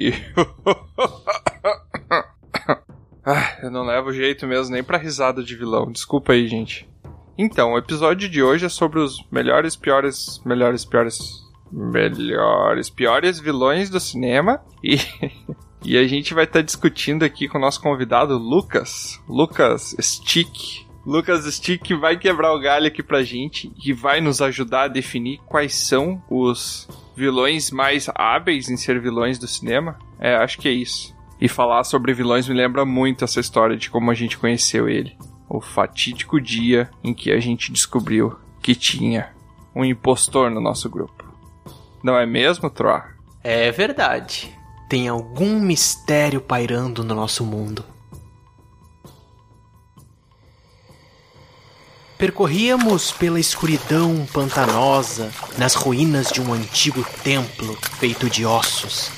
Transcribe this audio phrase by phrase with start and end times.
[3.24, 5.92] Ah, eu não levo jeito mesmo nem pra risada de vilão.
[5.92, 6.88] Desculpa aí, gente.
[7.36, 13.88] Então, o episódio de hoje é sobre os melhores, piores, melhores, piores, melhores, piores vilões
[13.88, 14.96] do cinema e
[15.84, 20.89] e a gente vai estar tá discutindo aqui com o nosso convidado Lucas, Lucas Stick.
[21.04, 25.40] Lucas Stick vai quebrar o galho aqui pra gente e vai nos ajudar a definir
[25.46, 29.98] quais são os vilões mais hábeis em ser vilões do cinema.
[30.18, 31.14] É, acho que é isso.
[31.40, 35.16] E falar sobre vilões me lembra muito essa história de como a gente conheceu ele
[35.48, 39.30] o fatídico dia em que a gente descobriu que tinha
[39.74, 41.24] um impostor no nosso grupo.
[42.04, 43.04] Não é mesmo, Troa?
[43.42, 44.56] É verdade.
[44.88, 47.84] Tem algum mistério pairando no nosso mundo.
[52.20, 59.10] Percorríamos pela escuridão pantanosa nas ruínas de um antigo templo feito de ossos.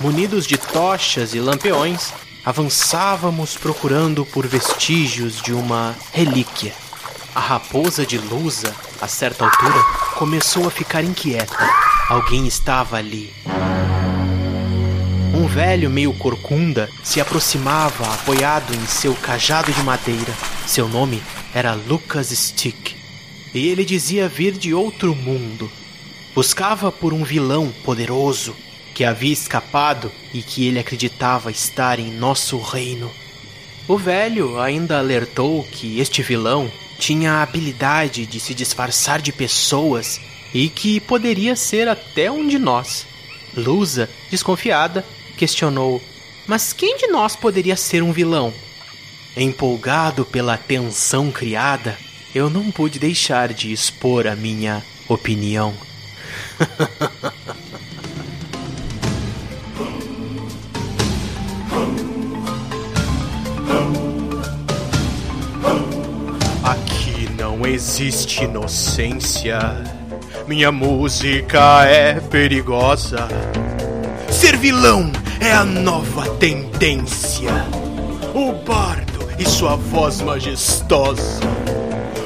[0.00, 2.12] Munidos de tochas e lampiões,
[2.44, 6.74] avançávamos procurando por vestígios de uma relíquia.
[7.36, 9.80] A raposa de Lusa, a certa altura,
[10.16, 11.70] começou a ficar inquieta.
[12.08, 13.32] Alguém estava ali.
[15.54, 20.34] Velho meio corcunda se aproximava apoiado em seu cajado de madeira.
[20.66, 21.22] Seu nome
[21.54, 22.96] era Lucas Stick.
[23.54, 25.70] E ele dizia vir de outro mundo.
[26.34, 28.52] Buscava por um vilão poderoso
[28.96, 33.08] que havia escapado e que ele acreditava estar em nosso reino.
[33.86, 40.20] O velho ainda alertou que este vilão tinha a habilidade de se disfarçar de pessoas
[40.52, 43.06] e que poderia ser até um de nós.
[43.56, 46.02] Lusa, desconfiada, questionou:
[46.46, 48.52] Mas quem de nós poderia ser um vilão?
[49.36, 51.98] Empolgado pela tensão criada,
[52.34, 55.74] eu não pude deixar de expor a minha opinião.
[67.64, 69.58] Não existe inocência.
[70.46, 73.26] Minha música é perigosa.
[74.34, 77.50] Ser vilão é a nova tendência.
[78.34, 81.40] O bardo e sua voz majestosa.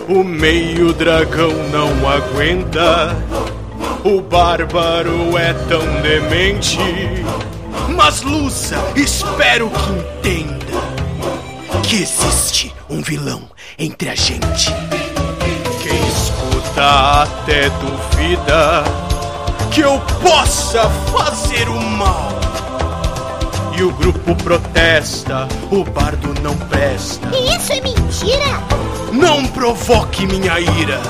[0.09, 3.15] O meio dragão não aguenta.
[4.03, 6.79] O bárbaro é tão demente.
[7.95, 9.91] Mas Lusa, espero que
[10.31, 10.83] entenda
[11.83, 13.43] que existe um vilão
[13.79, 14.73] entre a gente
[16.81, 19.08] até duvida
[19.71, 22.39] que eu possa fazer o mal.
[23.77, 27.29] E o grupo protesta, o bardo não presta.
[27.37, 28.61] Isso é mentira!
[29.13, 31.01] Não provoque minha ira.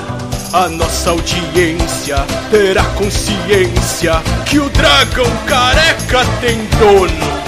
[0.53, 2.17] A nossa audiência
[2.49, 7.39] terá consciência que o dragão careca tem dono.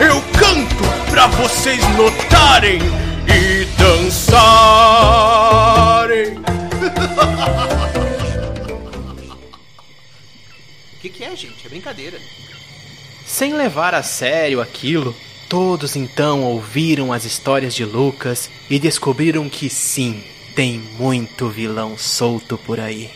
[0.00, 2.78] Eu canto pra vocês notarem
[3.26, 5.04] e dançarem.
[11.24, 11.66] é, gente?
[11.66, 12.20] É brincadeira.
[13.26, 15.16] Sem levar a sério aquilo,
[15.48, 20.22] todos então ouviram as histórias de Lucas e descobriram que sim,
[20.54, 23.10] tem muito vilão solto por aí.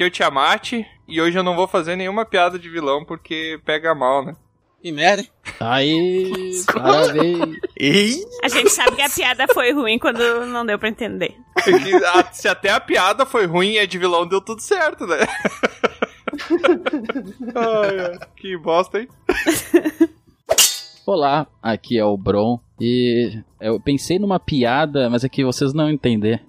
[0.00, 0.72] Aqui é o Tiamat
[1.06, 4.34] e hoje eu não vou fazer nenhuma piada de vilão porque pega mal, né?
[4.80, 5.28] Que merda, hein?
[5.60, 6.32] Aí,
[6.72, 8.24] parabéns.
[8.42, 11.36] A gente sabe que a piada foi ruim quando não deu pra entender.
[12.32, 15.18] Se até a piada foi ruim e é de vilão, deu tudo certo, né?
[17.54, 19.08] Ai, que bosta, hein?
[21.04, 22.58] Olá, aqui é o Bron.
[22.80, 26.42] E eu pensei numa piada, mas é que vocês não entender.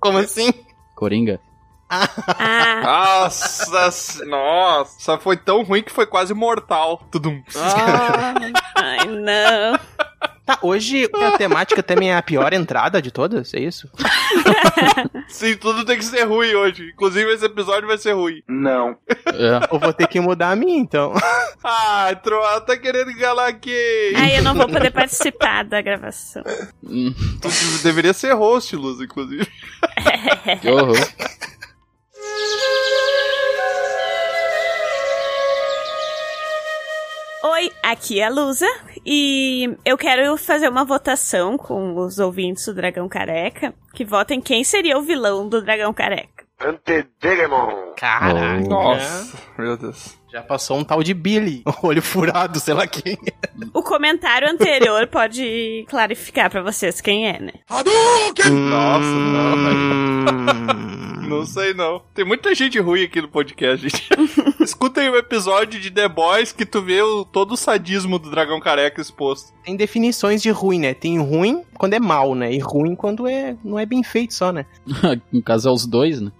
[0.00, 0.52] Como assim?
[0.94, 1.40] Coringa.
[1.88, 2.80] Ah.
[2.84, 7.02] Nossa, nossa, foi tão ruim que foi quase mortal.
[7.10, 7.42] Tudum.
[7.56, 8.34] Ah,
[8.76, 9.78] ai, não.
[10.50, 13.88] Tá, hoje a temática também é a pior entrada de todas, é isso?
[15.28, 16.90] Sim, tudo tem que ser ruim hoje.
[16.92, 18.42] Inclusive esse episódio vai ser ruim.
[18.48, 18.96] Não.
[19.08, 19.72] É.
[19.72, 21.14] Eu vou ter que mudar a minha, então.
[21.62, 24.12] ah, Troa, tá querendo enganar aqui.
[24.16, 26.42] Ai, eu não vou poder participar da gravação.
[26.42, 27.48] tu
[27.84, 29.46] deveria ser host, Luz, inclusive.
[30.60, 30.96] que horror.
[37.42, 38.66] Oi, aqui é a Lusa
[39.04, 44.62] e eu quero fazer uma votação com os ouvintes do Dragão Careca que votem quem
[44.62, 46.44] seria o vilão do Dragão Careca.
[47.96, 48.68] Caraca.
[48.68, 50.19] Nossa, meu Deus.
[50.32, 51.62] Já passou um tal de Billy.
[51.82, 53.18] Olho furado, sei lá quem.
[53.74, 57.52] O comentário anterior pode clarificar pra vocês quem é, né?
[57.68, 60.90] Nossa, não, Hum.
[61.30, 62.02] Não sei não.
[62.12, 64.08] Tem muita gente ruim aqui no podcast, gente.
[64.60, 68.28] Escuta aí o episódio de The Boys que tu vê o, todo o sadismo do
[68.30, 69.52] dragão careca exposto.
[69.64, 70.92] Tem definições de ruim, né?
[70.92, 72.52] Tem ruim quando é mal, né?
[72.52, 74.66] E ruim quando é não é bem feito só, né?
[75.32, 76.32] no caso é os dois, né?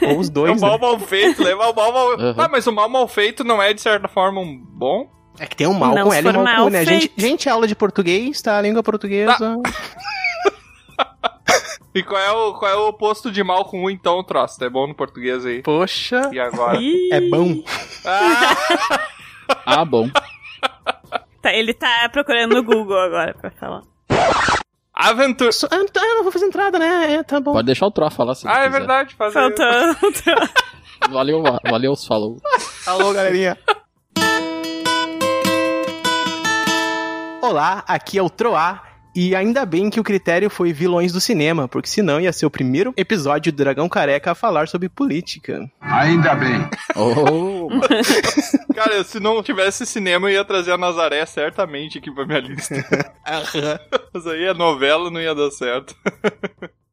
[0.00, 0.86] Ou os É dois, o mal né?
[0.86, 2.08] mal feito, leva o mal mal...
[2.18, 2.34] Uhum.
[2.38, 5.10] Ah, mas o mal mal feito não é, de certa forma, um bom?
[5.38, 6.84] É que tem um mal Não, com L e um mal com U, né?
[6.84, 7.20] Gente, feito.
[7.20, 8.58] gente, aula de português, tá?
[8.58, 9.56] A língua portuguesa.
[11.92, 14.62] E qual é o, qual é o oposto de mal com um, então, troço?
[14.62, 15.60] É bom no português aí.
[15.60, 16.78] Poxa, E agora?
[17.10, 17.64] é bom.
[18.06, 19.00] Ah,
[19.66, 20.08] Ah, bom.
[21.42, 23.82] Tá, ele tá procurando no Google agora pra falar.
[24.94, 25.50] aventura...
[25.50, 27.14] Só- Ah, eu não vou fazer entrada, né?
[27.14, 27.54] É, tá bom.
[27.54, 28.78] Pode deixar o Tro falar se ele Ah, é quiser.
[28.78, 29.34] verdade, fazer...
[29.34, 29.66] Faltou.
[31.08, 32.36] Valeu, valeu, falou.
[32.86, 33.56] Alô, galerinha.
[37.40, 38.82] Olá, aqui é o Troá.
[39.14, 42.50] E ainda bem que o critério foi vilões do cinema, porque senão ia ser o
[42.50, 45.68] primeiro episódio do Dragão Careca a falar sobre política.
[45.80, 46.68] Ainda bem.
[46.94, 47.68] Oh,
[48.72, 52.76] Cara, se não tivesse cinema, eu ia trazer a Nazaré certamente aqui pra minha lista.
[54.14, 55.92] Mas aí a novela não ia dar certo.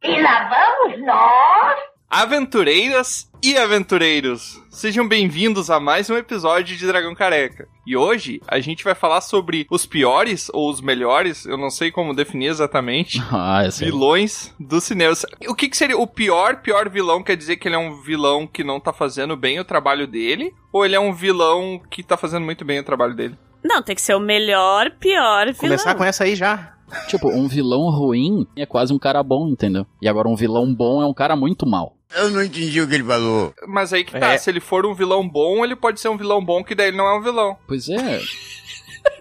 [0.01, 1.77] E lá vamos nós.
[2.09, 7.67] Aventureiras e aventureiros, sejam bem-vindos a mais um episódio de Dragão Careca.
[7.85, 11.91] E hoje a gente vai falar sobre os piores ou os melhores, eu não sei
[11.91, 15.13] como definir exatamente, ah, vilões do cinema.
[15.47, 17.23] O que, que seria o pior, pior vilão?
[17.23, 20.53] Quer dizer que ele é um vilão que não tá fazendo bem o trabalho dele?
[20.73, 23.37] Ou ele é um vilão que tá fazendo muito bem o trabalho dele?
[23.63, 25.59] Não, tem que ser o melhor, pior vilão.
[25.59, 26.73] Começar com essa aí já.
[27.07, 29.85] Tipo, um vilão ruim é quase um cara bom, entendeu?
[30.01, 31.96] E agora um vilão bom é um cara muito mal.
[32.15, 33.53] Eu não entendi o que ele falou.
[33.67, 34.37] Mas aí que tá, É.
[34.37, 36.97] se ele for um vilão bom, ele pode ser um vilão bom que daí ele
[36.97, 37.57] não é um vilão.
[37.67, 38.21] Pois é,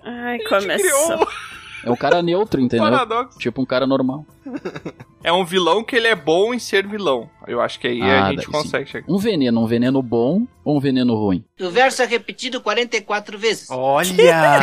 [0.04, 1.22] Ai, começou.
[1.22, 1.26] um
[1.84, 2.84] é um cara neutro, entendeu?
[2.90, 3.38] paradoxo.
[3.38, 4.24] Tipo um cara normal.
[5.22, 7.28] É um vilão que ele é bom em ser vilão.
[7.46, 9.06] Eu acho que aí Ah, a gente daí consegue chegar.
[9.08, 11.44] Um veneno, um veneno bom ou um veneno ruim?
[11.60, 13.68] O verso é repetido 44 vezes.
[13.70, 14.60] Olha!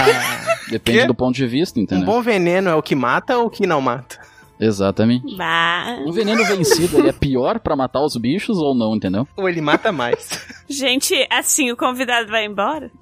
[0.69, 1.05] Depende Quê?
[1.07, 2.05] do ponto de vista, um entendeu?
[2.05, 4.19] bom veneno é o que mata ou o que não mata?
[4.65, 5.35] Exatamente.
[5.35, 5.97] Bah.
[6.05, 9.27] Um veneno vencido, ele é pior pra matar os bichos ou não, entendeu?
[9.35, 10.45] Ou ele mata mais?
[10.69, 12.89] Gente, assim o convidado vai embora?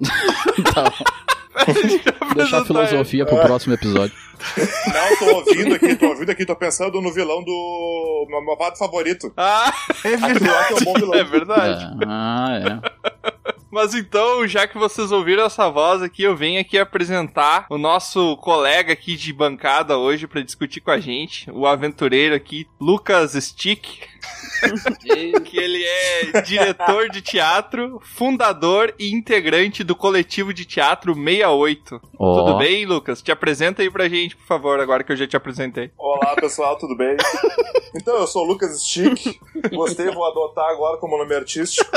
[0.74, 4.14] Tá, deixar a filosofia pro próximo episódio.
[4.56, 9.30] Não, tô ouvindo aqui, tô ouvindo aqui, tô pensando no vilão do meu malvado favorito.
[9.36, 9.70] Ah,
[10.04, 11.14] É lá que é um bom vilão.
[11.14, 11.84] é verdade.
[11.84, 13.51] É, Ah, é.
[13.72, 18.36] Mas então, já que vocês ouviram essa voz aqui, eu venho aqui apresentar o nosso
[18.36, 24.06] colega aqui de bancada hoje pra discutir com a gente, o aventureiro aqui, Lucas Stick.
[25.46, 32.00] que ele é diretor de teatro, fundador e integrante do coletivo de teatro 68.
[32.18, 32.44] Ó.
[32.44, 33.22] Tudo bem, Lucas?
[33.22, 35.90] Te apresenta aí pra gente, por favor, agora que eu já te apresentei.
[35.96, 37.16] Olá pessoal, tudo bem?
[37.94, 39.38] Então, eu sou o Lucas Stick,
[39.72, 41.90] gostei, vou adotar agora como nome artístico.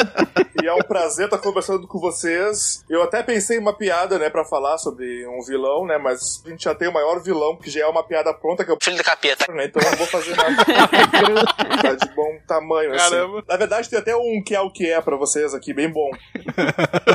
[0.62, 2.84] E é um prazer estar conversando com vocês.
[2.90, 6.50] Eu até pensei em uma piada, né, pra falar sobre um vilão, né, mas a
[6.50, 8.78] gente já tem o maior vilão, que já é uma piada pronta, que é o
[8.82, 9.52] Filho do capeta.
[9.54, 10.66] né, então eu não vou fazer nada.
[11.82, 13.10] tá de bom tamanho, assim.
[13.10, 13.44] Caramba.
[13.48, 16.10] Na verdade, tem até um que é o que é pra vocês aqui, bem bom.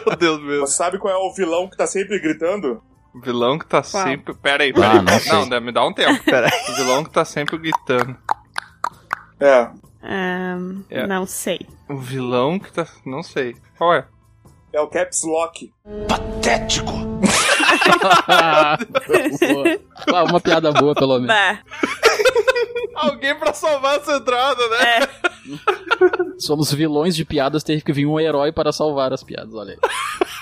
[0.06, 0.60] Meu Deus meu.
[0.60, 2.82] Você sabe qual é o vilão que tá sempre gritando?
[3.14, 4.04] O vilão que tá Qual?
[4.04, 4.34] sempre.
[4.34, 4.99] Pera aí, pera aí.
[4.99, 6.22] Ah, não não, me dá um tempo.
[6.25, 8.16] Pera O vilão que tá sempre gritando.
[9.40, 9.70] É.
[10.02, 11.06] Ahn, É.
[11.06, 11.61] Não sei.
[11.88, 12.87] O vilão que tá.
[13.04, 13.54] Não sei.
[13.76, 14.06] Qual é?
[14.73, 15.73] É o Caps Lock.
[16.09, 16.92] Patético.
[18.28, 18.78] Ah,
[20.28, 21.28] uma piada boa, pelo menos.
[21.28, 21.59] Bah.
[22.94, 24.76] Alguém pra salvar essa entrada, né?
[24.78, 25.09] É.
[26.38, 29.78] Somos vilões de piadas, teve que vir um herói para salvar as piadas, olha aí.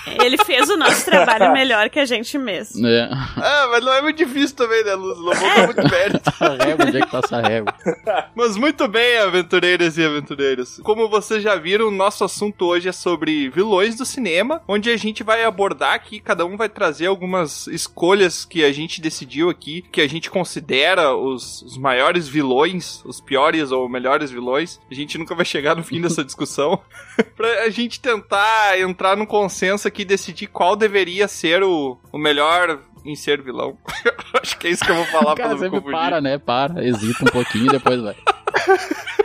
[0.05, 2.87] Ele fez o nosso trabalho melhor que a gente mesmo.
[2.87, 3.09] É.
[3.11, 5.17] Ah, mas não é muito difícil também, né, Luz?
[5.17, 6.33] Não vou dar muito mérito.
[6.39, 7.73] A régua, onde é que tá essa régua?
[8.35, 10.79] Mas muito bem, aventureiras e aventureiros.
[10.83, 14.97] Como vocês já viram, o nosso assunto hoje é sobre vilões do cinema, onde a
[14.97, 19.83] gente vai abordar aqui, cada um vai trazer algumas escolhas que a gente decidiu aqui,
[19.91, 24.79] que a gente considera os, os maiores vilões, os piores ou melhores vilões.
[24.89, 26.81] A gente nunca vai chegar no fim dessa discussão.
[27.35, 32.17] pra a gente tentar entrar num consenso aqui e decidir qual deveria ser o, o
[32.17, 33.77] melhor em ser vilão.
[34.41, 36.37] Acho que é isso que eu vou falar pra Cara, não me para, né?
[36.37, 38.15] Para, hesita um pouquinho e depois vai.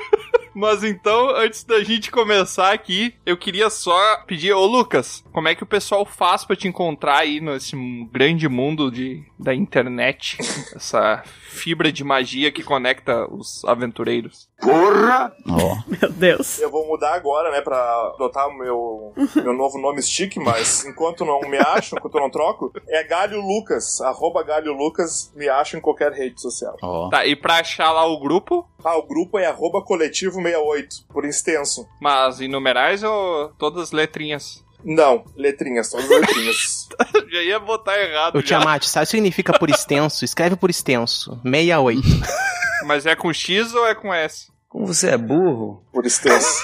[0.54, 5.54] Mas então, antes da gente começar aqui, eu queria só pedir, ô Lucas, como é
[5.54, 7.76] que o pessoal faz pra te encontrar aí nesse
[8.12, 10.38] grande mundo de, da internet?
[10.74, 14.48] Essa fibra de magia que conecta os aventureiros.
[14.60, 15.32] Porra!
[15.48, 16.58] Ó, Meu Deus.
[16.60, 17.76] Eu vou mudar agora, né, pra
[18.14, 22.30] adotar o meu, meu novo nome stick, mas enquanto não me acham, enquanto eu não
[22.30, 26.76] troco, é Galho Lucas, arroba Galho Lucas, me acham em qualquer rede social.
[26.82, 27.08] ó.
[27.08, 31.86] Tá, e pra achar lá o grupo, Ah, o grupo é arroba coletivo68, por extenso.
[32.00, 34.64] mas em numerais ou todas as letrinhas?
[34.84, 36.88] Não, letrinhas, todas as letrinhas.
[37.32, 38.36] Já ia botar errado.
[38.36, 38.58] Ô, já.
[38.58, 40.24] Tiamat, sabe o que significa por extenso?
[40.24, 41.40] Escreve por extenso.
[41.42, 42.02] 68.
[42.86, 44.52] Mas é com X ou é com S?
[44.68, 45.82] Como você é burro?
[45.92, 46.62] por extenso.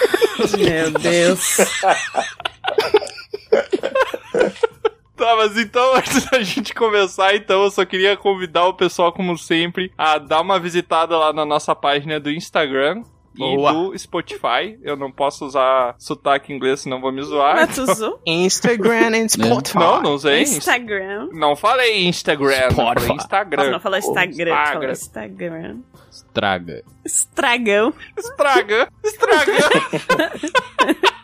[0.56, 1.56] Meu Deus.
[5.16, 9.36] Tá, mas então, antes da gente começar, então, eu só queria convidar o pessoal, como
[9.36, 13.02] sempre, a dar uma visitada lá na nossa página do Instagram.
[13.38, 13.70] Boa.
[13.70, 14.78] E do Spotify.
[14.82, 17.56] Eu não posso usar sotaque inglês, senão vou me zoar.
[17.56, 18.18] Matuzu.
[18.26, 19.78] Instagram and Spotify.
[19.78, 20.42] Não, não usei.
[20.42, 21.28] Instagram.
[21.32, 23.12] Não falei Instagram, não falei Spotify.
[23.14, 23.70] Instagram.
[23.70, 24.66] Não falou Instagram, Instagram.
[24.66, 25.76] falou Instagram.
[26.10, 26.84] Estraga.
[27.04, 27.94] Estragão.
[28.16, 29.52] Estraga, estraga.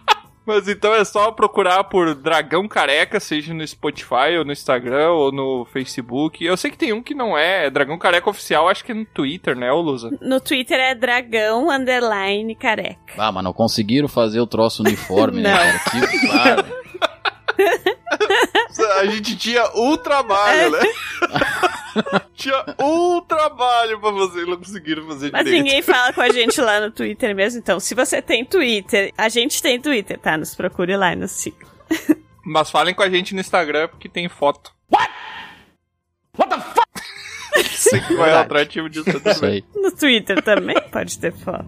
[0.46, 5.32] Mas então é só procurar por Dragão Careca, seja no Spotify, ou no Instagram, ou
[5.32, 6.44] no Facebook.
[6.44, 8.94] Eu sei que tem um que não é, é Dragão Careca Oficial, acho que é
[8.94, 10.10] no Twitter, né, ô Lusa?
[10.20, 13.14] No Twitter é dragão underline careca.
[13.16, 15.78] Ah, mas não conseguiram fazer o troço uniforme, né, cara?
[15.90, 16.64] Que claro.
[19.00, 20.80] A gente tinha um trabalho, né?
[22.34, 25.62] tinha um trabalho pra fazer e não conseguiram fazer Mas direito.
[25.64, 27.78] ninguém fala com a gente lá no Twitter mesmo, então.
[27.80, 30.36] Se você tem Twitter, a gente tem Twitter, tá?
[30.36, 31.66] Nos procure lá e nos siga.
[32.44, 34.72] Mas falem com a gente no Instagram porque tem foto.
[34.92, 35.10] What?
[36.38, 36.84] What the fuck?
[37.76, 38.44] Sei que vai Verdade.
[38.46, 39.50] atrativo disso tudo Isso bem.
[39.52, 39.64] aí.
[39.80, 41.64] No Twitter também pode ter foto.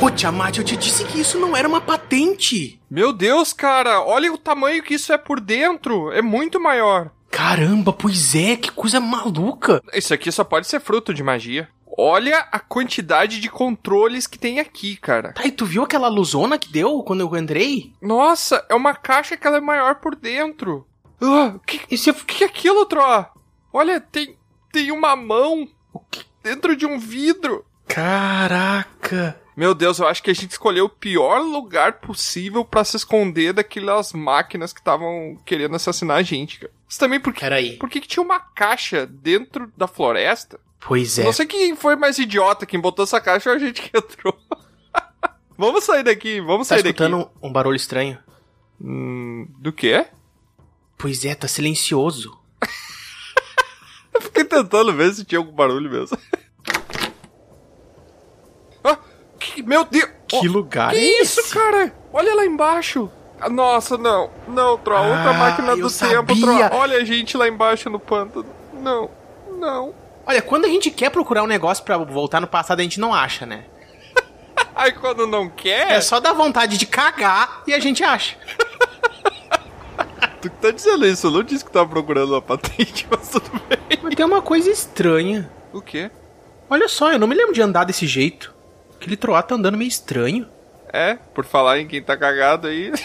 [0.00, 2.80] Ô, Tiamat, eu te disse que isso não era uma patente.
[2.88, 6.12] Meu Deus, cara, olha o tamanho que isso é por dentro.
[6.12, 7.10] É muito maior.
[7.28, 9.82] Caramba, pois é, que coisa maluca.
[9.92, 11.68] Isso aqui só pode ser fruto de magia.
[11.98, 15.32] Olha a quantidade de controles que tem aqui, cara.
[15.32, 17.92] Tá, e tu viu aquela luzona que deu quando eu entrei?
[18.00, 20.86] Nossa, é uma caixa que ela é maior por dentro.
[21.20, 23.02] Ah, o que, isso é, que é aquilo, Tro?
[23.72, 24.36] Olha, tem,
[24.70, 25.66] tem uma mão
[26.40, 27.64] dentro de um vidro.
[27.88, 29.40] Caraca.
[29.58, 33.52] Meu Deus, eu acho que a gente escolheu o pior lugar possível pra se esconder
[33.52, 36.72] daquelas máquinas que estavam querendo assassinar a gente, cara.
[36.88, 37.40] Isso também porque...
[37.40, 37.76] Peraí.
[37.76, 40.60] Por que, tinha uma caixa dentro da floresta?
[40.78, 41.24] Pois é.
[41.24, 44.38] Não sei quem foi mais idiota, quem botou essa caixa ou a gente que entrou.
[45.58, 47.02] vamos sair daqui, vamos Tá sair daqui.
[47.02, 48.16] escutando um barulho estranho?
[48.80, 50.06] Hum, do quê?
[50.96, 52.38] Pois é, tá silencioso.
[54.14, 56.16] Eu fiquei tentando ver se tinha algum barulho mesmo.
[58.84, 58.96] ah,
[59.62, 60.08] que, meu Deus!
[60.26, 61.54] Que lugar que é isso, esse?
[61.54, 61.92] cara?
[62.12, 63.10] Olha lá embaixo.
[63.40, 64.30] Ah, Nossa, não.
[64.48, 66.68] Não, Tro, outra Ah, máquina do eu tempo, sabia.
[66.68, 66.78] Tro.
[66.78, 68.46] Olha a gente lá embaixo no pântano.
[68.74, 69.10] Não,
[69.58, 69.94] não.
[70.26, 73.14] Olha, quando a gente quer procurar um negócio pra voltar no passado, a gente não
[73.14, 73.64] acha, né?
[74.74, 78.36] Aí quando não quer, É só dar vontade de cagar e a gente acha.
[80.40, 81.26] tu que tá dizendo isso.
[81.26, 83.98] Eu não disse que tava procurando uma patente, mas tudo bem.
[84.02, 85.50] Mas tem uma coisa estranha.
[85.72, 86.10] O quê?
[86.68, 88.54] Olha só, eu não me lembro de andar desse jeito.
[89.00, 90.46] Aquele troá tá andando meio estranho.
[90.92, 92.92] É, por falar em quem tá cagado aí.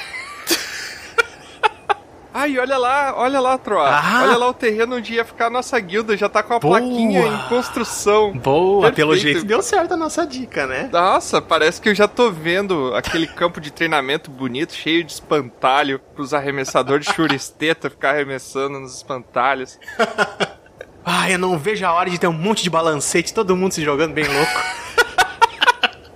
[2.34, 3.88] Ai, olha lá, olha lá, Troa.
[3.88, 4.24] Ah.
[4.24, 6.18] Olha lá o terreno onde ia ficar a nossa guilda.
[6.18, 6.80] Já tá com a Boa.
[6.80, 8.32] plaquinha em construção.
[8.32, 9.34] Boa, pelo Perfeito.
[9.34, 10.90] jeito deu certo a nossa dica, né?
[10.92, 16.00] Nossa, parece que eu já tô vendo aquele campo de treinamento bonito, cheio de espantalho,
[16.16, 19.78] pros arremessadores de churisteta ficar arremessando nos espantalhos.
[21.06, 23.84] Ai, eu não vejo a hora de ter um monte de balancete, todo mundo se
[23.84, 24.73] jogando bem louco.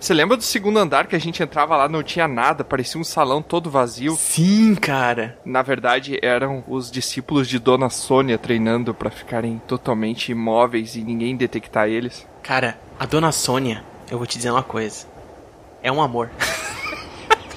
[0.08, 3.04] Você lembra do segundo andar que a gente entrava lá, não tinha nada, parecia um
[3.04, 4.16] salão todo vazio?
[4.16, 5.38] Sim, cara.
[5.44, 11.36] Na verdade, eram os discípulos de Dona Sônia treinando pra ficarem totalmente imóveis e ninguém
[11.36, 12.26] detectar eles.
[12.42, 15.06] Cara, a dona Sônia, eu vou te dizer uma coisa.
[15.84, 16.32] É um amor.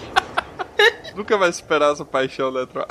[1.14, 2.85] Nunca vai superar essa paixão, né, Tro?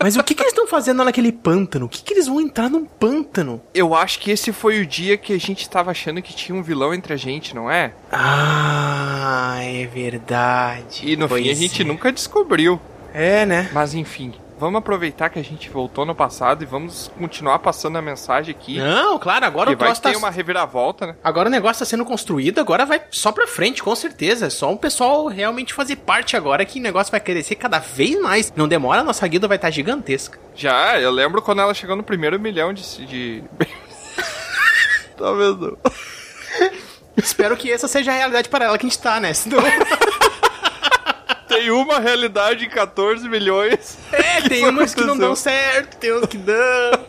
[0.00, 1.86] Mas o que, que eles estão fazendo naquele pântano?
[1.86, 3.60] O que, que eles vão entrar num pântano?
[3.74, 6.62] Eu acho que esse foi o dia que a gente tava achando que tinha um
[6.62, 7.92] vilão entre a gente, não é?
[8.12, 11.02] Ah, é verdade.
[11.10, 11.84] E no Pois fim a gente é.
[11.84, 12.80] nunca descobriu.
[13.12, 13.70] É, né?
[13.72, 18.02] Mas enfim, vamos aproveitar que a gente voltou no passado e vamos continuar passando a
[18.02, 18.78] mensagem aqui.
[18.78, 20.10] Não, claro, agora que o vai troço tá...
[20.10, 21.16] ter uma reviravolta, né?
[21.22, 24.46] Agora o negócio tá sendo construído, agora vai só pra frente, com certeza.
[24.46, 28.20] É só o pessoal realmente fazer parte agora que o negócio vai crescer cada vez
[28.20, 28.52] mais.
[28.56, 30.38] Não demora, a nossa guilda vai estar gigantesca.
[30.54, 33.06] Já, eu lembro quando ela chegou no primeiro milhão de.
[33.06, 33.44] de...
[35.16, 35.78] tá vendo?
[37.16, 39.32] Espero que essa seja a realidade para ela que a gente tá, né?
[39.34, 39.58] Senão...
[41.58, 43.98] Tem uma realidade em 14 milhões.
[44.12, 45.26] É, tem umas que não aconteceu.
[45.26, 46.56] dão certo, tem umas que dão.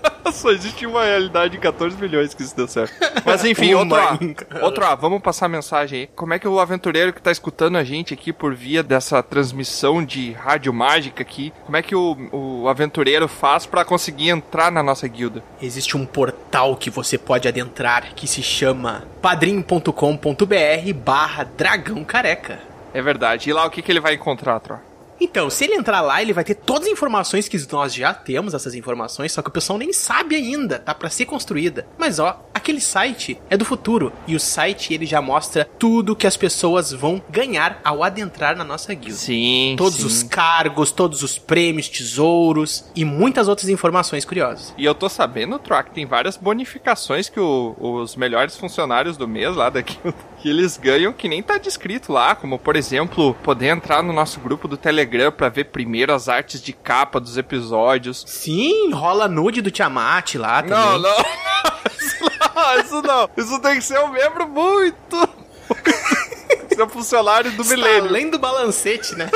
[0.34, 2.94] Só existe uma realidade em 14 milhões que isso deu certo.
[3.24, 4.20] Mas enfim, outro A.
[4.64, 6.10] Outro A, vamos passar a mensagem aí.
[6.16, 10.04] Como é que o aventureiro que tá escutando a gente aqui por via dessa transmissão
[10.04, 14.82] de rádio mágica aqui, como é que o, o aventureiro faz pra conseguir entrar na
[14.82, 15.44] nossa guilda?
[15.62, 22.69] Existe um portal que você pode adentrar que se chama padrim.com.br barra dragão careca.
[22.94, 23.50] É verdade.
[23.50, 24.89] E lá o que, que ele vai encontrar, Tro?
[25.20, 28.54] Então, se ele entrar lá, ele vai ter todas as informações que nós já temos,
[28.54, 31.86] essas informações, só que o pessoal nem sabe ainda, tá pra ser construída.
[31.98, 36.26] Mas ó, aquele site é do futuro e o site ele já mostra tudo que
[36.28, 39.16] as pessoas vão ganhar ao adentrar na nossa guilda.
[39.18, 39.76] Sim.
[39.78, 40.06] Todos sim.
[40.06, 44.74] os cargos, todos os prêmios, tesouros e muitas outras informações curiosas.
[44.78, 49.28] E eu tô sabendo, Tro, que tem várias bonificações que o- os melhores funcionários do
[49.28, 49.98] mês lá daqui
[50.40, 54.40] que eles ganham que nem tá descrito lá, como por exemplo, poder entrar no nosso
[54.40, 58.24] grupo do Telegram pra ver primeiro as artes de capa dos episódios.
[58.28, 60.78] Sim, rola nude do Tiamat lá também.
[60.78, 61.00] Não,
[62.56, 65.30] não, isso não, isso tem que ser um membro muito.
[66.74, 68.10] Ser um funcionário do Está milênio.
[68.10, 69.30] além do balancete, né?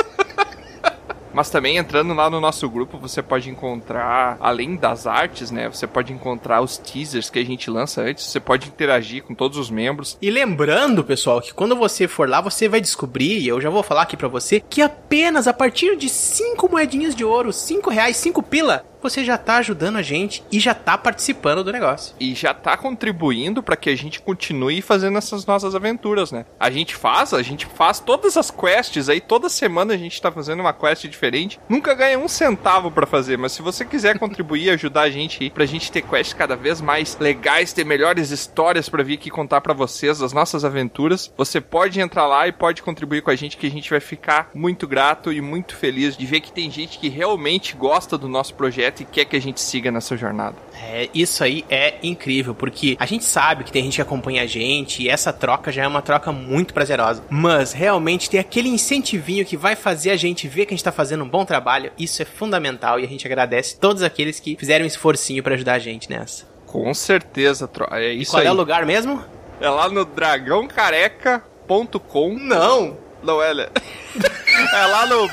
[1.34, 5.68] Mas também entrando lá no nosso grupo, você pode encontrar, além das artes, né?
[5.68, 8.24] Você pode encontrar os teasers que a gente lança antes.
[8.24, 10.16] Você pode interagir com todos os membros.
[10.22, 13.82] E lembrando, pessoal, que quando você for lá, você vai descobrir, e eu já vou
[13.82, 18.16] falar aqui pra você, que apenas a partir de 5 moedinhas de ouro, 5 reais,
[18.16, 22.16] 5 pila, você já tá ajudando a gente e já tá participando do negócio.
[22.18, 26.46] E já tá contribuindo para que a gente continue fazendo essas nossas aventuras, né?
[26.58, 30.32] A gente faz, a gente faz todas as quests aí, toda semana a gente tá
[30.32, 31.60] fazendo uma quest diferente.
[31.68, 35.50] Nunca ganha um centavo pra fazer, mas se você quiser contribuir ajudar a gente aí,
[35.50, 39.60] pra gente ter quests cada vez mais legais, ter melhores histórias pra vir aqui contar
[39.60, 43.58] pra vocês as nossas aventuras, você pode entrar lá e pode contribuir com a gente
[43.58, 46.98] que a gente vai ficar muito grato e muito feliz de ver que tem gente
[46.98, 50.54] que realmente gosta do nosso projeto e quer que a gente siga nessa jornada.
[50.80, 54.46] É, isso aí é incrível, porque a gente sabe que tem gente que acompanha a
[54.46, 57.22] gente e essa troca já é uma troca muito prazerosa.
[57.30, 60.92] Mas realmente ter aquele incentivinho que vai fazer a gente ver que a gente tá
[60.92, 64.84] fazendo um bom trabalho, isso é fundamental e a gente agradece todos aqueles que fizeram
[64.84, 66.44] um esforcinho pra ajudar a gente nessa.
[66.66, 67.86] Com certeza, Tro.
[67.92, 68.46] É E isso qual aí.
[68.46, 69.22] é o lugar mesmo?
[69.60, 72.34] É lá no dragãocareca.com.
[72.38, 72.96] Não!
[73.22, 73.68] Não é, né?
[74.72, 75.28] É lá no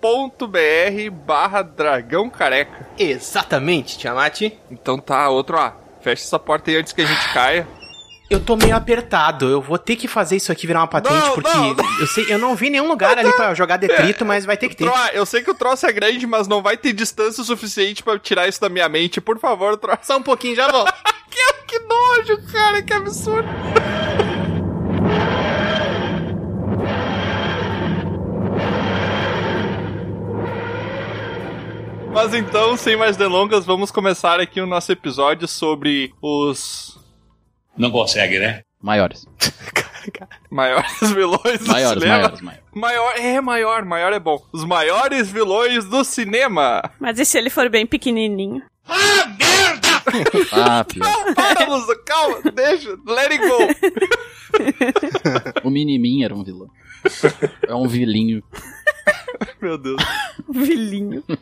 [0.00, 2.88] padrim.com.br barra dragão careca.
[2.98, 4.42] Exatamente, Tiamat.
[4.70, 5.74] Então tá, outro A.
[6.00, 7.66] Fecha essa porta aí antes que a gente caia.
[8.30, 11.32] Eu tô meio apertado, eu vou ter que fazer isso aqui virar uma patente, Não,
[11.32, 11.74] porque não.
[11.98, 14.76] eu sei, eu não vi nenhum lugar ali pra jogar detrito, mas vai ter que
[14.76, 14.84] ter.
[14.84, 18.18] Tro, eu sei que o troço é grande, mas não vai ter distância suficiente pra
[18.18, 19.18] tirar isso da minha mente.
[19.18, 19.96] Por favor, Tro.
[20.02, 20.92] Só um pouquinho, já volto.
[21.30, 23.48] Que, que nojo, cara, que absurdo.
[32.20, 36.98] Mas então, sem mais delongas, vamos começar aqui o nosso episódio sobre os
[37.76, 38.62] Não consegue, né?
[38.82, 39.24] Maiores.
[40.50, 42.18] maiores vilões do Maiores, cinema.
[42.18, 42.64] maiores, maiores.
[42.74, 44.36] Maior, é maior, maior é bom.
[44.52, 46.82] Os maiores vilões do cinema.
[46.98, 48.64] Mas e se ele for bem pequenininho?
[50.50, 51.34] Ah, pior.
[51.36, 53.58] Para, Lusa, calma, deixa, let it go.
[55.62, 56.68] O Minimin era um vilão.
[57.66, 58.42] É um vilinho.
[59.60, 60.02] Meu Deus,
[60.48, 61.22] Vilinho.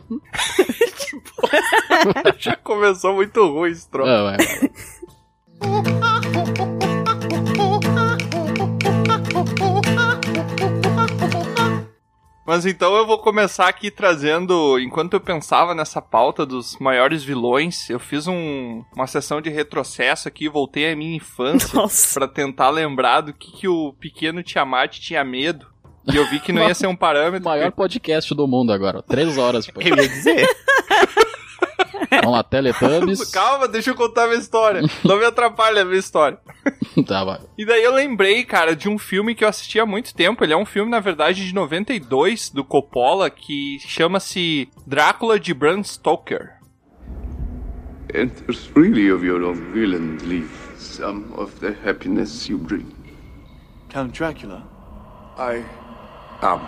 [2.38, 4.11] já começou muito ruim esse troço.
[4.11, 4.37] Vai,
[12.46, 17.90] Mas então eu vou começar aqui trazendo, enquanto eu pensava nessa pauta dos maiores vilões,
[17.90, 21.68] eu fiz um- uma sessão de retrocesso aqui, voltei à minha infância
[22.14, 25.66] pra tentar lembrar do que, que o pequeno Tiamat tinha medo.
[26.06, 27.48] E eu vi que não ia ser um O parâmetro.
[27.48, 28.98] maior podcast do mundo agora.
[28.98, 29.02] ó.
[29.02, 29.66] Três horas.
[29.66, 29.80] Pô.
[29.80, 30.46] Eu ia dizer.
[32.11, 33.24] Vamos lá, Teletubbies.
[33.32, 34.82] Calma, deixa eu contar a minha história.
[35.04, 36.38] Não me atrapalhe a minha história.
[37.06, 37.40] tá, vai.
[37.56, 40.44] E daí eu lembrei, cara, de um filme que eu assisti há muito tempo.
[40.44, 45.82] Ele é um filme, na verdade, de 92, do Coppola, que chama-se Drácula de Bram
[45.82, 46.56] Stoker.
[48.14, 52.87] And it's really of your own will and leave some of the happiness you bring.
[53.88, 54.62] Count Dracula.
[55.37, 55.64] I
[56.40, 56.61] am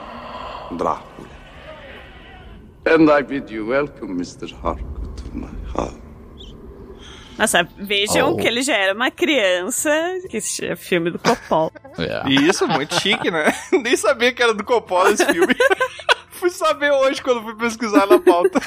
[0.76, 1.28] Drácula.
[2.86, 4.50] And I bid you welcome, Mr.
[4.62, 4.97] House.
[7.38, 8.37] Nossa, vejam Oh.
[8.37, 9.90] que ele já era uma criança
[10.28, 11.70] que assistia filme do Coppola.
[11.96, 12.28] É.
[12.28, 13.54] Isso, muito chique, né?
[13.70, 15.54] Nem sabia que era do Coppola esse filme.
[16.33, 18.61] fui saber hoje quando fui pesquisar na pauta.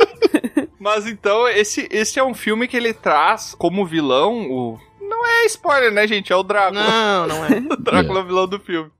[0.78, 4.78] Mas então, esse, esse é um filme que ele traz como vilão o.
[5.14, 6.32] Não é spoiler, né, gente?
[6.32, 6.82] É o Drácula.
[6.82, 7.48] Não, não é.
[7.70, 8.90] O Drácula é o vilão do filme.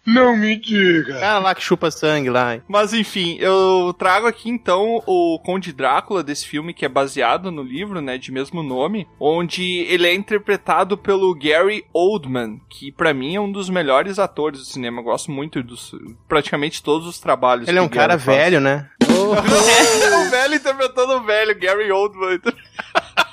[1.18, 2.60] Cara lá que chupa sangue lá.
[2.68, 7.62] Mas enfim, eu trago aqui então o Conde Drácula desse filme que é baseado no
[7.62, 13.34] livro, né, de mesmo nome, onde ele é interpretado pelo Gary Oldman, que pra mim
[13.34, 15.00] é um dos melhores atores do cinema.
[15.00, 15.94] Eu gosto muito dos
[16.28, 17.66] praticamente todos os trabalhos.
[17.66, 18.38] Ele é um cara faz.
[18.38, 18.88] velho, né?
[19.00, 19.06] É
[20.26, 22.40] o velho interpretando o velho, Gary Oldman.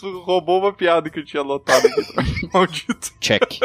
[0.00, 2.48] Tu roubou uma piada que eu tinha anotado aqui.
[2.52, 3.12] Maldito.
[3.20, 3.60] Check.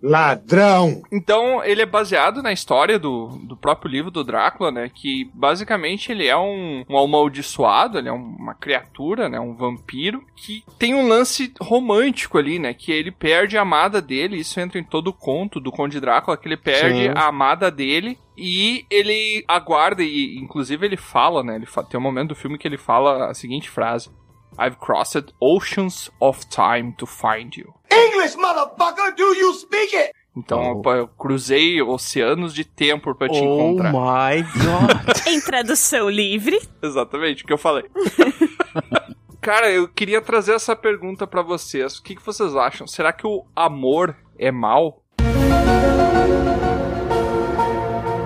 [0.00, 1.02] Ladrão!
[1.10, 4.88] Então, ele é baseado na história do, do próprio livro do Drácula, né?
[4.94, 9.40] Que basicamente ele é um, um amaldiçoado, ele é uma criatura, né?
[9.40, 12.72] Um vampiro, que tem um lance romântico ali, né?
[12.72, 16.36] Que ele perde a amada dele, isso entra em todo o conto do Conde Drácula,
[16.36, 17.12] que ele perde Sim.
[17.16, 21.56] a amada dele e ele aguarda, e inclusive ele fala, né?
[21.56, 24.10] Ele fa- tem um momento do filme que ele fala a seguinte frase.
[24.58, 27.72] I've crossed oceans of time to find you.
[27.90, 29.14] English, motherfucker!
[29.16, 30.12] Do you speak it?
[30.36, 33.92] Então, eu cruzei oceanos de tempo pra te Oh encontrar.
[33.92, 35.26] my god.
[35.26, 37.84] Em tradução livre, Exatamente, o que eu falei.
[39.40, 41.96] Cara, eu queria trazer essa pergunta pra vocês.
[41.98, 42.86] O que, que vocês acham?
[42.86, 45.02] Será que o amor é mal?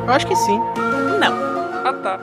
[0.06, 0.58] Eu acho que sim.
[1.20, 1.52] não.
[1.84, 2.18] Ah, tá.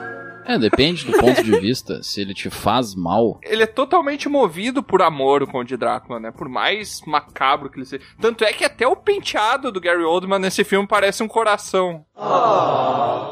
[0.50, 2.02] É, depende do ponto de vista.
[2.02, 3.38] Se ele te faz mal.
[3.40, 6.32] Ele é totalmente movido por amor, o Conde Drácula, né?
[6.32, 8.02] Por mais macabro que ele seja.
[8.20, 12.04] Tanto é que até o penteado do Gary Oldman nesse filme parece um coração.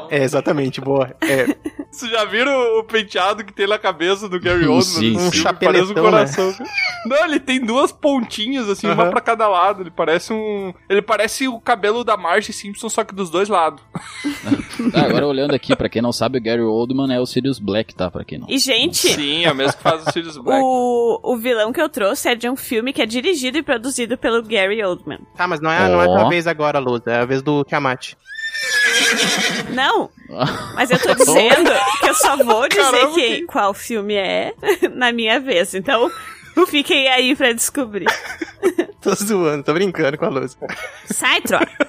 [0.09, 1.15] É, exatamente, boa.
[1.21, 1.45] É,
[1.91, 5.11] Vocês já viram o penteado que tem na cabeça do Gary Oldman?
[5.11, 6.53] Um Parece um chapeletão, coração.
[7.05, 9.09] Não, ele tem duas pontinhas, assim, uma Aham.
[9.11, 9.81] pra cada lado.
[9.81, 10.71] Ele parece um.
[10.87, 13.81] Ele parece o cabelo da Marge Simpson, só que dos dois lados.
[14.93, 17.93] Ah, agora olhando aqui, pra quem não sabe, o Gary Oldman é o Sirius Black,
[17.93, 18.09] tá?
[18.09, 18.47] Pra quem não.
[18.49, 20.61] E, gente, Sim, é o mesmo que faz o Sirius Black.
[20.63, 24.17] o, o vilão que eu trouxe é de um filme que é dirigido e produzido
[24.17, 25.19] pelo Gary Oldman.
[25.35, 27.01] tá, mas não é, não é a vez agora, Luz.
[27.07, 28.13] É a vez do Tiamat.
[29.73, 30.09] Não,
[30.75, 34.53] mas eu tô dizendo que eu só vou dizer Caramba, que, que- qual filme é
[34.93, 35.73] na minha vez.
[35.73, 36.11] Então,
[36.67, 38.07] fiquem aí pra descobrir.
[39.01, 40.57] Tô zoando, tô brincando com a Luz.
[41.05, 41.87] Sai, troca.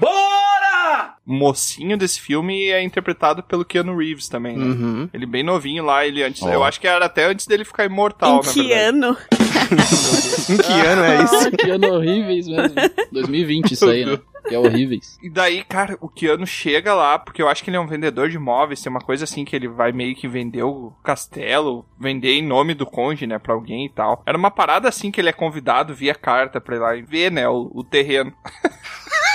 [0.00, 0.06] O
[1.26, 4.64] mocinho desse filme é interpretado pelo Keanu Reeves também, né?
[4.64, 5.08] Uhum.
[5.12, 6.42] Ele bem novinho lá, ele antes.
[6.42, 6.52] Ó.
[6.52, 9.16] Eu acho que era até antes dele ficar imortal, em na que ano?
[10.50, 11.48] Em que ano é isso?
[11.48, 12.74] Ah, que ano horríveis mesmo.
[13.12, 14.18] 2020 isso aí, né?
[14.46, 15.18] Que é horríveis.
[15.22, 18.28] E daí, cara, o Keanu chega lá, porque eu acho que ele é um vendedor
[18.28, 22.32] de imóveis, tem uma coisa assim que ele vai meio que vender o castelo, vender
[22.32, 24.22] em nome do conde, né, pra alguém e tal.
[24.26, 27.32] Era uma parada assim que ele é convidado via carta pra ir lá e ver,
[27.32, 28.34] né, o, o terreno.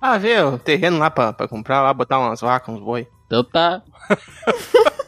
[0.00, 3.08] Ah, vê o terreno lá pra, pra comprar, lá botar umas vacas, uns boi.
[3.26, 3.82] Então tá.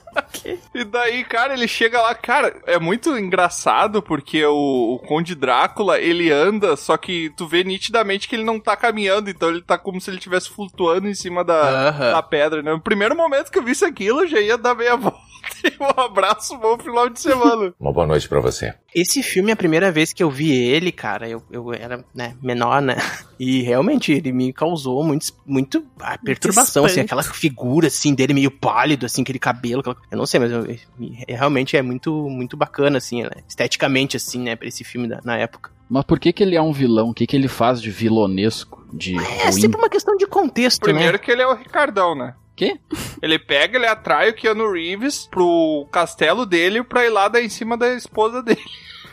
[0.74, 5.98] E daí, cara, ele chega lá, cara, é muito engraçado porque o, o Conde Drácula,
[5.98, 9.76] ele anda, só que tu vê nitidamente que ele não tá caminhando, então ele tá
[9.76, 12.12] como se ele estivesse flutuando em cima da, Aham.
[12.12, 12.72] da pedra, né?
[12.72, 15.29] No primeiro momento que eu visse aquilo, eu já ia dar meia volta
[15.80, 17.72] um abraço bom final de semana.
[17.80, 18.74] Uma boa noite pra você.
[18.94, 22.82] Esse filme, a primeira vez que eu vi ele, cara, eu, eu era, né, menor,
[22.82, 22.96] né?
[23.38, 28.50] E realmente ele me causou muito, muito ah, perturbação, assim, aquela figura, assim, dele meio
[28.50, 30.66] pálido, assim, aquele cabelo, aquela- eu não sei, mas eu-
[30.98, 33.30] me- realmente é muito, muito bacana, assim, né?
[33.48, 35.70] esteticamente, assim, né, pra esse filme da- na época.
[35.88, 37.10] Mas por que que ele é um vilão?
[37.10, 38.84] O que que ele faz de vilonesco?
[38.92, 39.52] De É ruim?
[39.52, 41.18] sempre uma questão de contexto, Primeiro né?
[41.18, 42.34] que ele é o Ricardão, né?
[42.60, 42.78] Quê?
[43.22, 47.48] Ele pega, ele atrai o Keanu Reeves pro castelo dele pra ir lá dar em
[47.48, 48.60] cima da esposa dele.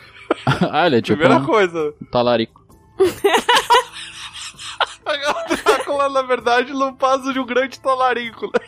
[0.70, 1.94] ah, ele é tipo Primeira um coisa.
[2.12, 2.60] talarico.
[5.08, 8.60] O Drácula, na verdade, não passa de um grande talarico, né?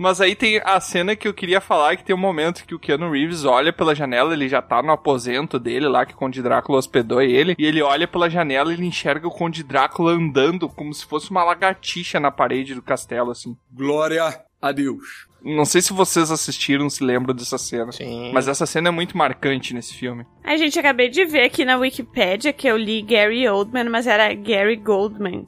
[0.00, 2.78] Mas aí tem a cena que eu queria falar, que tem um momento que o
[2.78, 6.42] Keanu Reeves olha pela janela, ele já tá no aposento dele lá, que o Conde
[6.42, 10.70] Drácula hospedou ele, e ele olha pela janela e ele enxerga o Conde Drácula andando
[10.70, 13.54] como se fosse uma lagartixa na parede do castelo, assim.
[13.70, 15.28] Glória a Deus.
[15.42, 17.92] Não sei se vocês assistiram, se lembram dessa cena.
[17.92, 18.30] Sim.
[18.32, 20.26] Mas essa cena é muito marcante nesse filme.
[20.44, 24.34] A gente acabei de ver aqui na Wikipédia que eu li Gary Oldman, mas era
[24.34, 25.46] Gary Goldman.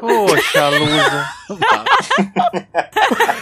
[0.00, 1.28] Poxa, Lusa.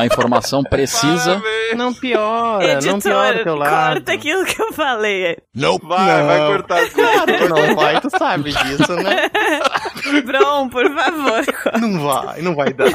[0.00, 1.36] A informação precisa.
[1.40, 1.76] Parabéns.
[1.76, 3.94] Não piora, não piora o teu lado.
[3.94, 5.36] corta aquilo que eu falei.
[5.54, 5.78] Vai,
[6.26, 6.46] vai Não.
[6.52, 6.90] cortar.
[6.90, 9.30] Claro não vai, tu sabe disso, né?
[10.24, 11.80] Bron, por favor.
[11.80, 12.88] Não vai, não vai dar.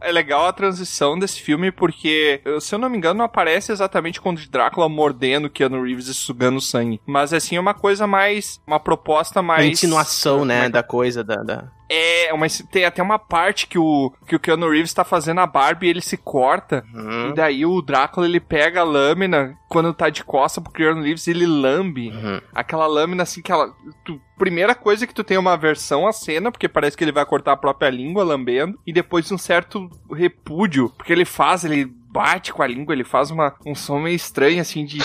[0.00, 4.20] É legal a transição desse filme porque, se eu não me engano, não aparece exatamente
[4.20, 7.00] quando o Drácula mordendo Keanu Reeves e sugando sangue.
[7.06, 8.60] Mas assim, é uma coisa mais.
[8.66, 9.66] Uma proposta mais.
[9.66, 11.36] insinuação, né, Como é da coisa, da...
[11.36, 15.40] da- É, uma, tem até uma parte que o, que o Keanu Reeves tá fazendo
[15.40, 16.84] a Barbie e ele se corta.
[16.94, 17.30] Uhum.
[17.30, 21.26] E daí o Drácula ele pega a lâmina quando tá de costa pro Keanu Reeves
[21.26, 22.08] e ele lambe.
[22.10, 22.40] Uhum.
[22.54, 23.72] Aquela lâmina assim que ela.
[24.04, 27.24] tu- primeira coisa que tu tem uma versão à cena, porque parece que ele vai
[27.24, 28.78] cortar a própria língua lambendo.
[28.86, 33.32] E depois um certo repúdio, porque ele faz, ele bate com a língua, ele faz
[33.32, 34.98] uma, um som meio estranho, assim, de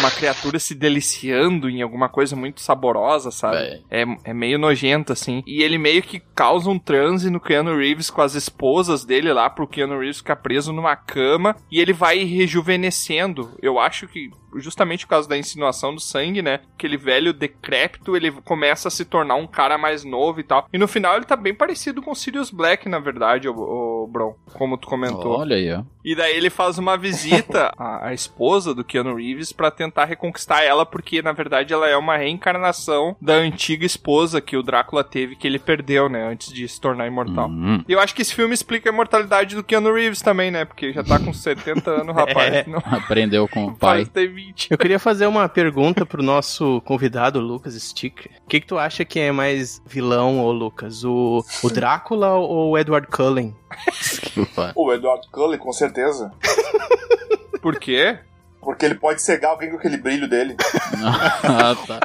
[0.00, 3.84] uma criatura se deliciando em alguma coisa muito saborosa, sabe?
[3.90, 5.42] É, é meio nojento, assim.
[5.46, 9.50] E ele meio que causa um transe no Keanu Reeves com as esposas dele lá,
[9.50, 11.54] pro Keanu Reeves ficar preso numa cama.
[11.70, 13.54] E ele vai rejuvenescendo.
[13.60, 16.60] Eu acho que justamente por causa da insinuação do sangue, né?
[16.76, 20.68] Aquele velho decrépito, ele começa a se tornar um cara mais novo e tal.
[20.72, 24.06] E no final ele tá bem parecido com o Sirius Black, na verdade, o, o
[24.06, 25.38] Bron, como tu comentou.
[25.38, 25.82] Olha aí, ó.
[26.04, 30.62] E daí ele faz uma visita à, à esposa do Keanu Reeves pra tentar reconquistar
[30.62, 35.34] ela, porque na verdade ela é uma reencarnação da antiga esposa que o Drácula teve,
[35.36, 37.48] que ele perdeu, né, antes de se tornar imortal.
[37.48, 37.82] Hum.
[37.88, 40.92] E eu acho que esse filme explica a imortalidade do Keanu Reeves também, né, porque
[40.92, 42.54] já tá com 70 anos, rapaz.
[42.54, 42.64] É.
[42.66, 44.04] Não Aprendeu com o pai.
[44.04, 44.10] parece
[44.46, 44.68] 20.
[44.70, 48.26] Eu queria fazer uma pergunta pro nosso convidado, Lucas Stick.
[48.44, 51.04] O que, que tu acha que é mais vilão, ô Lucas?
[51.04, 53.54] O, o Drácula ou o Edward Cullen?
[54.74, 56.32] O Edward Cullen, com certeza.
[57.60, 58.18] Por quê?
[58.60, 60.56] Porque ele pode cegar alguém com aquele brilho dele.
[61.44, 62.00] ah, tá.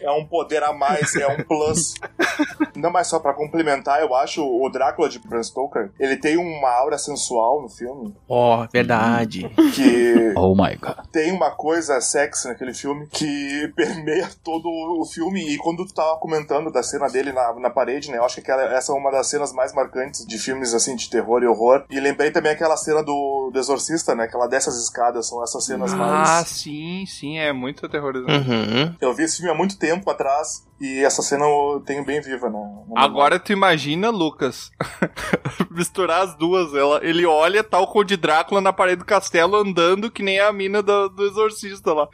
[0.00, 1.94] É um poder a mais, é um plus.
[2.76, 6.68] Não, mas só pra complementar, eu acho o Drácula de Bram Stoker, ele tem uma
[6.70, 9.48] aura sensual no filme, Ó, verdade.
[9.74, 11.06] que Oh my god.
[11.10, 15.40] tem uma coisa sexy naquele filme que permeia todo o filme.
[15.54, 18.18] E quando tu tava comentando da cena dele na, na parede, né?
[18.18, 21.08] Eu acho que aquela, essa é uma das cenas mais marcantes de filmes assim de
[21.08, 21.84] terror e horror.
[21.90, 24.26] E lembrei também aquela cena do, do Exorcista, né?
[24.28, 26.48] Que ela desce as escadas, são essas cenas Ah, mais.
[26.48, 28.48] sim, sim, é muito aterrorizante.
[28.50, 28.94] Uhum.
[29.00, 32.48] Eu vi esse filme há muito tempo atrás e essa cena eu tenho bem viva,
[32.50, 32.58] né?
[32.96, 34.70] Agora tu imagina, Lucas,
[35.70, 36.74] misturar as duas.
[36.74, 40.52] Ela, ele olha tal o Conde Drácula na parede do castelo andando que nem a
[40.52, 42.08] mina do, do exorcista lá.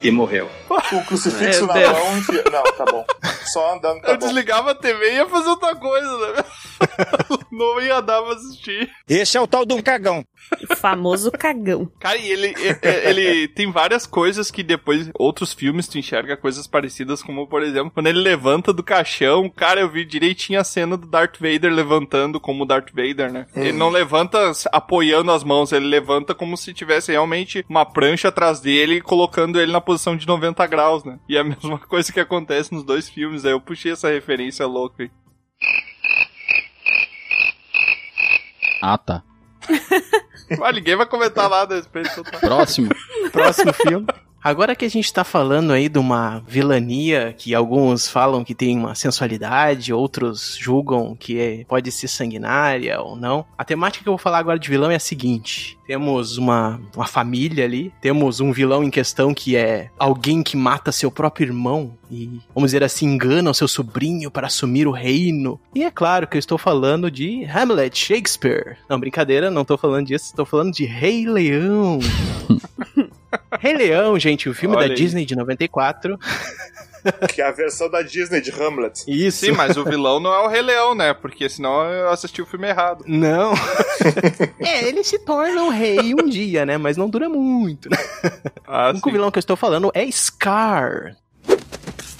[0.00, 0.48] E morreu.
[0.70, 1.92] O crucifixo Meu na Deus.
[1.92, 2.18] mão.
[2.18, 3.04] enfia- Não, tá bom.
[3.46, 4.26] Só andando, tá Eu bom.
[4.26, 6.44] desligava a TV e ia fazer outra coisa, né?
[7.52, 8.90] Não ia dar pra assistir.
[9.08, 10.24] Esse é o tal de um cagão.
[10.70, 11.90] O famoso cagão.
[12.00, 16.66] Cara, e ele, ele, ele tem várias coisas que depois, outros filmes, tu enxerga coisas
[16.66, 20.96] parecidas, como, por exemplo, quando ele levanta do caixão, cara, eu vi direitinho a cena
[20.96, 23.46] do Darth Vader levantando como Darth Vader, né?
[23.54, 28.60] Ele não levanta apoiando as mãos, ele levanta como se tivesse realmente uma prancha atrás
[28.60, 31.18] dele, colocando ele na posição de 90 graus, né?
[31.28, 34.66] E é a mesma coisa que acontece nos dois filmes, aí eu puxei essa referência
[34.66, 35.10] louca aí.
[38.82, 39.22] Ah, tá.
[40.58, 42.10] Mas ninguém vai comentar nada a respeito.
[42.10, 42.38] então tá.
[42.38, 42.90] Próximo.
[43.30, 44.06] Próximo filme.
[44.42, 48.76] Agora que a gente tá falando aí de uma vilania que alguns falam que tem
[48.76, 53.44] uma sensualidade, outros julgam que é- pode ser sanguinária ou não.
[53.56, 57.06] A temática que eu vou falar agora de vilão é a seguinte: temos uma, uma
[57.06, 61.92] família ali, temos um vilão em questão que é alguém que mata seu próprio irmão
[62.10, 65.60] e, vamos dizer assim, engana o seu sobrinho para assumir o reino.
[65.74, 68.76] E é claro que eu estou falando de Hamlet Shakespeare.
[68.88, 72.00] Não, brincadeira, não tô falando disso, estou falando de Rei Leão.
[73.58, 74.98] Rei Leão, gente, o filme Olha da aí.
[74.98, 76.18] Disney de 94.
[77.34, 79.04] Que é a versão da Disney de Hamlet.
[79.08, 79.44] Isso.
[79.44, 81.12] Sim, mas o vilão não é o Rei Leão, né?
[81.12, 83.04] Porque senão eu assisti o filme errado.
[83.06, 83.54] Não.
[84.60, 86.78] é, ele se torna um rei um dia, né?
[86.78, 87.90] Mas não dura muito.
[87.90, 87.96] Né?
[88.66, 91.16] Ah, o único vilão que eu estou falando é Scar.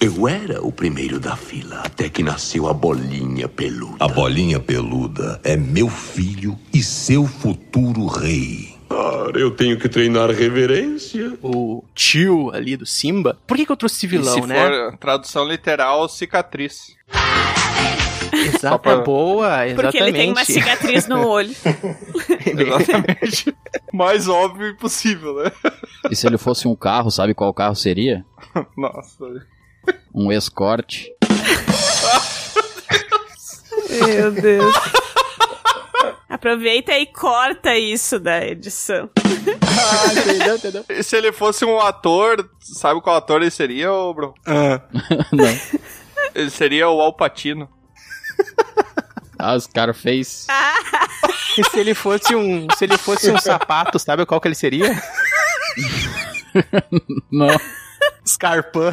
[0.00, 3.98] Eu era o primeiro da fila até que nasceu a bolinha peluda.
[4.00, 8.71] A bolinha peluda é meu filho e seu futuro rei.
[8.94, 11.38] Ah, eu tenho que treinar reverência.
[11.42, 13.38] O tio ali do Simba.
[13.46, 14.54] Por que, que eu trouxe esse vilão, e se né?
[14.68, 16.94] for tradução literal, cicatriz.
[18.32, 19.74] Exata pra- boa, exatamente.
[19.76, 21.54] Porque ele tem uma cicatriz no olho.
[22.46, 23.54] Exatamente.
[23.92, 25.52] Mais óbvio impossível, né?
[26.10, 28.24] E se ele fosse um carro, sabe qual carro seria?
[28.76, 29.24] Nossa.
[30.14, 31.12] Um escorte.
[34.06, 34.74] Meu Deus.
[36.32, 39.10] Aproveita e corta isso da edição.
[39.14, 40.84] Ah, entendeu, entendeu?
[40.88, 44.32] E se ele fosse um ator, sabe qual ator ele seria, ô, bro?
[45.30, 45.60] Não.
[46.34, 47.68] Ele seria o Alpatino.
[49.38, 50.46] Ah, Scarface.
[51.58, 54.90] E se ele fosse um, se ele fosse um sapato, sabe qual que ele seria?
[57.30, 57.54] Não.
[58.26, 58.92] Scarpan.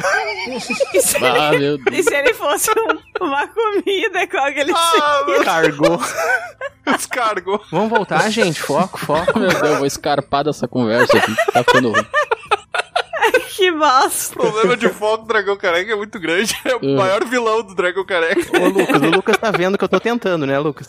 [0.94, 1.98] E se, Ah, ele, meu Deus.
[1.98, 5.44] e se ele fosse um- uma comida, qual que ele Ah, seria?
[5.44, 6.00] Cargou.
[7.70, 8.60] Vamos voltar, gente.
[8.60, 9.38] Foco, foco.
[9.38, 11.34] Meu Deus, eu vou escarpar dessa conversa aqui.
[11.52, 12.06] Tá ficando ruim.
[13.54, 14.34] Que bosta.
[14.38, 16.56] O problema de foco do Dragão Careca é muito grande.
[16.64, 16.96] É o Hum.
[16.96, 18.58] maior vilão do Dragão Careca.
[18.58, 20.88] Ô, Lucas, o Lucas tá vendo que eu tô tentando, né, Lucas?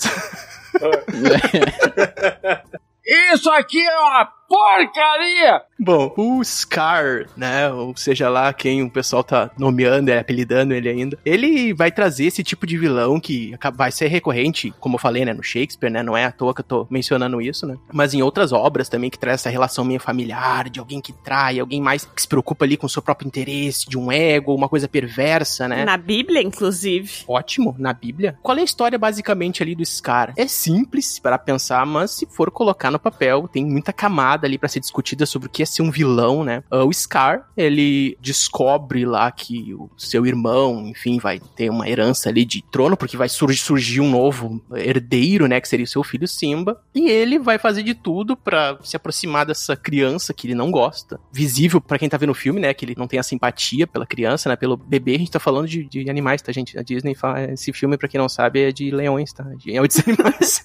[3.33, 5.61] Isso aqui é uma porcaria!
[5.79, 10.89] Bom, o Scar, né, ou seja lá quem o pessoal tá nomeando, é, apelidando ele
[10.89, 15.25] ainda, ele vai trazer esse tipo de vilão que vai ser recorrente, como eu falei,
[15.25, 18.13] né, no Shakespeare, né, não é à toa que eu tô mencionando isso, né, mas
[18.13, 21.81] em outras obras também que traz essa relação meio familiar, de alguém que trai, alguém
[21.81, 24.87] mais que se preocupa ali com o seu próprio interesse, de um ego, uma coisa
[24.87, 25.85] perversa, né.
[25.85, 27.23] Na Bíblia, inclusive.
[27.27, 28.37] Ótimo, na Bíblia.
[28.43, 30.33] Qual é a história basicamente ali do Scar?
[30.35, 34.69] É simples para pensar, mas se for colocar no papel, tem muita camada ali para
[34.69, 36.63] ser discutida sobre o que é ser um vilão, né?
[36.69, 42.29] Ah, o Scar, ele descobre lá que o seu irmão, enfim, vai ter uma herança
[42.29, 46.03] ali de trono, porque vai sur- surgir um novo herdeiro, né, que seria o seu
[46.03, 50.55] filho Simba, e ele vai fazer de tudo para se aproximar dessa criança que ele
[50.55, 51.19] não gosta.
[51.31, 54.05] Visível para quem tá vendo o filme, né, que ele não tem a simpatia pela
[54.05, 56.77] criança, né, pelo bebê, a gente tá falando de, de animais, tá, gente?
[56.77, 59.43] A Disney fala, esse filme, pra quem não sabe, é de leões, tá?
[59.55, 60.63] De, é de animais.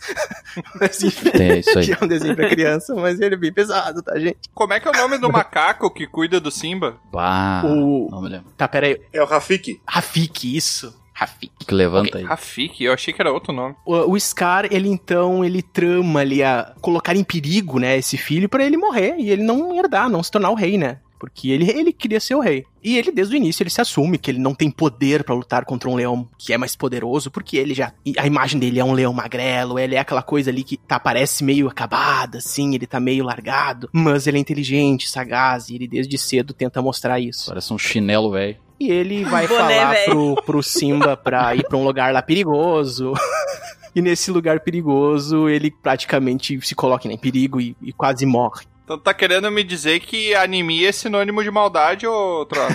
[0.81, 1.85] mas enfim, É isso aí.
[1.87, 4.39] que é um desenho pra criança, mas ele é bem pesado, tá, gente?
[4.55, 6.97] Como é que é o nome do macaco que cuida do Simba?
[7.13, 8.47] Bah, O- não me lembro.
[8.57, 9.01] Tá, pera aí.
[9.13, 9.81] É o Rafik.
[9.87, 10.95] Rafik, isso.
[11.13, 11.51] Rafik.
[11.67, 12.25] Que levanta aí.
[12.25, 13.75] Rafik, eu achei que era outro nome.
[13.87, 18.49] O, o Scar, ele então, ele trama ali a colocar em perigo, né, esse filho
[18.51, 20.99] pra ele morrer e ele não herdar, não se tornar o rei, né?
[21.19, 22.65] Porque ele, ele queria ser o rei.
[22.83, 25.65] E ele, desde o início, ele se assume que ele não tem poder pra lutar
[25.65, 27.93] contra um leão que é mais poderoso, porque ele já.
[28.19, 31.43] A imagem dele é um leão magrelo, ele é aquela coisa ali que tá, parece
[31.43, 33.89] meio acabada, assim, ele tá meio largado.
[33.93, 37.47] Mas ele é inteligente, sagaz, e ele desde cedo tenta mostrar isso.
[37.49, 38.57] Parece um chinelo, velho.
[38.79, 43.15] E ele vai Boné, falar pro, pro Simba pra ir pra um lugar lá perigoso.
[43.97, 48.67] e nesse lugar perigoso, ele praticamente se coloca em perigo e, e quase morre.
[48.87, 52.69] Então tá querendo me dizer que anemia é sinônimo de maldade, ô Troll?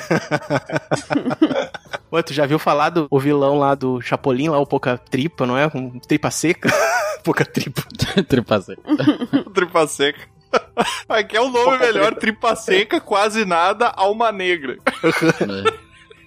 [2.12, 5.46] Ué, tu já viu falar do o vilão lá do Chapolin, lá, o Pouca Tripa,
[5.46, 5.70] não é?
[5.70, 6.70] Com tripa seca?
[7.24, 7.84] pouca Tripa.
[8.28, 8.82] Tripa seca.
[9.54, 10.20] Tripa seca.
[11.08, 14.80] Aqui é o nome melhor, tripa seca, quase nada, alma negra.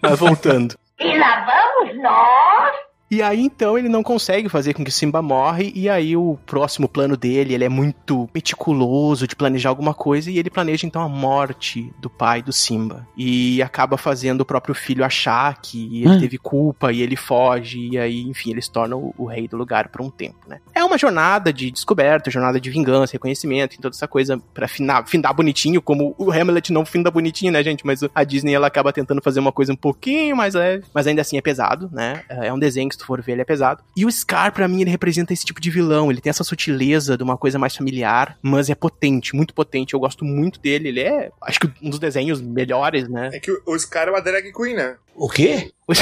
[0.01, 0.79] Mas voltando.
[0.99, 2.75] E lá vamos nós.
[3.15, 6.37] E aí, então, ele não consegue fazer com que o Simba morre, e aí o
[6.45, 11.01] próximo plano dele, ele é muito meticuloso de planejar alguma coisa, e ele planeja, então,
[11.01, 13.07] a morte do pai do Simba.
[13.17, 16.19] E acaba fazendo o próprio filho achar que ele Hum.
[16.19, 19.57] teve culpa, e ele foge, e aí, enfim, ele se torna o, o rei do
[19.57, 20.59] lugar por um tempo, né?
[20.75, 25.07] É uma jornada de descoberta, jornada de vingança, reconhecimento, e toda essa coisa pra finar,
[25.07, 27.87] findar bonitinho, como o Hamlet não finda bonitinho, né, gente?
[27.87, 31.21] Mas a Disney, ela acaba tentando fazer uma coisa um pouquinho mais leve, mas ainda
[31.21, 32.25] assim é pesado, né?
[32.29, 33.83] É um desenho que tu for ver, ele é pesado.
[33.97, 36.11] E o Scar, pra mim, ele representa esse tipo de vilão.
[36.11, 39.95] Ele tem essa sutileza de uma coisa mais familiar, mas é potente, muito potente.
[39.95, 40.89] Eu gosto muito dele.
[40.89, 43.31] Ele é, acho que um dos desenhos melhores, né?
[43.33, 44.97] É que o Scar é uma drag queen, né?
[45.17, 45.71] O quê?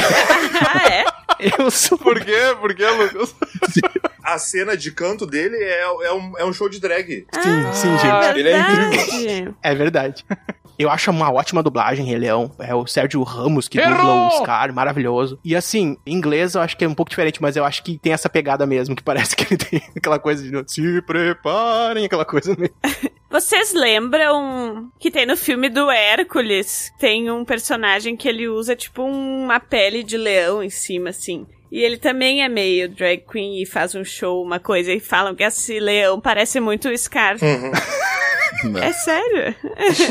[0.65, 1.05] Ah, é?
[1.59, 1.99] Eu sou.
[1.99, 2.37] Por quê?
[2.61, 3.35] Por quê, Lucas?
[4.23, 7.27] A cena de canto dele é, é, um, é um show de drag.
[7.35, 8.39] Sim, sim, Ah, gente.
[8.39, 9.55] ele é Verdade.
[9.63, 10.25] É verdade.
[10.79, 12.53] Eu acho uma ótima dublagem, Rei Leão.
[12.61, 13.97] É o Sérgio Ramos que Errou!
[13.97, 15.39] dubla o Scar, maravilhoso.
[15.45, 17.99] E assim, em inglês eu acho que é um pouco diferente, mas eu acho que
[17.99, 22.25] tem essa pegada mesmo, que parece que ele tem aquela coisa de se preparem, aquela
[22.25, 22.73] coisa meio.
[23.33, 29.03] Vocês lembram que tem no filme do Hércules, tem um personagem que ele usa tipo
[29.03, 31.47] uma pele de leão em cima, assim.
[31.71, 35.35] E ele também é meio drag queen e faz um show, uma coisa, e falam
[35.35, 37.37] que esse leão parece muito o Scar.
[38.81, 39.55] É sério?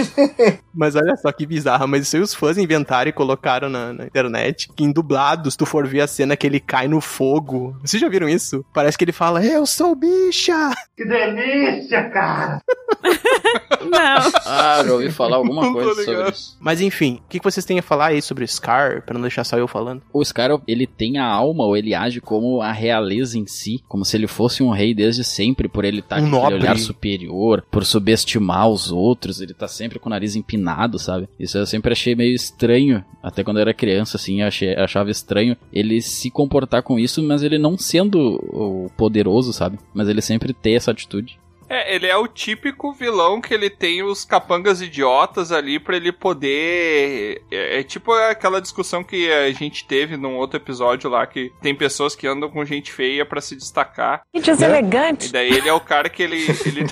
[0.74, 4.06] Mas olha só que bizarro, mas isso aí os fãs inventaram e colocaram na, na
[4.06, 4.70] internet.
[4.76, 7.76] Que em dublados, tu for ver a cena que ele cai no fogo.
[7.84, 8.66] Vocês já viram isso?
[8.74, 10.72] Parece que ele fala, eu sou bicha!
[10.96, 12.62] Que delícia, cara!
[13.82, 14.32] Não.
[14.52, 16.58] Ah, já ouvi falar alguma Não coisa sobre isso.
[16.60, 19.44] Mas enfim, o que vocês têm a falar aí sobre o Scar, pra não deixar
[19.44, 20.02] só eu falando?
[20.14, 24.06] O Scar, ele tem a alma, ou ele age como a realeza em si, como
[24.06, 26.60] se ele fosse um rei desde sempre, por ele estar Um com aquele nobre.
[26.60, 31.28] olhar superior, por subestimar os outros, ele tá sempre com o nariz empinado, sabe?
[31.40, 34.84] Isso eu sempre achei meio estranho, até quando eu era criança, assim, eu achei, eu
[34.84, 39.78] achava estranho ele se comportar com isso, mas ele não sendo o poderoso, sabe?
[39.94, 41.40] Mas ele sempre ter essa atitude.
[41.72, 46.12] É, ele é o típico vilão que ele tem os capangas idiotas ali pra ele
[46.12, 47.42] poder.
[47.50, 51.74] É, é tipo aquela discussão que a gente teve num outro episódio lá que tem
[51.74, 54.24] pessoas que andam com gente feia pra se destacar.
[54.36, 54.68] Gente, né?
[54.68, 55.30] elegante.
[55.30, 56.46] E daí ele é o cara que ele.
[56.66, 56.86] ele...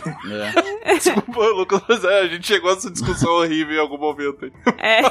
[0.86, 0.94] É.
[0.96, 4.52] Desculpa, Lucas, é, a gente chegou a essa discussão horrível em algum momento aí.
[4.78, 5.02] É.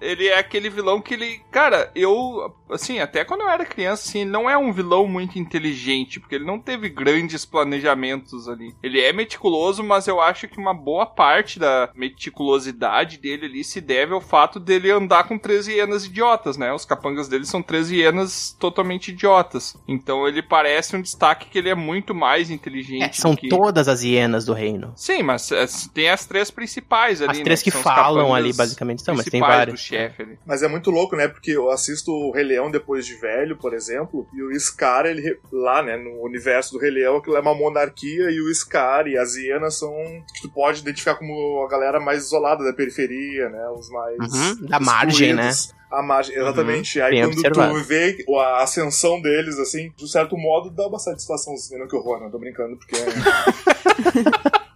[0.00, 1.40] ele é aquele vilão que ele.
[1.50, 2.54] Cara, eu.
[2.70, 6.36] Assim, até quando eu era criança, assim, ele não é um vilão muito inteligente, porque
[6.36, 8.74] ele não teve grandes planejamentos ali.
[8.82, 13.80] Ele é meticuloso, mas eu acho que uma boa parte da meticulosidade dele ali se
[13.80, 16.72] deve ao fato dele andar com 13 hienas idiotas, né?
[16.72, 19.76] Os capangas dele são 13 hienas totalmente idiotas.
[19.86, 23.02] Então ele parece um destaque que ele é muito mais inteligente.
[23.02, 23.48] É, são que...
[23.48, 24.92] todas as hienas do reino.
[24.96, 27.32] Sim, mas é, tem as três principais ali.
[27.32, 27.64] As três né?
[27.64, 29.80] que, são falam ali, basicamente, são, mas tem várias.
[29.80, 30.38] Do chefe ali.
[30.46, 31.28] Mas é muito louco, né?
[31.28, 35.38] Porque eu assisto o Rei Leão depois de velho, por exemplo, e o Scar, ele
[35.52, 39.16] lá, né, no universo do Rei Leão, aquilo é uma monarquia, e o Scar e
[39.16, 39.92] as hienas são
[40.34, 43.68] que tu pode identificar como a galera mais isolada da periferia, né?
[43.70, 44.18] Os mais.
[44.18, 45.50] Uhum, da margem, né?
[45.90, 46.98] A margem, exatamente.
[46.98, 47.74] Uhum, Aí quando observado.
[47.74, 51.96] tu vê a ascensão deles, assim, de um certo modo, dá uma satisfaçãozinha, não que
[51.96, 52.94] horror, não tô brincando, porque.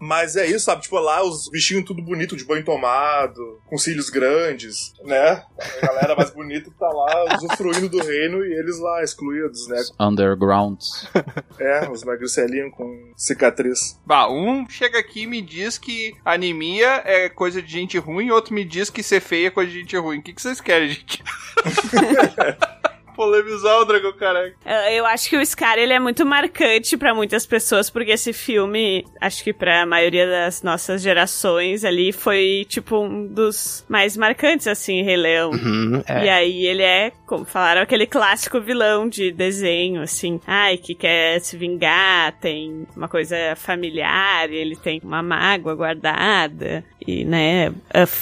[0.00, 0.82] Mas é isso, sabe?
[0.82, 5.42] Tipo, lá os bichinhos tudo bonito, de banho tomado, com cílios grandes, né?
[5.82, 9.82] A galera mais bonita tá lá usufruindo do reino e eles lá excluídos, né?
[9.98, 11.08] Undergrounds.
[11.60, 13.98] É, os magricelinhos com cicatriz.
[14.06, 18.54] Bah, um chega aqui e me diz que anemia é coisa de gente ruim, outro
[18.54, 20.18] me diz que ser feia é coisa de gente ruim.
[20.18, 21.22] O que, que vocês querem, gente?
[23.18, 24.56] Polemizar o Dragão Careca.
[24.92, 29.04] Eu acho que o Scar ele é muito marcante pra muitas pessoas, porque esse filme,
[29.20, 35.02] acho que pra maioria das nossas gerações ali, foi tipo um dos mais marcantes, assim,
[35.02, 35.50] Rei Leão.
[35.50, 36.26] Uhum, é.
[36.26, 41.40] E aí ele é, como falaram, aquele clássico vilão de desenho, assim, ai, que quer
[41.40, 47.72] se vingar, tem uma coisa familiar, ele tem uma mágoa guardada, e, né,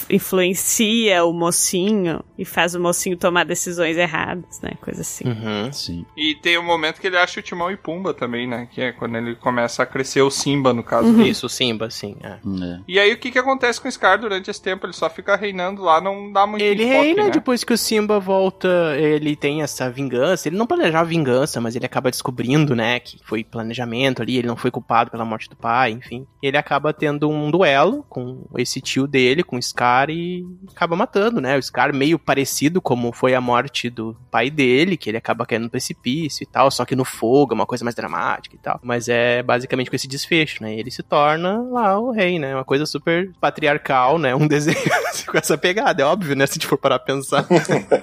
[0.08, 4.74] influencia o mocinho e faz o mocinho tomar decisões erradas, né?
[4.80, 5.24] Coisa assim.
[5.26, 5.72] Uhum.
[5.72, 6.06] Sim.
[6.16, 8.68] E tem um momento que ele acha o Timão e Pumba também, né?
[8.70, 11.08] Que é quando ele começa a crescer o Simba, no caso.
[11.08, 11.22] Uhum.
[11.22, 12.16] Isso, o Simba, sim.
[12.22, 12.28] É.
[12.28, 12.80] É.
[12.86, 14.86] E aí o que que acontece com o Scar durante esse tempo?
[14.86, 17.30] Ele só fica reinando lá, não dá muito Ele enfoque, reina né?
[17.30, 20.48] depois que o Simba volta, ele tem essa vingança.
[20.48, 24.56] Ele não planejava vingança, mas ele acaba descobrindo, né, que foi planejamento ali, ele não
[24.56, 26.24] foi culpado pela morte do pai, enfim.
[26.40, 31.40] Ele acaba tendo um duelo com esse tio dele, com o Scar, e acaba matando,
[31.40, 31.56] né?
[31.56, 35.64] O Scar meio parecido como foi a morte do pai dele, que ele acaba caindo
[35.64, 38.80] no precipício e tal, só que no fogo, é uma coisa mais dramática e tal.
[38.82, 40.74] Mas é basicamente com esse desfecho, né?
[40.74, 42.54] Ele se torna lá o rei, né?
[42.54, 44.34] Uma coisa super patriarcal, né?
[44.34, 44.76] Um desenho
[45.26, 46.46] com essa pegada, é óbvio, né?
[46.46, 47.46] Se a gente for parar pra pensar.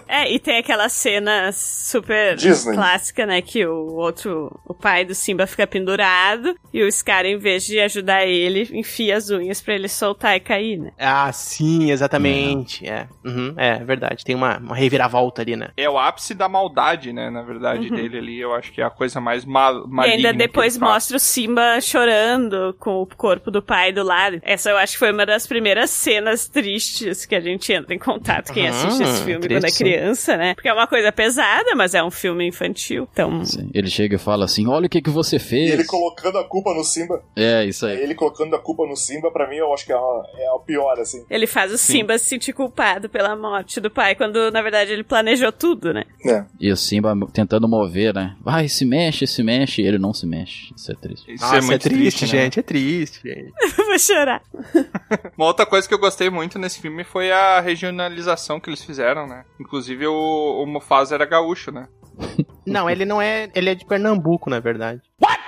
[0.07, 2.75] É, e tem aquela cena super Disney.
[2.75, 3.41] clássica, né?
[3.41, 7.79] Que o outro, o pai do Simba fica pendurado e o Scar, em vez de
[7.79, 10.91] ajudar ele, enfia as unhas pra ele soltar e cair, né?
[10.99, 12.87] ah, sim, exatamente.
[12.87, 14.23] É, Uhum, é verdade.
[14.25, 15.69] Tem uma, uma reviravolta ali, né?
[15.77, 17.29] É o ápice da maldade, né?
[17.29, 18.39] Na verdade, dele ali.
[18.39, 19.85] Eu acho que é a coisa mais mal Uhum.
[19.85, 20.15] E maligna.
[20.29, 24.39] ainda depois mostra o Simba chorando com o corpo do pai do lado.
[24.43, 27.99] Essa eu acho que foi uma das primeiras cenas tristes que a gente entra em
[27.99, 29.83] contato, quem Uhum, assiste esse filme quando é triste, sim.
[29.85, 30.53] criança, né?
[30.55, 33.07] Porque é uma coisa pesada, mas é um filme infantil.
[33.11, 33.69] Então, Sim.
[33.73, 35.71] Ele chega e fala assim: Olha o que, que você E fez.
[35.71, 37.23] ele colocando a culpa no Simba.
[37.35, 37.97] É, isso aí.
[38.01, 39.99] Ele colocando a culpa no Simba, pra mim, eu acho que é, a,
[40.43, 41.25] é a pior, assim.
[41.29, 45.03] ele faz o Simba se sentir culpado pela morte do pai, quando na verdade ele
[45.03, 46.03] planejou tudo, né?
[46.25, 46.45] É.
[46.59, 48.35] E o Simba tentando mover, né?
[48.41, 49.81] Vai, se mexe, se mexe.
[49.81, 50.73] E ele não se mexe.
[50.75, 51.33] Isso é triste.
[51.33, 52.27] Isso Nossa, é muito triste, né?
[52.27, 52.59] gente.
[52.59, 53.53] É triste, gente.
[53.75, 54.41] Vou chorar.
[55.37, 59.27] Uma outra coisa que eu gostei muito nesse filme foi a regionalização que eles fizeram,
[59.27, 59.45] né?
[59.59, 61.87] Inclusive o, o Mufasa era gaúcho, né?
[62.65, 63.49] Não, ele não é.
[63.53, 65.01] Ele é de Pernambuco, na verdade.
[65.21, 65.39] What?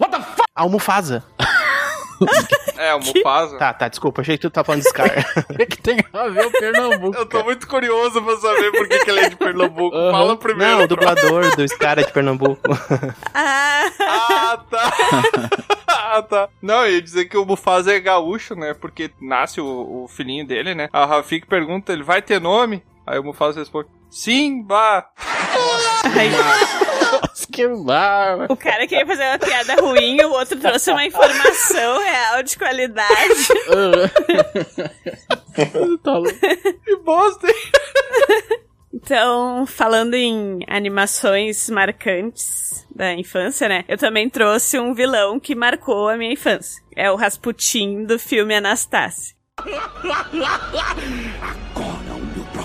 [0.00, 0.48] What the fuck?
[0.58, 1.22] O Mufasa.
[2.76, 3.56] É, o Mufasa.
[3.58, 5.10] Tá, tá, desculpa, achei que tu tava falando de Scar.
[5.50, 7.16] O que tem a ver o Pernambuco?
[7.16, 9.96] Eu tô muito curioso pra saber por que, que ele é de Pernambuco.
[10.10, 10.72] Fala primeiro.
[10.76, 12.60] Não, o dublador do Scar é de Pernambuco.
[13.34, 14.92] Ah, Ah, tá.
[15.88, 16.48] ah, tá.
[16.62, 18.74] Não, eu ia dizer que o Mufasa é gaúcho, né?
[18.74, 20.88] Porque nasce o, o filhinho dele, né?
[20.92, 22.82] A Rafik pergunta, ele vai ter nome?
[23.06, 23.88] Aí o Mufasa responde,
[24.70, 25.43] ai, Nossa,
[27.54, 28.46] que barba.
[28.50, 33.48] o cara queria fazer uma piada ruim, o outro trouxe uma informação real de qualidade.
[36.02, 36.38] tá louco.
[36.84, 37.54] Que bosta, hein?
[38.92, 43.84] Então, falando em animações marcantes da infância, né?
[43.88, 46.82] Eu também trouxe um vilão que marcou a minha infância.
[46.96, 49.34] É o Rasputin do filme Anastácia.
[51.74, 52.03] Agora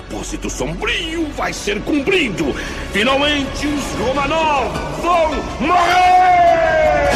[0.09, 2.45] propósito sombrio vai ser cumprido.
[2.91, 5.29] Finalmente os Romanov vão
[5.67, 7.09] morrer!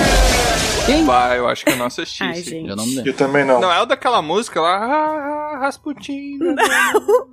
[1.05, 2.23] Bah, eu acho que eu não assisti.
[2.23, 2.43] Ai.
[2.47, 2.85] Eu não.
[3.05, 3.59] Eu também não.
[3.59, 6.37] Não é o daquela música lá, ah, Rasputin.
[6.37, 7.32] Não.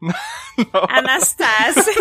[0.88, 1.92] Anastácia.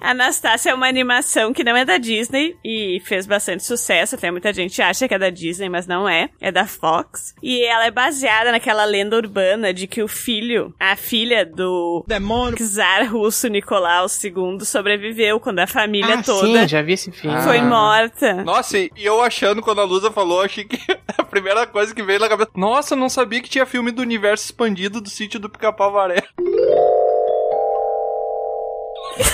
[0.00, 4.14] Anastácia é uma animação que não é da Disney e fez bastante sucesso.
[4.14, 6.28] Até muita gente acha que é da Disney, mas não é.
[6.40, 7.34] É da Fox.
[7.42, 12.56] E ela é baseada naquela lenda urbana de que o filho, a filha do Demônio.
[12.58, 17.40] czar russo Nicolau II sobreviveu quando a família Ah, toda sim, já vi esse filme.
[17.42, 17.64] foi Ah.
[17.64, 18.34] morta.
[18.44, 20.78] Nossa, e e eu achando quando a Lusa falou, achei que
[21.18, 22.50] a primeira coisa que veio na cabeça.
[22.54, 26.22] Nossa, eu não sabia que tinha filme do universo expandido do sítio do Pica-Pau Varé.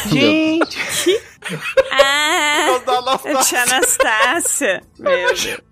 [0.07, 1.21] Gente,
[1.93, 2.79] Ah!
[2.87, 3.43] Da Anastácia.
[3.45, 4.83] tinha Anastácia.
[4.99, 5.63] Imagina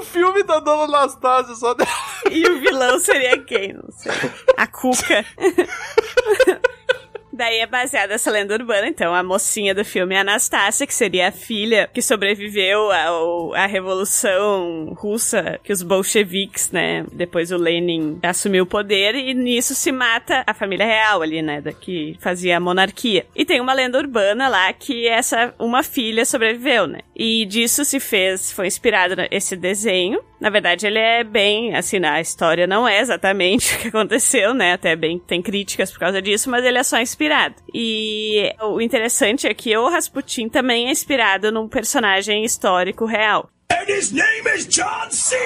[0.00, 1.88] um filme da Dona Anastácia só dela.
[2.30, 3.72] E o vilão seria quem?
[3.74, 4.12] Não sei.
[4.56, 5.24] A Cuca.
[7.38, 11.28] Daí é baseada essa lenda urbana, então a mocinha do filme é Anastácia, que seria
[11.28, 18.18] a filha que sobreviveu ao- à Revolução Russa, que os bolcheviques, né, depois o Lenin
[18.24, 22.56] assumiu o poder, e nisso se mata a família real ali, né, da, que fazia
[22.56, 23.24] a monarquia.
[23.36, 28.00] E tem uma lenda urbana lá que essa, uma filha sobreviveu, né, e disso se
[28.00, 33.00] fez, foi inspirado esse desenho, na verdade, ele é bem, assim, a história não é
[33.00, 34.72] exatamente o que aconteceu, né?
[34.72, 37.27] Até bem, tem críticas por causa disso, mas ele é só inspirado.
[37.74, 43.48] E o interessante é que o Rasputin também é inspirado num personagem histórico real.
[43.70, 45.36] And his name is John C.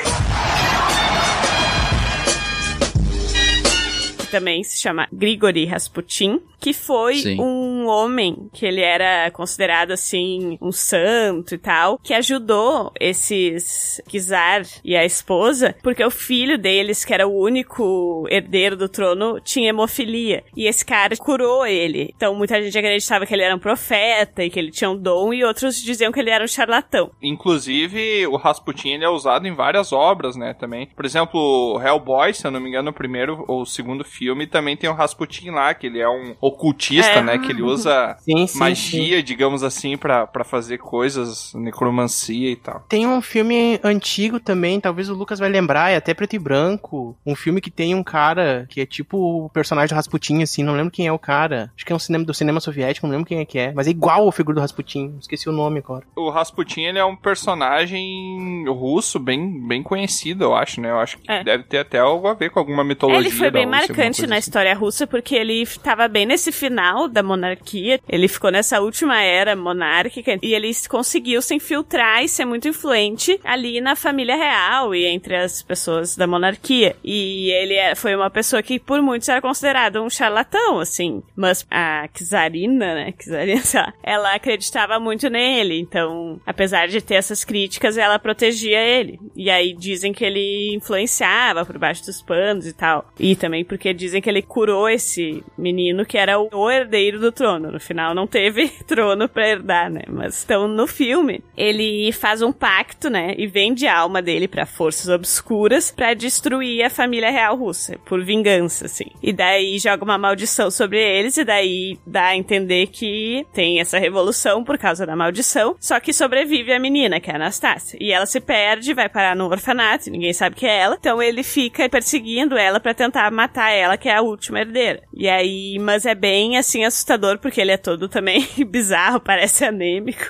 [4.33, 7.41] também se chama Grigori Rasputin, que foi Sim.
[7.41, 14.63] um homem que ele era considerado assim um santo e tal, que ajudou esses czar
[14.83, 19.69] e a esposa, porque o filho deles, que era o único herdeiro do trono, tinha
[19.69, 20.45] hemofilia.
[20.57, 22.15] E esse cara curou ele.
[22.17, 25.35] Então muita gente acreditava que ele era um profeta e que ele tinha um dom,
[25.35, 27.11] e outros diziam que ele era um charlatão.
[27.21, 30.89] Inclusive, o Rasputin ele é usado em várias obras, né, também.
[30.95, 34.77] Por exemplo, Hellboy, se eu não me engano, o primeiro ou o segundo filme, também
[34.77, 37.23] tem o Rasputin lá, que ele é um ocultista, É.
[37.23, 42.57] né, que ele usa sim, sim, magia, digamos assim, pra pra fazer coisas, necromancia e
[42.57, 42.85] tal.
[42.89, 47.17] Tem um filme antigo também, talvez o Lucas vai lembrar, é até preto e branco.
[47.27, 49.17] Um filme que tem um cara que é tipo
[49.47, 51.71] o personagem do Rasputin, assim, não lembro quem é o cara.
[51.77, 53.73] Acho que é um cinema do cinema soviético, não lembro quem é que é.
[53.75, 56.05] Mas é igual ao figura do Rasputin, esqueci o nome agora.
[56.17, 60.91] O Rasputin, ele é um personagem russo bem, bem conhecido, eu acho, né?
[60.91, 61.43] Eu acho que É.
[61.43, 64.49] deve ter até algo a ver com alguma mitologia Ele foi bem marcante na assim.
[64.49, 68.01] história russa porque ele estava bem nesse final da monarquia.
[68.09, 73.39] Ele ficou nessa última era monárquica e ele conseguiu se infiltrar e ser muito influente
[73.45, 76.95] ali na família real e entre as pessoas da monarquia.
[77.03, 81.23] E ele é- foi uma pessoa que por muitos era considerado um charlatão, assim.
[81.37, 83.13] Mas a czarina, né?
[83.13, 83.63] Czarina,
[84.03, 85.79] ela acreditava muito nele.
[85.79, 89.19] Então, apesar de ter essas críticas, ela protegia ele.
[89.37, 93.11] E aí dizem que ele influenciava por baixo dos panos e tal.
[93.19, 97.71] E também porque dizem que ele curou esse menino que era o herdeiro do trono.
[97.71, 100.03] No final não teve trono pra herdar, né?
[100.09, 103.35] Mas então no filme ele faz um pacto, né?
[103.39, 108.23] E vende a alma dele pra forças obscuras pra destruir a família real russa por
[108.23, 109.07] vingança, assim.
[109.23, 113.99] E daí joga uma maldição sobre eles e daí dá a entender que tem essa
[113.99, 115.77] revolução por causa da maldição.
[115.79, 117.97] Só que sobrevive a menina, que é a Anastácia.
[118.01, 120.97] E ela se perde, vai parar no orfanato, ninguém sabe que é ela.
[120.99, 125.03] Então ele fica perseguindo ela pra tentar matar ela, que é a última herdeira.
[125.13, 130.25] E aí, mas é bem assim assustador porque ele é todo também bizarro, parece anêmico.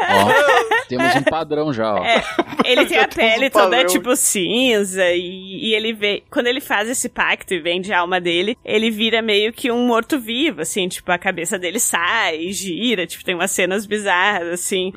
[0.00, 2.04] Ó, temos um padrão já, ó.
[2.04, 2.22] É,
[2.64, 3.86] ele tem a pele um toda padrão.
[3.86, 6.22] tipo cinza e, e ele vê.
[6.30, 9.86] Quando ele faz esse pacto e vende a alma dele, ele vira meio que um
[9.86, 14.92] morto-vivo, assim, tipo, a cabeça dele sai e gira, tipo, tem umas cenas bizarras, assim.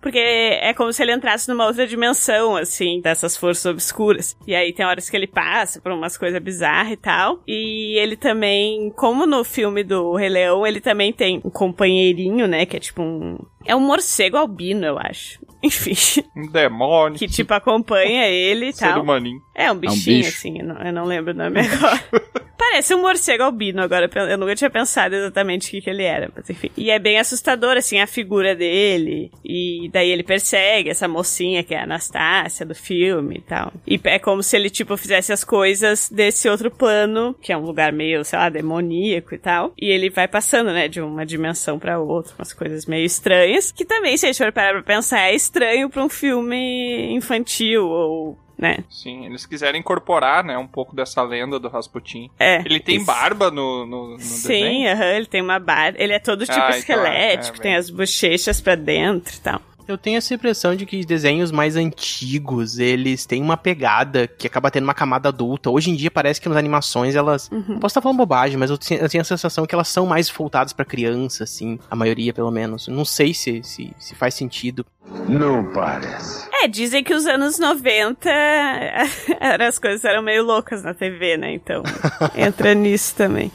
[0.00, 4.36] Porque é como se ele entrasse numa outra dimensão, assim, dessas forças obscuras.
[4.46, 7.42] E aí tem horas que ele passa por umas coisas bizarras e tal.
[7.46, 12.66] E ele também, como no filme do Rei Leão, ele também tem um companheirinho, né?
[12.66, 13.38] Que é tipo um.
[13.64, 15.38] É um morcego albino, eu acho.
[15.62, 16.22] Enfim.
[16.36, 17.18] Um demônio.
[17.18, 19.02] Que tipo acompanha ele e ser tal.
[19.02, 19.40] humaninho.
[19.54, 20.36] É um bichinho, bicho.
[20.36, 22.04] assim, eu não, eu não lembro o nome agora.
[22.56, 26.30] Parece um morcego albino agora, eu nunca tinha pensado exatamente o que, que ele era,
[26.34, 26.70] mas enfim.
[26.76, 29.30] E é bem assustador, assim, a figura dele.
[29.44, 33.72] E daí ele persegue essa mocinha que é a Anastácia do filme e tal.
[33.86, 37.64] E é como se ele, tipo, fizesse as coisas desse outro plano, que é um
[37.64, 39.72] lugar meio, sei lá, demoníaco e tal.
[39.78, 43.53] E ele vai passando, né, de uma dimensão pra outra, umas coisas meio estranhas.
[43.74, 47.86] Que também, se a gente for parar pra pensar, é estranho pra um filme infantil
[47.86, 48.78] ou né?
[48.88, 52.30] Sim, eles quiserem incorporar, né, um pouco dessa lenda do Rasputin.
[52.38, 52.60] É.
[52.64, 53.04] Ele tem isso.
[53.06, 54.92] barba no, no, no Sim, desenho?
[54.92, 55.98] aham, ele tem uma barba.
[56.00, 59.40] Ele é todo tipo Ah, então é, esquelético, é, tem as bochechas pra dentro e
[59.40, 59.60] tal.
[59.86, 64.70] Eu tenho essa impressão de que desenhos mais antigos, eles têm uma pegada que acaba
[64.70, 65.70] tendo uma camada adulta.
[65.70, 67.50] Hoje em dia parece que nas animações elas.
[67.50, 67.78] Uhum.
[67.78, 70.84] Posso estar falando bobagem, mas eu tenho, a sensação que elas são mais voltadas pra
[70.84, 71.78] criança, assim.
[71.90, 72.88] A maioria, pelo menos.
[72.88, 74.86] Não sei se, se, se faz sentido.
[75.28, 76.48] Não parece.
[76.62, 78.28] É, dizem que os anos 90
[79.40, 81.52] era- as coisas eram meio loucas na TV, né?
[81.52, 81.82] Então,
[82.36, 83.52] entra nisso também.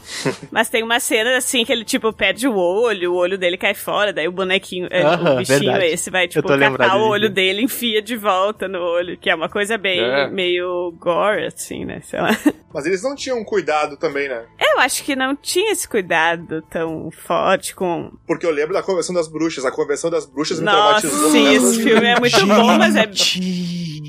[0.52, 3.74] Mas tem uma cena assim que ele, tipo, perde o olho, o olho dele cai
[3.74, 5.86] fora, daí o bonequinho, é, o bichinho verdade.
[5.86, 9.36] esse vai, tipo, catar o olho dele e enfia de volta no olho, que é
[9.36, 10.28] uma coisa bem, É.
[10.30, 12.00] meio gore, assim, né?
[12.04, 12.30] Sei lá.
[12.72, 14.46] Mas eles não tinham cuidado também, né?
[14.62, 18.12] Eu acho que não tinha esse cuidado tão forte com.
[18.28, 19.66] Porque eu lembro da Convenção das Bruxas.
[19.66, 21.32] A Convenção das Bruxas me Nossa, traumatizou.
[21.32, 21.54] sim, né?
[21.56, 23.10] esse filme é muito bom, mas é.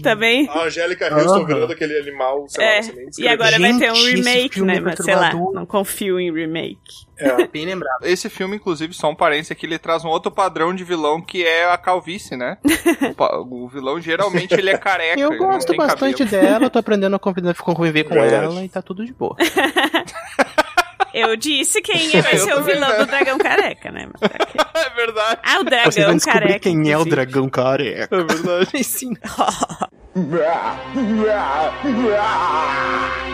[0.02, 0.48] Também.
[0.48, 4.04] A Angélica Houston virando aquele animal, sei lá, É, nem e agora vai ter um
[4.04, 4.76] remake, né?
[4.76, 7.06] é Mas sei lá, não confio em remake.
[7.18, 7.46] É.
[7.48, 8.04] Bem lembrado.
[8.04, 11.44] Esse filme, inclusive, só um parênteses aqui, ele traz um outro padrão de vilão que
[11.44, 12.56] é a calvície, né?
[13.44, 15.20] o, o vilão geralmente ele é careca.
[15.20, 16.42] Eu gosto bastante cabelo.
[16.42, 18.44] dela, tô aprendendo a conviver, conviver com Verdade.
[18.44, 19.36] ela e tá tudo de boa.
[21.14, 24.06] Eu disse quem vai Eu ser o vilão do dragão careca, né?
[24.12, 24.40] Mas ok.
[24.80, 25.40] É verdade.
[25.44, 26.60] Ah, o Vocês vão dragão descobrir careca.
[26.60, 28.16] quem é o dragão careca.
[28.16, 28.84] É verdade.
[28.84, 29.14] Sim.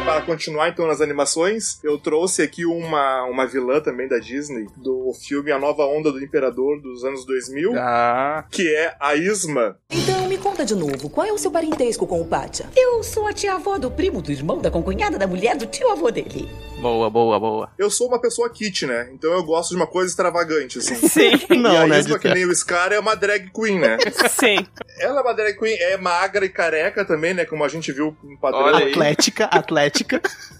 [0.04, 5.10] Para continuar então nas animações, eu trouxe aqui uma, uma vilã também da Disney, do
[5.26, 9.78] filme A Nova Onda do Imperador dos anos 2000, Ah, que é a Isma.
[9.90, 12.66] Então me conta de novo, qual é o seu parentesco com o Pátia?
[12.76, 16.46] Eu sou a tia-avó do primo, do irmão, da concunhada, da mulher do tio-avô dele.
[16.78, 17.70] Boa, boa, boa.
[17.78, 19.08] Eu sou uma pessoa kit, né?
[19.14, 20.94] Então eu gosto de uma coisa extravagante, assim.
[21.08, 23.78] Sim, e Não, a né, Isma, de que nem o Scar, é uma drag queen,
[23.78, 23.96] né?
[24.28, 24.58] sim.
[25.00, 26.65] Ela é uma drag queen, é magra e careca
[27.04, 27.44] também, né?
[27.44, 28.84] Como a gente viu no padrão Olha aí.
[28.84, 28.90] aí.
[28.90, 30.20] Atlética, atlética.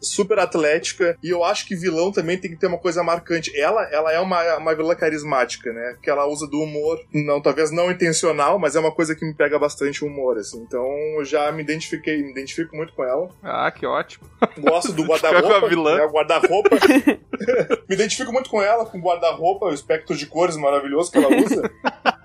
[0.00, 1.16] super atlética.
[1.22, 3.56] E eu acho que vilão também tem que ter uma coisa marcante.
[3.58, 5.96] Ela, ela é uma, uma vilã carismática, né?
[6.02, 9.34] Que ela usa do humor, não, talvez não intencional, mas é uma coisa que me
[9.34, 10.60] pega bastante o humor, assim.
[10.62, 10.86] Então
[11.18, 13.28] eu já me identifiquei, me identifico muito com ela.
[13.42, 14.28] ah, que ótimo.
[14.58, 15.68] Gosto do guarda-roupa.
[15.68, 15.96] vilã.
[15.96, 16.70] né, o guarda-roupa.
[17.88, 21.28] me identifico muito com ela, com o guarda-roupa, o espectro de cores maravilhoso que ela
[21.28, 21.70] usa.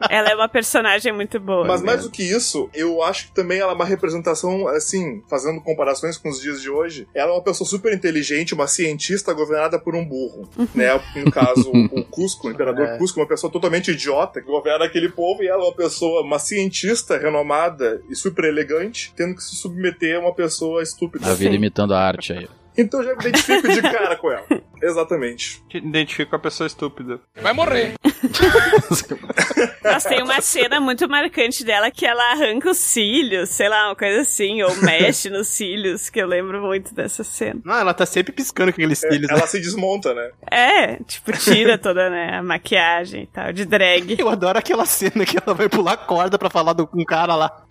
[0.10, 1.66] Ela é uma personagem muito boa.
[1.66, 1.88] Mas né?
[1.88, 6.18] mais do que isso, eu acho que também ela é uma representação, assim, fazendo comparações
[6.18, 7.08] com os dias de hoje.
[7.14, 10.50] Ela é uma pessoa super inteligente, uma cientista governada por um burro.
[10.74, 11.00] né?
[11.16, 12.98] No caso, o Cusco, o imperador É.
[12.98, 16.40] Cusco, uma pessoa totalmente idiota que governa aquele povo, e ela é uma pessoa, uma
[16.40, 21.28] cientista renomada e super elegante, tendo que se submeter a uma pessoa estúpida.
[21.28, 22.48] A vida imitando a arte aí.
[22.78, 24.46] Então eu já me identifico de cara com ela.
[24.82, 25.64] Exatamente.
[25.70, 27.20] Te identifico com a pessoa estúpida.
[27.42, 27.94] Vai morrer.
[29.84, 33.96] Mas tem uma cena muito marcante dela que ela arranca os cílios, sei lá, uma
[33.96, 37.62] coisa assim, ou mexe nos cílios, que eu lembro muito dessa cena.
[37.64, 39.28] Não, ela tá sempre piscando com aqueles cílios.
[39.30, 39.38] né?
[39.38, 40.32] Ela se desmonta, né?
[40.52, 44.18] É, tipo, tira toda né, a maquiagem e tal, de drag.
[44.20, 47.36] Eu adoro aquela cena que ela vai pular corda pra falar do, com um cara
[47.36, 47.66] lá.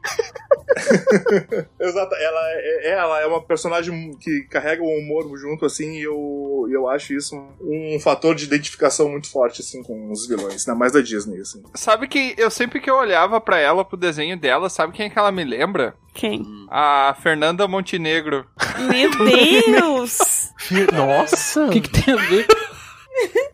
[1.81, 6.67] Exato, ela é, ela é uma personagem que carrega o humor junto, assim, e eu,
[6.71, 10.79] eu acho isso um, um fator de identificação muito forte, assim, com os vilões, ainda
[10.79, 11.63] mais da Disney, assim.
[11.75, 15.11] Sabe que eu sempre que eu olhava pra ela, pro desenho dela, sabe quem é
[15.11, 15.95] que ela me lembra?
[16.13, 16.47] Quem?
[16.71, 18.47] A Fernanda Montenegro.
[18.89, 20.53] Meu Deus!
[20.95, 21.67] Nossa!
[21.67, 22.47] O que, que tem a ver?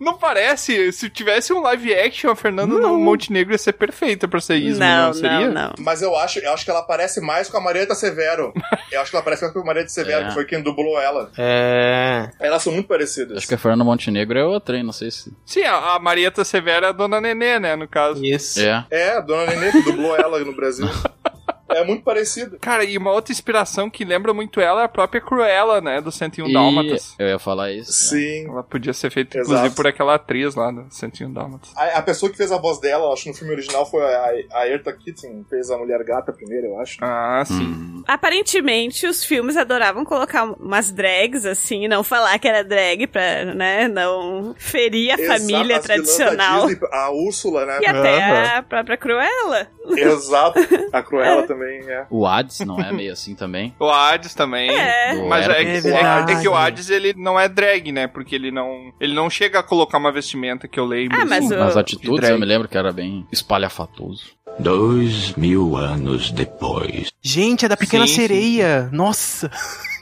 [0.00, 0.90] Não parece?
[0.92, 5.06] Se tivesse um live action, a Fernanda Montenegro ia ser perfeita pra ser Isma, não,
[5.08, 5.40] Não, seria?
[5.48, 5.72] não, não.
[5.78, 8.52] Mas eu acho, eu acho que ela parece mais com a Marieta Severo.
[8.90, 10.28] Eu acho que ela parece mais com a Marieta Severo, É.
[10.28, 11.30] que foi quem dublou ela.
[11.38, 12.28] É.
[12.40, 13.36] Elas são muito parecidas.
[13.36, 14.82] Acho que a Fernanda Montenegro é outra, hein?
[14.82, 15.32] Não sei se.
[15.46, 18.24] Sim, a, a Marieta Severa é a Dona Nenê, né, no caso.
[18.24, 18.58] Isso.
[18.61, 18.84] É.
[18.90, 20.88] É, a Dona Nenê que dublou ela no Brasil.
[21.70, 22.58] É muito parecida.
[22.60, 26.10] Cara, e uma outra inspiração que lembra muito ela é a própria Cruella, né, do
[26.12, 27.14] 101 E Dálmatas.
[27.18, 27.92] eu ia falar isso.
[27.92, 28.46] Sim.
[28.48, 29.52] Ela podia ser feita, Exato.
[29.52, 31.70] inclusive, por aquela atriz lá do 101 Dálmatas.
[31.76, 34.02] A, a pessoa que fez a voz dela, eu acho que no filme original foi
[34.02, 36.96] a, a Erta Keating, fez a Mulher Gata primeiro, eu acho.
[37.00, 37.54] Ah, sim.
[37.54, 38.02] Hum.
[38.06, 43.88] Aparentemente, os filmes adoravam colocar umas drags, assim, não falar que era drag pra, né,
[43.88, 46.66] não ferir a Exato, família as vilãs da tradicional.
[46.66, 47.78] Disney, a Úrsula, né?
[47.82, 48.58] E até Aham.
[48.58, 49.66] a própria Cruella.
[49.96, 50.58] Exato.
[50.92, 52.06] A Cruella também, é.
[52.11, 53.74] O Hades não é meio assim também?
[53.80, 54.70] O Hades também.
[54.70, 55.14] É.
[55.28, 56.32] Mas é, É verdade.
[56.32, 58.06] é que o Hades ele não é drag, né?
[58.06, 61.18] Porque ele não ele não chega a colocar uma vestimenta que eu lembro.
[61.20, 61.54] Ah, mas assim.
[61.54, 64.24] o- Nas atitudes eu me lembro que era bem espalhafatoso.
[64.58, 67.08] Dois mil anos depois.
[67.22, 68.20] Gente, é da Pequena Sim, sim.
[68.20, 68.88] Sereia.
[68.92, 69.50] Nossa.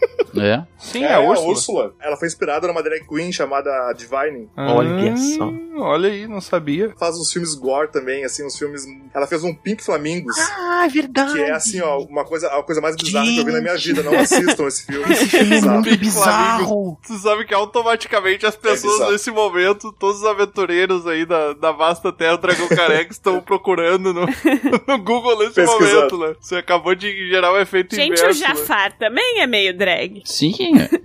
[0.38, 0.62] É?
[0.78, 1.94] Sim, é, a Úrsula.
[2.00, 4.48] Ela foi inspirada numa drag queen chamada Divine.
[4.56, 5.50] Olha só.
[5.78, 6.92] Olha aí, não sabia.
[6.98, 8.84] Faz uns filmes gore também, assim, uns filmes.
[9.14, 10.36] Ela fez um Pink Flamingos.
[10.38, 11.32] Ah, é verdade.
[11.32, 13.76] Que é assim, ó, uma coisa, a coisa mais bizarra que eu vi na minha
[13.76, 14.02] vida.
[14.02, 15.12] Não assistam esse filme.
[15.12, 16.98] Esse filme é muito Pink bizarro.
[17.06, 19.12] Tu sabe que automaticamente as pessoas bizarro.
[19.12, 24.26] nesse momento, todos os aventureiros aí da, da vasta terra Dragão Careca estão procurando no,
[24.86, 25.94] no Google nesse Pesquisando.
[25.94, 26.36] momento, né?
[26.40, 28.44] Você acabou de gerar um efeito Gente, inverso.
[28.44, 28.54] o né?
[28.54, 29.87] Jafar também é meio drag.
[30.24, 30.54] Sim,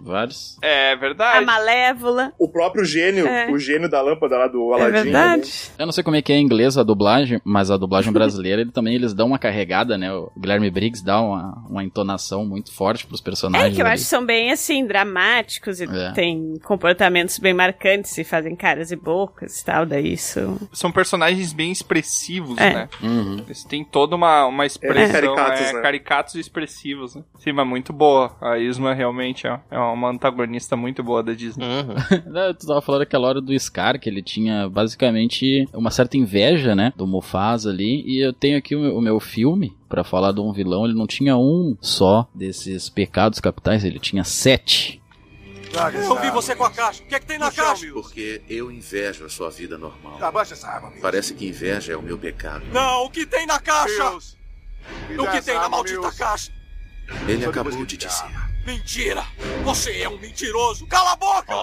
[0.02, 0.58] vários.
[0.64, 1.46] É A verdade.
[1.46, 2.32] Malévola.
[2.40, 3.50] O próprio gênio, É.
[3.52, 5.04] o gênio da lâmpada lá do É Aladdin.
[5.04, 5.52] verdade.
[5.78, 8.62] Eu não sei como é que é em inglês a dublagem, mas a dublagem brasileira
[8.62, 10.12] ele também eles dão uma carregada, né?
[10.14, 13.76] O Guilherme Briggs dá uma, uma entonação muito forte pros É personagens.
[13.76, 13.94] que eu ali.
[13.96, 16.12] acho que são bem assim, dramáticos e É.
[16.14, 20.58] tem comportamentos bem marcantes e fazem caras e bocas e tal, daí isso.
[20.72, 22.74] São personagens bem expressivos, É.
[22.74, 22.90] né?
[23.02, 23.38] Uhum.
[23.46, 25.82] Eles têm toda uma, uma expressão, caricatos, é, né?
[25.82, 27.24] caricatos e expressivos, né?
[27.40, 28.36] Sim, mas muito boa.
[28.42, 31.66] A Isma realmente é, é uma antagonista muito boa da Disney.
[31.66, 32.54] Uhum.
[32.60, 36.92] Tu tava falando aquela hora do Scar, que ele tinha basicamente uma certa inveja, né?
[36.96, 38.04] Do Mufasa ali.
[38.06, 40.86] E eu tenho aqui o meu, o meu filme pra falar de um vilão.
[40.86, 45.02] Ele não tinha um só desses pecados capitais, ele tinha sete.
[45.94, 47.02] Eu vi você com a caixa.
[47.04, 47.88] O que é que tem na caixa?
[47.94, 50.18] Porque eu invejo a sua vida normal.
[50.22, 52.64] Abaixa essa arma, Parece que inveja é o meu pecado.
[52.72, 54.18] Não, o que tem na caixa?
[55.18, 56.52] O que tem na maldita caixa?
[57.28, 58.24] Ele acabou de dizer.
[58.66, 59.24] Mentira!
[59.66, 60.88] Você é um mentiroso!
[60.88, 61.54] Cala a boca!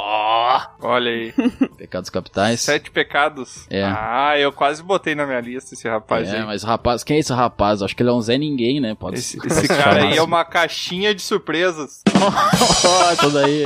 [0.82, 1.32] Olha aí.
[1.78, 2.60] Pecados capitais.
[2.60, 3.66] Sete pecados.
[3.70, 3.82] É.
[3.84, 6.44] Ah, eu quase botei na minha lista esse rapaz É, aí.
[6.44, 7.80] mas rapaz, quem é esse rapaz?
[7.82, 8.94] Acho que ele é um Zé Ninguém, né?
[8.94, 12.02] Pode Esse, esse se cara aí é uma caixinha de surpresas.
[13.20, 13.64] Tudo aí.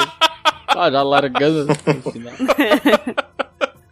[0.68, 2.32] Ah, já largando no final.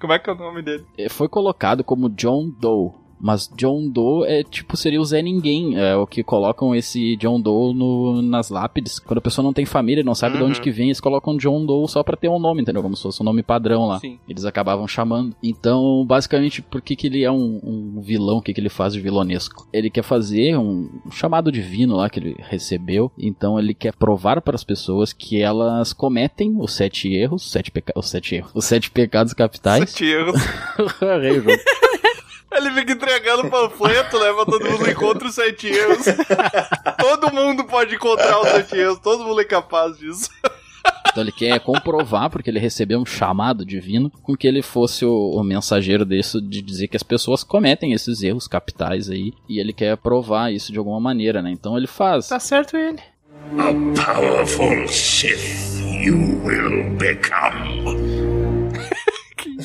[0.01, 0.85] Como é que é o nome dele?
[0.99, 2.93] É, Foi colocado como John Doe.
[3.23, 5.79] Mas John Doe é tipo, seria o Zé Ninguém.
[5.79, 8.99] É o que colocam esse John Doe no, nas lápides.
[8.99, 10.62] Quando a pessoa não tem família, não sabe de onde Uhum.
[10.64, 12.83] que vem, eles colocam John Doe só pra ter um nome, entendeu?
[12.83, 14.01] Como se fosse um nome padrão lá.
[14.01, 14.18] Sim.
[14.29, 15.37] Eles acabavam chamando.
[15.41, 17.61] Então, basicamente, por que, que ele é um,
[17.97, 18.39] um vilão?
[18.39, 19.68] O que, que ele faz de vilonesco?
[19.73, 23.12] Ele quer fazer um, um chamado divino lá que ele recebeu.
[23.16, 27.93] Então, ele quer provar para as pessoas que elas cometem os sete erros, sete peca
[27.97, 29.91] os sete erros, os sete pecados capitais.
[29.91, 30.41] Sete erros.
[31.01, 31.57] Errei o jogo.
[32.55, 34.19] Ele fica entregando panfleto?
[34.19, 36.05] Pra todo mundo encontra os sete erros.
[36.99, 38.99] todo mundo pode encontrar os sete erros.
[38.99, 40.31] Todo mundo é capaz disso.
[41.11, 45.33] Então ele quer comprovar, porque ele recebeu um chamado divino, com que ele fosse o,
[45.33, 49.75] o mensageiro disso, de dizer que as pessoas cometem esses erros capitais aí, e ele
[49.75, 51.51] quer provar isso de alguma maneira, né?
[51.51, 52.29] Então ele faz.
[52.29, 53.01] Tá certo ele.
[53.59, 55.73] A powerful Sith
[56.03, 58.22] you will become.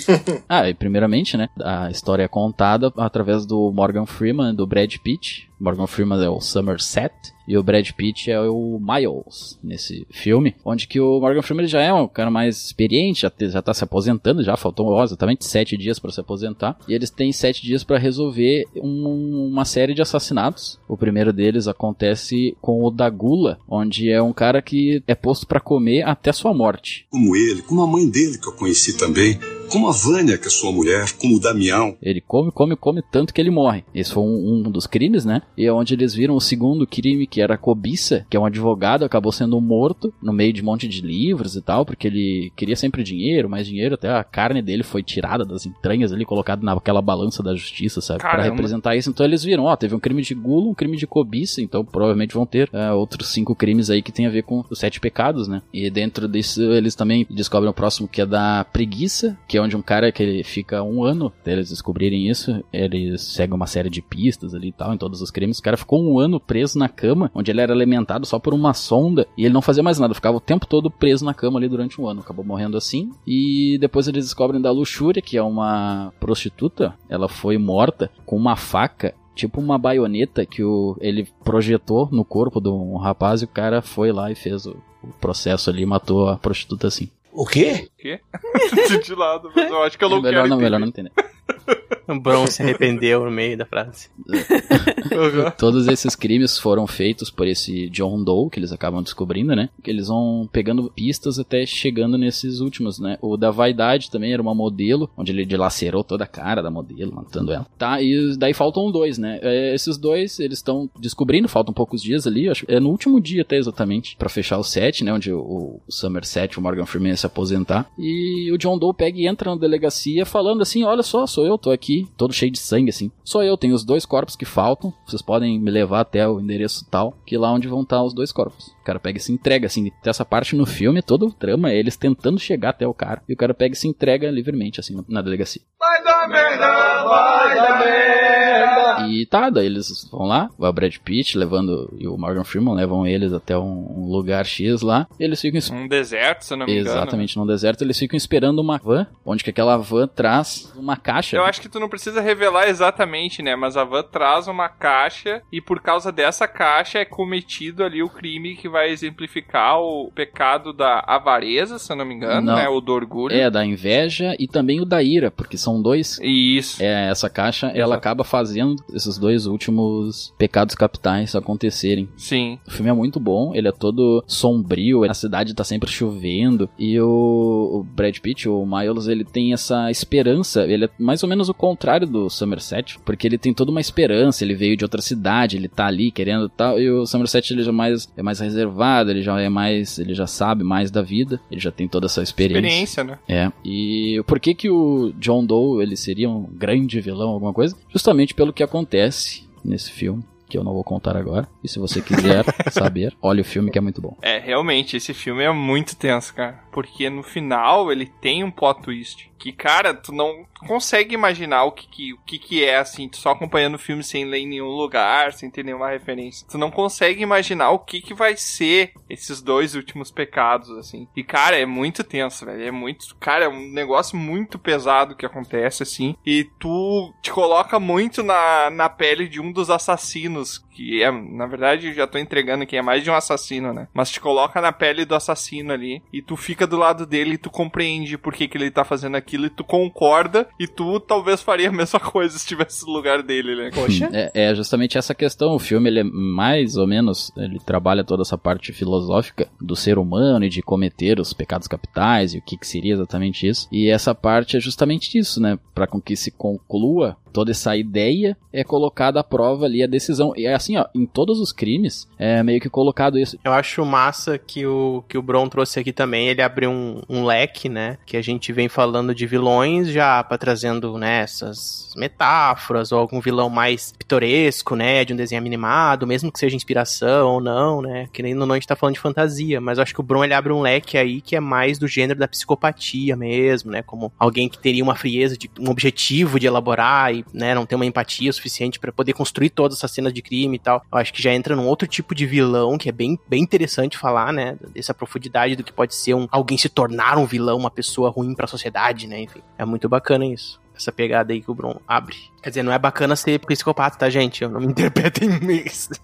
[0.49, 1.49] Ah, e primeiramente, né?
[1.61, 5.47] A história é contada através do Morgan Freeman e do Brad Pitt.
[5.59, 7.11] Morgan Freeman é o Somerset
[7.47, 11.81] e o Brad Pitt é o Miles nesse filme, onde que o Morgan Freeman já
[11.81, 15.75] é um cara mais experiente, já, te- já tá se aposentando, já faltou exatamente sete
[15.75, 20.01] dias para se aposentar, e eles têm sete dias para resolver um- uma série de
[20.01, 20.79] assassinatos.
[20.87, 25.59] O primeiro deles acontece com o Dagula, onde é um cara que é posto para
[25.59, 27.07] comer até sua morte.
[27.09, 29.39] Como ele, como a mãe dele que eu conheci também,
[29.69, 31.95] como a Vânia, que é sua mulher, como o Damião.
[32.01, 33.83] Ele come, come, come tanto que ele morre.
[33.93, 35.41] Esse foi um, um dos crimes, né?
[35.57, 38.45] E é onde eles viram o segundo crime, que era a cobiça, que é um
[38.45, 42.51] advogado, acabou sendo morto no meio de um monte de livros e tal, porque ele
[42.55, 46.63] queria sempre dinheiro, mais dinheiro, até a carne dele foi tirada das entranhas ali, colocada
[46.63, 48.19] naquela balança da justiça, sabe?
[48.19, 48.49] Pra Caramba.
[48.49, 49.09] representar isso.
[49.09, 52.33] Então eles viram, ó, teve um crime de gula, um crime de cobiça, então provavelmente
[52.33, 55.47] vão ter é, outros cinco crimes aí que tem a ver com os sete pecados,
[55.47, 55.61] né?
[55.73, 59.75] E dentro disso eles também descobrem o próximo que é da preguiça, que é onde
[59.75, 63.89] um cara que ele fica um ano até eles descobrirem isso, eles seguem uma série
[63.89, 65.59] de pistas ali e tal, em todos os crimes.
[65.59, 68.73] O cara ficou um ano preso na cama, onde ele era alimentado só por uma
[68.73, 71.67] sonda, e ele não fazia mais nada, ficava o tempo todo preso na cama ali
[71.67, 72.21] durante um ano.
[72.21, 73.11] Acabou morrendo assim.
[73.25, 78.55] E depois eles descobrem da Luxúria, que é uma prostituta, ela foi morta com uma
[78.55, 83.47] faca tipo uma baioneta que o, ele projetou no corpo de um rapaz e o
[83.47, 87.09] cara foi lá e fez o, o processo ali matou a prostituta assim.
[87.31, 87.89] O quê?
[87.93, 88.19] O quê?
[89.03, 90.63] de lado, mas eu acho que eu não melhor quero não, entender.
[90.63, 91.11] melhor não entender.
[92.07, 94.09] O Bron se arrependeu no meio da frase.
[95.57, 99.69] Todos esses crimes foram feitos por esse John Doe, que eles acabam descobrindo, né?
[99.83, 103.17] Que eles vão pegando pistas até chegando nesses últimos, né?
[103.21, 107.13] O da vaidade também era uma modelo, onde ele dilacerou toda a cara da modelo,
[107.13, 107.67] matando ela.
[107.77, 109.39] Tá, e daí faltam dois, né?
[109.41, 113.41] É, esses dois, eles estão descobrindo, faltam poucos dias ali, acho é no último dia
[113.41, 115.11] até exatamente, pra fechar o set, né?
[115.11, 117.89] Onde o, o Somerset, o Morgan Freeman ia se aposentar.
[117.97, 121.55] E o John Doe pega e entra na delegacia falando assim: Olha só, sou eu,
[121.55, 123.11] tô aqui, todo cheio de sangue, assim.
[123.23, 126.87] Sou eu, tenho os dois corpos que faltam, vocês podem me levar até o endereço
[126.89, 128.69] tal, que é lá onde vão estar os dois corpos.
[128.81, 131.77] O cara pega e se entrega, assim, essa parte no filme, todo o trama é
[131.77, 134.99] eles tentando chegar até o cara, e o cara pega e se entrega livremente, assim,
[135.07, 135.61] na delegacia.
[135.79, 138.76] Vai dar merda, vai dar merda.
[139.05, 142.75] E tá, daí eles vão lá, vai o Brad Pitt levando, e o Morgan Freeman
[142.75, 143.63] levam eles até um,
[143.97, 145.59] um lugar X lá, e eles ficam...
[145.77, 146.89] Um deserto, se eu não me engano.
[146.89, 151.37] Exatamente, num deserto, eles ficam esperando uma van, onde que aquela van traz uma caixa.
[151.37, 155.41] Eu acho que tu não precisa revelar exatamente, né, mas a van traz uma caixa,
[155.51, 160.73] e por causa dessa caixa é cometido ali o crime que vai exemplificar o pecado
[160.73, 162.55] da avareza, se eu não me engano, Não.
[162.55, 163.35] né, o do orgulho.
[163.35, 166.19] É, da inveja e também o da ira, porque são dois.
[166.21, 166.81] Isso.
[166.81, 172.07] É, essa caixa, ela acaba fazendo esses dois últimos pecados capitais acontecerem.
[172.17, 172.59] Sim.
[172.67, 176.99] O filme é muito bom, ele é todo sombrio, a cidade tá sempre chovendo, e
[176.99, 181.49] o, o Brad Pitt, o Miles, ele tem essa esperança, ele é mais ou menos
[181.49, 185.57] o contrário do Somerset, porque ele tem toda uma esperança, ele veio de outra cidade,
[185.57, 189.21] ele tá ali querendo tal, e o Somerset ele já mais, é mais reservado, ele
[189.21, 192.57] já é mais, ele já sabe mais da vida, ele já tem toda essa experiência.
[192.57, 193.19] Experiência, né?
[193.27, 193.51] É.
[193.63, 197.75] E por que que o John Doe ele seria um grande vilão, alguma coisa?
[197.89, 201.47] Justamente pelo que acontece nesse filme, que eu não vou contar agora.
[201.63, 204.15] E se você quiser saber, olha o filme que é muito bom.
[204.21, 206.59] É, realmente, esse filme é muito tenso, cara.
[206.77, 209.31] Porque no final ele tem um plot twist.
[209.39, 213.17] Que, cara, tu não consegue imaginar o que, que, o que, que é, assim, tu
[213.17, 216.45] só acompanhando o filme sem ler em nenhum lugar, sem ter nenhuma referência.
[216.47, 221.07] Tu não consegue imaginar o que, que vai ser esses dois últimos pecados, assim.
[221.15, 222.63] E, cara, é muito tenso, velho.
[222.63, 223.15] É muito.
[223.15, 226.15] Cara, é um negócio muito pesado que acontece, assim.
[226.23, 230.63] E tu te coloca muito na, na pele de um dos assassinos.
[230.77, 233.87] Que é, na verdade, eu já tô entregando que é mais de um assassino, né?
[233.95, 236.03] Mas te coloca na pele do assassino ali.
[236.13, 239.15] E tu fica do lado dele e tu compreende por que, que ele tá fazendo
[239.15, 239.47] aquilo.
[239.47, 240.47] E tu concorda.
[240.59, 243.71] E tu talvez faria a mesma coisa se estivesse no lugar dele, né?
[244.13, 245.55] É, é justamente essa questão.
[245.55, 249.97] O filme, ele é mais ou menos, ele trabalha toda essa parte filosófica do ser
[249.97, 253.67] humano e de cometer os pecados capitais e o que, que seria exatamente isso.
[253.71, 255.57] E essa parte é justamente isso, né?
[255.73, 260.33] Para com que se conclua toda essa ideia é colocada à prova ali a decisão.
[260.35, 263.37] E é assim, ó, em todos os crimes é meio que colocado isso.
[263.43, 267.23] Eu acho massa que o, que o Bron trouxe aqui também, ele abriu um, um
[267.23, 272.91] leque, né, que a gente vem falando de vilões já para trazendo, né, essas metáforas
[272.91, 277.39] ou algum vilão mais pitoresco, né, de um desenho animado, mesmo que seja inspiração ou
[277.39, 279.93] não, né, que nem no não a gente tá falando de fantasia, mas eu acho
[279.93, 283.15] que o Bron ele abre um leque aí que é mais do gênero da psicopatia
[283.15, 287.53] mesmo, né, como alguém que teria uma frieza de um objetivo de elaborar e né,
[287.53, 290.83] não ter uma empatia suficiente para poder construir todas essas cenas de crime e tal.
[290.91, 293.97] Eu acho que já entra num outro tipo de vilão que é bem, bem interessante
[293.97, 297.71] falar, né, dessa profundidade do que pode ser um alguém se tornar um vilão, uma
[297.71, 299.41] pessoa ruim para a sociedade, né, enfim.
[299.57, 300.59] É muito bacana isso.
[300.75, 302.15] Essa pegada aí que o Bron abre.
[302.47, 304.41] Quer dizer, não é bacana ser psicopata, tá, gente?
[304.41, 305.27] Eu não me interpretem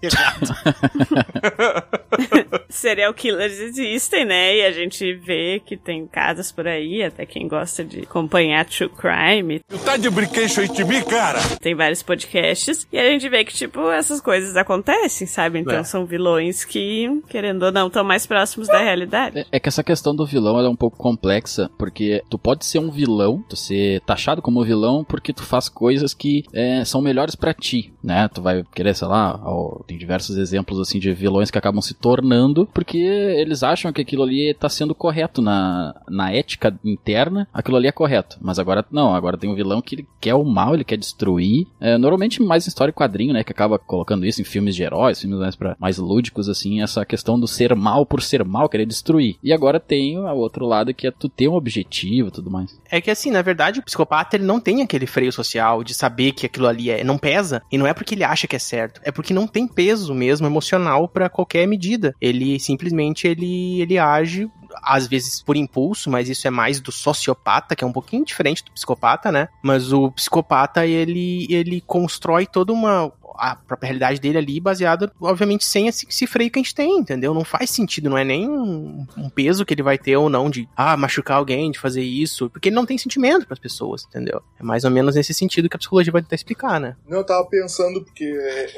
[0.02, 0.54] errado.
[2.68, 4.56] Serial killers existem, né?
[4.58, 8.90] E a gente vê que tem casas por aí, até quem gosta de acompanhar true
[8.90, 9.60] crime.
[9.66, 11.38] Tu tá de brinquedo aí de mim, cara?
[11.62, 15.60] Tem vários podcasts e a gente vê que, tipo, essas coisas acontecem, sabe?
[15.60, 15.84] Então É.
[15.84, 19.38] são vilões que, querendo ou não, estão mais próximos da realidade.
[19.38, 22.66] É, é que essa questão do vilão ela é um pouco complexa, porque tu pode
[22.66, 27.00] ser um vilão, tu ser taxado como vilão porque tu faz coisas que é, são
[27.00, 28.28] melhores pra ti, né?
[28.28, 29.40] Tu vai querer, sei lá,
[29.86, 34.22] tem diversos exemplos assim de vilões que acabam se tornando porque eles acham que aquilo
[34.22, 38.38] ali tá sendo correto na, na ética interna, aquilo ali é correto.
[38.40, 41.66] Mas agora não, agora tem um vilão que ele quer o mal, ele quer destruir.
[41.80, 43.44] É, normalmente mais história e quadrinho, né?
[43.44, 47.04] Que acaba colocando isso em filmes de heróis, filmes mais, pra, mais lúdicos, assim, essa
[47.04, 49.36] questão do ser mal por ser mal, querer destruir.
[49.42, 52.78] E agora tem o outro lado que é tu ter um objetivo tudo mais.
[52.90, 56.13] É que assim, na verdade, o psicopata ele não tem aquele freio social de saber
[56.32, 59.00] que aquilo ali é, não pesa, e não é porque ele acha que é certo,
[59.04, 62.14] é porque não tem peso mesmo emocional pra qualquer medida.
[62.20, 64.48] Ele simplesmente ele ele age
[64.82, 68.64] às vezes por impulso, mas isso é mais do sociopata, que é um pouquinho diferente
[68.64, 69.48] do psicopata, né?
[69.62, 75.64] Mas o psicopata ele ele constrói toda uma a própria realidade dele ali, baseada, obviamente,
[75.64, 77.34] sem esse, freio que a gente tem, entendeu?
[77.34, 80.68] Não faz sentido, não é nem um, peso que ele vai ter ou não de,
[80.76, 84.42] ah, machucar alguém, de fazer isso, porque ele não tem sentimento para as pessoas, entendeu?
[84.58, 86.96] É mais ou menos nesse sentido que a psicologia vai tentar explicar, né?
[87.08, 88.32] Não, eu tava pensando, porque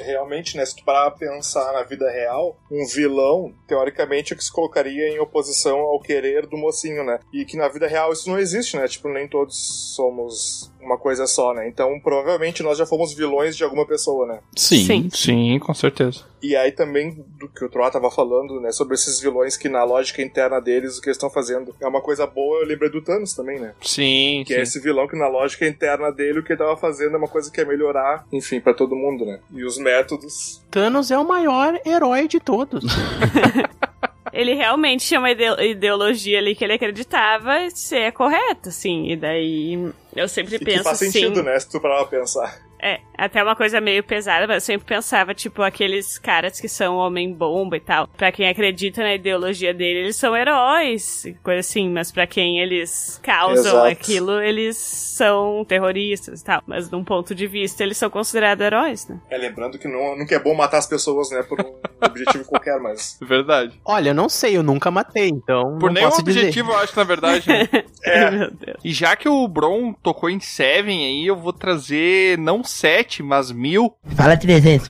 [0.05, 4.43] realmente, né, se tu parar pra pensar na vida real, um vilão, teoricamente, é que
[4.43, 7.19] se colocaria em oposição ao querer do mocinho, né?
[7.31, 8.87] E que na vida real isso não existe, né?
[8.87, 11.67] Tipo, nem todos somos uma coisa só, né?
[11.67, 14.39] Então, provavelmente nós já fomos vilões de alguma pessoa, né?
[14.55, 14.85] Sim.
[14.85, 16.25] Sim, sim com certeza.
[16.41, 18.71] E aí também, do que o Troá tava falando, né?
[18.71, 22.01] Sobre esses vilões que na lógica interna deles, o que eles estão fazendo é uma
[22.01, 23.73] coisa boa, eu lembrei do Thanos também, né?
[23.81, 24.59] Sim, Que sim.
[24.59, 27.27] é esse vilão que na lógica interna dele, o que ele tava fazendo é uma
[27.27, 29.39] coisa que é melhorar, enfim, pra todo mundo, né?
[29.51, 30.61] E os métodos...
[30.69, 32.83] Thanos é o maior herói de todos.
[34.33, 39.11] Ele realmente tinha uma ide- ideologia ali que ele acreditava ser correta, assim.
[39.11, 41.11] E daí eu sempre E penso que faz assim.
[41.11, 41.59] sentido, né?
[41.59, 42.57] Se tu parar pra pensar.
[42.81, 46.97] É, até uma coisa meio pesada, mas eu sempre pensava, tipo, aqueles caras que são
[46.97, 48.07] homem-bomba e tal.
[48.07, 51.89] Pra quem acredita na ideologia dele, eles são heróis, coisa assim.
[51.89, 53.87] Mas pra quem eles causam Exato.
[53.87, 56.61] aquilo, eles são terroristas e tal.
[56.67, 59.19] Mas, de um ponto de vista, eles são considerados heróis, né?
[59.29, 61.41] É, lembrando que não, nunca é bom matar as pessoas, né?
[61.43, 63.17] Por um objetivo qualquer, mas...
[63.21, 63.79] Verdade.
[63.83, 65.77] Olha, eu não sei, eu nunca matei, então.
[65.79, 66.39] Por não nenhum posso dizer.
[66.39, 67.47] objetivo, eu acho, na verdade.
[67.49, 67.67] né?
[68.03, 68.31] É.
[68.31, 68.77] Meu Deus.
[68.85, 73.51] E já que o Bron tocou em Seven aí, eu vou trazer não sete, mas
[73.51, 74.89] mil, Fala 300.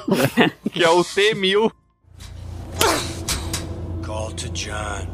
[0.72, 1.70] que é o T-1000.
[4.04, 5.08] Call to John.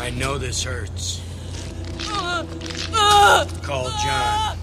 [0.00, 1.20] I know this hurts.
[3.62, 4.56] Call John.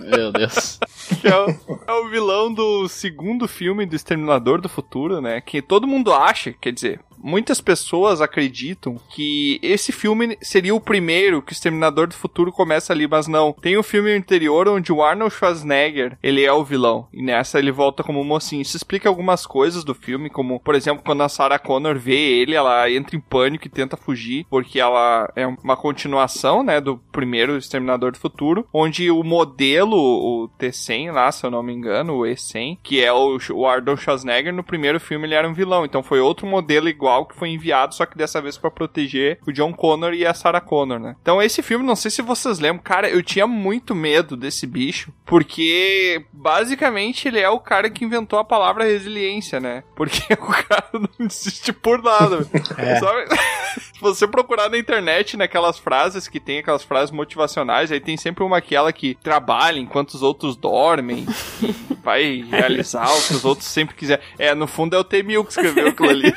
[0.00, 0.78] Meu Deus.
[1.20, 1.48] que é o,
[1.86, 5.40] é o vilão do segundo filme do Exterminador do Futuro, né?
[5.40, 11.42] Que todo mundo acha, quer dizer, muitas pessoas acreditam que esse filme seria o primeiro
[11.42, 13.52] que o Exterminador do Futuro começa ali, mas não.
[13.52, 17.70] Tem um filme anterior onde o Arnold Schwarzenegger, ele é o vilão, e nessa ele
[17.70, 18.62] volta como mocinho.
[18.62, 22.54] Isso explica algumas coisas do filme, como, por exemplo, quando a Sarah Connor vê ele,
[22.54, 27.56] ela entra em pânico e tenta fugir, porque ela é uma continuação, né, do primeiro
[27.56, 32.26] Exterminador do Futuro, onde o modelo, o T-100 lá, se eu não me engano, o
[32.26, 36.02] E-100, que é o, o Arnold Schwarzenegger, no primeiro filme ele era um vilão, então
[36.02, 39.72] foi outro modelo igual que foi enviado, só que dessa vez pra proteger o John
[39.72, 41.16] Connor e a Sarah Connor, né?
[41.20, 45.12] Então esse filme, não sei se vocês lembram, cara, eu tinha muito medo desse bicho,
[45.24, 49.82] porque basicamente ele é o cara que inventou a palavra resiliência, né?
[49.94, 52.46] Porque o cara não desiste por nada.
[52.78, 52.98] É.
[52.98, 53.26] Sabe?
[53.94, 58.42] Se você procurar na internet, naquelas frases que tem aquelas frases motivacionais, aí tem sempre
[58.42, 61.26] uma aquela que trabalha enquanto os outros dormem,
[62.02, 64.24] vai realizar o que os outros sempre quiserem.
[64.38, 66.32] É, no fundo é o T-1000 que escreveu aquilo ali.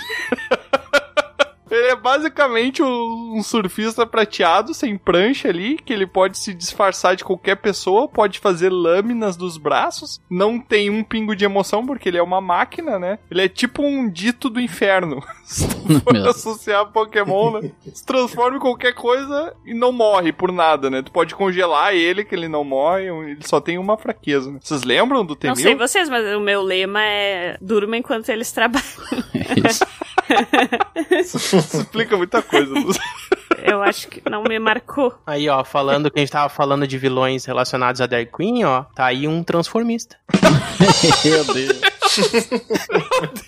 [1.76, 7.24] Ele é basicamente um surfista prateado, sem prancha ali, que ele pode se disfarçar de
[7.24, 12.18] qualquer pessoa, pode fazer lâminas dos braços, não tem um pingo de emoção, porque ele
[12.18, 13.20] é uma máquina, né?
[13.30, 15.24] Ele é tipo um dito do inferno.
[15.44, 16.30] Se tu for Meu.
[16.30, 17.72] associar Pokémon, né?
[17.94, 21.02] Se transforma em qualquer coisa e não morre por nada, né?
[21.02, 24.52] Tu pode congelar ele, que ele não morre, ele só tem uma fraqueza.
[24.52, 24.60] né?
[24.62, 25.78] Vocês lembram do Não sei T-1000?
[25.78, 28.86] vocês, mas o meu lema é durma enquanto eles trabalham.
[29.70, 29.86] Isso.
[31.66, 32.74] Isso explica muita coisa.
[33.64, 35.18] Eu acho que não me marcou.
[35.26, 38.84] Aí, ó, falando que a gente tava falando de vilões relacionados a Dark Queen, ó,
[38.84, 40.18] tá aí um transformista.
[41.26, 41.82] Meu Deus.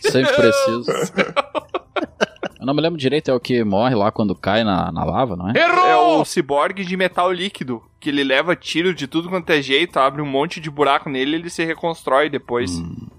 [0.02, 0.86] Sempre preciso.
[2.60, 5.36] Eu não me lembro direito, é o que morre lá quando cai na, na lava,
[5.36, 5.54] não é?
[5.58, 9.98] É o ciborgue de metal líquido, que ele leva tiro de tudo quanto é jeito,
[9.98, 12.72] abre um monte de buraco nele e ele se reconstrói depois.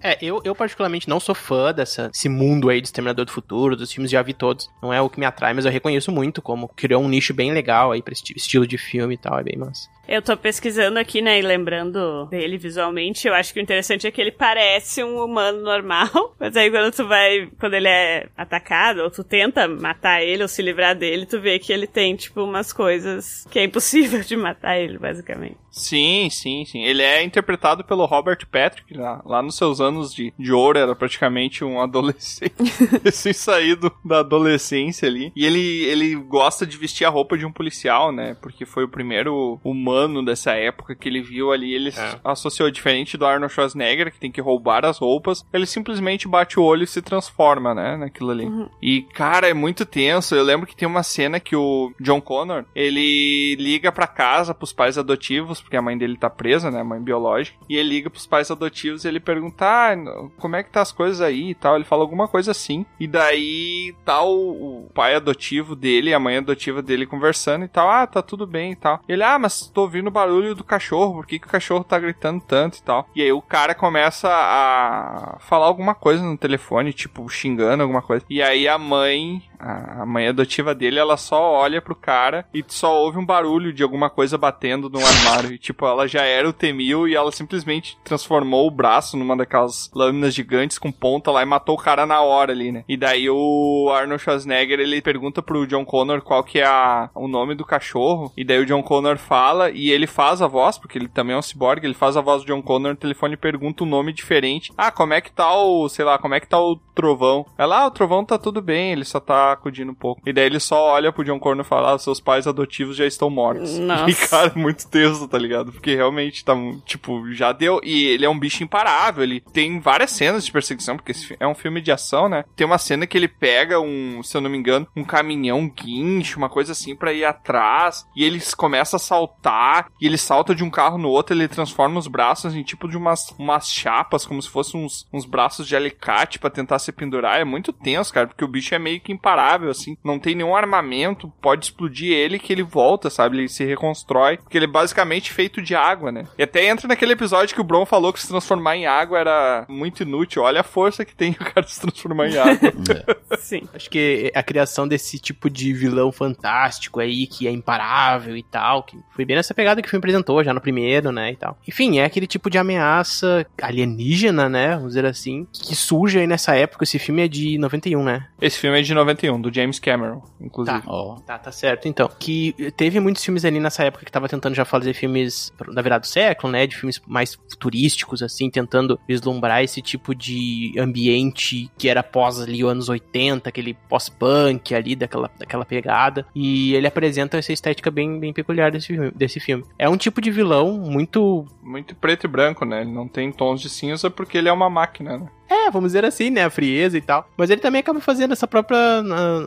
[0.03, 3.77] É, eu, eu particularmente não sou fã dessa, desse mundo aí de Exterminador do Futuro,
[3.77, 4.71] dos filmes já vi todos.
[4.83, 7.53] Não é o que me atrai, mas eu reconheço muito como criou um nicho bem
[7.53, 9.89] legal aí pra esse estilo de filme e tal, é bem massa.
[10.09, 14.11] Eu tô pesquisando aqui, né, e lembrando dele visualmente, eu acho que o interessante é
[14.11, 16.09] que ele parece um humano normal,
[16.41, 20.49] mas aí quando tu vai, quando ele é atacado, ou tu tenta matar ele ou
[20.49, 24.37] se livrar dele, tu vê que ele tem, tipo, umas coisas que é impossível de
[24.37, 25.57] matar ele, basicamente.
[25.79, 26.83] Sim, sim, sim.
[26.83, 30.95] Ele é interpretado pelo Robert Patrick, lá, lá nos seus anos de, de ouro, era
[30.95, 32.55] praticamente um adolescente,
[33.03, 35.33] recém-saído da adolescência ali.
[35.35, 38.37] E ele, ele gosta de vestir a roupa de um policial, né?
[38.41, 41.73] Porque foi o primeiro humano dessa época que ele viu ali.
[41.73, 41.93] Ele
[42.25, 46.63] associou, diferente do Arnold Schwarzenegger, que tem que roubar as roupas, ele simplesmente bate o
[46.63, 47.97] olho e se transforma, né?
[47.97, 48.47] Naquilo ali.
[48.83, 50.35] E, cara, é muito tenso.
[50.35, 54.73] Eu lembro que tem uma cena que o John Connor, ele liga pra casa pros
[54.73, 56.83] pais adotivos, porque a mãe dele tá presa, né?
[56.83, 57.59] Mãe biológica.
[57.69, 59.95] E ele liga pros pais adotivos e ele pergunta, ah,
[60.39, 61.77] como é que tá as coisas aí e tal.
[61.77, 62.87] Ele fala alguma coisa assim.
[62.99, 67.91] E daí tá o, o pai adotivo dele, a mãe adotiva dele conversando e tal.
[67.91, 69.01] Ah, tá tudo bem e tal.
[69.07, 71.99] Ele, ah, mas tô ouvindo o barulho do cachorro, por que, que o cachorro tá
[71.99, 73.07] gritando tanto e tal?
[73.15, 78.25] E aí o cara começa a falar alguma coisa no telefone, tipo, xingando alguma coisa.
[78.31, 83.03] E aí a mãe A mãe adotiva dele, ela só olha pro cara e só
[83.03, 85.53] ouve um barulho de alguma coisa batendo no armário.
[85.53, 89.91] E, tipo, ela já era o T-1000 e ela simplesmente transformou o braço numa daquelas
[89.95, 92.85] lâminas gigantes com ponta lá e matou o cara na hora ali, né?
[92.89, 97.27] E daí o Arnold Schwarzenegger, ele pergunta pro John Connor qual que é a, o
[97.27, 98.33] nome do cachorro.
[98.37, 101.39] E daí o John Connor fala e ele faz a voz, porque ele também é
[101.39, 104.13] um cyborg, ele faz a voz do John Connor no telefone e pergunta um nome
[104.13, 104.73] diferente.
[104.77, 107.47] Ah, como é que tá o, sei lá, como é que tá o Trovão?
[107.57, 110.23] Ela, ah, o Trovão tá tudo bem, ele só tá acudindo um pouco.
[110.27, 113.07] E daí ele só olha pro John Connor e fala, ah, seus pais adotivos já
[113.07, 113.79] estão mortos.
[113.79, 114.11] Nossa.
[114.11, 115.73] E, cara, é muito tenso, tá ligado?
[115.73, 117.81] Porque realmente tá, tipo, já deu.
[117.83, 121.55] E ele é um bicho imparável, ele tem várias cenas de perseguição, porque é um
[121.55, 122.45] filme de ação, né?
[122.57, 125.71] Tem uma cena que ele pega um, se eu não me engano, um caminhão, um
[125.71, 130.55] guincho, uma coisa assim pra ir atrás, e eles começam a saltar, e ele salta
[130.55, 134.25] de um carro no outro, ele transforma os braços em tipo de umas, umas chapas,
[134.25, 137.41] como se fossem uns, uns braços de alicate pra tentar se pendurar.
[137.41, 139.38] É muito tenso, cara, porque o bicho é meio que imparável,
[139.71, 143.39] assim, não tem nenhum armamento, pode explodir ele que ele volta, sabe?
[143.39, 146.25] Ele se reconstrói, porque ele é basicamente feito de água, né?
[146.37, 149.67] E até entra naquele episódio que o Bron falou que se transformar em água era
[149.69, 150.43] muito inútil.
[150.43, 152.73] Olha a força que tem o cara se transformar em água.
[153.39, 153.63] Sim.
[153.75, 158.83] Acho que a criação desse tipo de vilão fantástico aí, que é imparável e tal,
[158.83, 161.59] que foi bem nessa pegada que o filme apresentou já no primeiro, né, e tal.
[161.67, 166.55] Enfim, é aquele tipo de ameaça alienígena, né, vamos dizer assim, que surge aí nessa
[166.55, 166.85] época.
[166.85, 168.27] Esse filme é de 91, né?
[168.41, 170.81] Esse filme é de 91, do James Cameron, inclusive.
[170.83, 172.09] Tá, tá, tá certo, então.
[172.19, 176.01] Que teve muitos filmes ali nessa época que tava tentando já fazer filmes da virada
[176.01, 176.67] do século, né?
[176.67, 182.65] De filmes mais futurísticos, assim, tentando vislumbrar esse tipo de ambiente que era pós ali
[182.65, 186.27] os anos 80, aquele pós-punk ali, daquela, daquela pegada.
[186.35, 189.65] E ele apresenta essa estética bem, bem peculiar desse filme, desse filme.
[189.79, 191.47] É um tipo de vilão muito.
[191.63, 192.83] Muito preto e branco, né?
[192.83, 195.29] Ele não tem tons de cinza porque ele é uma máquina, né?
[195.69, 196.45] É, vamos dizer assim, né?
[196.45, 197.29] A frieza e tal.
[197.37, 198.79] Mas ele também acaba fazendo essa própria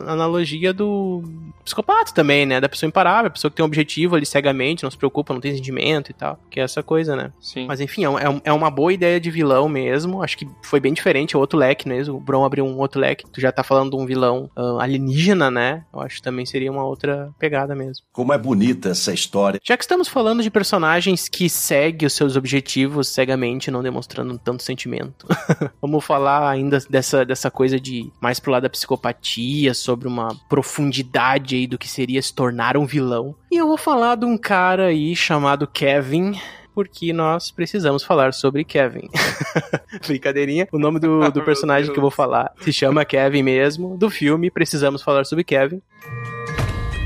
[0.06, 1.22] analogia do
[1.64, 2.60] psicopata também, né?
[2.60, 5.40] Da pessoa imparável, a pessoa que tem um objetivo ali cegamente, não se preocupa, não
[5.40, 6.38] tem sentimento e tal.
[6.50, 7.32] Que é essa coisa, né?
[7.40, 7.66] Sim.
[7.66, 10.22] Mas enfim, é, um- é é uma boa ideia de vilão mesmo.
[10.22, 12.16] Acho que foi bem diferente, é outro leque mesmo.
[12.16, 13.24] O Bron abriu um outro leque.
[13.30, 15.84] Tu já tá falando de um vilão ah, alienígena, né?
[15.92, 18.04] Eu acho que também seria uma outra pegada mesmo.
[18.12, 19.60] Como é bonita essa história.
[19.62, 24.62] Já que estamos falando de personagens que seguem os seus objetivos cegamente, não demonstrando tanto
[24.62, 25.26] sentimento.
[25.80, 26.11] Vamos falar
[26.50, 31.78] ainda dessa, dessa coisa de mais pro lado da psicopatia, sobre uma profundidade aí do
[31.78, 33.34] que seria se tornar um vilão.
[33.50, 36.38] E eu vou falar de um cara aí chamado Kevin.
[36.74, 39.10] Porque nós precisamos falar sobre Kevin.
[40.06, 40.66] Brincadeirinha.
[40.72, 43.98] O nome do, do personagem que eu vou falar se chama Kevin mesmo.
[43.98, 45.82] Do filme, precisamos falar sobre Kevin.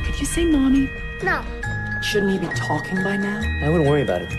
[0.05, 0.89] Did you say mommy?
[1.25, 1.43] No.
[2.01, 3.41] Shouldn't he be talking by now?
[3.65, 4.31] I wouldn't worry about it.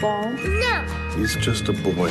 [0.00, 0.30] Ball?
[0.30, 1.03] No.
[1.16, 2.10] He's just a boy.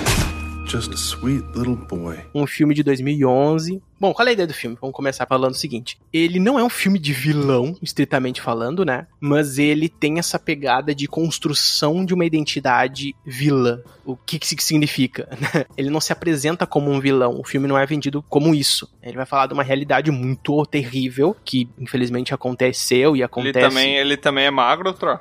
[0.66, 2.24] Just a sweet little boy.
[2.34, 3.82] um filme de 2011.
[4.04, 4.78] Bom, qual é a ideia do filme?
[4.82, 5.98] Vamos começar falando o seguinte.
[6.12, 9.08] Ele não é um filme de vilão, estritamente falando, né?
[9.18, 13.80] Mas ele tem essa pegada de construção de uma identidade vilã.
[14.06, 15.30] O que que isso significa?
[15.40, 15.64] né?
[15.78, 17.40] Ele não se apresenta como um vilão.
[17.40, 18.90] O filme não é vendido como isso.
[19.02, 23.70] Ele vai falar de uma realidade muito terrível, que infelizmente aconteceu e Ele acontece.
[23.70, 25.18] também, ele também é magro, Tro?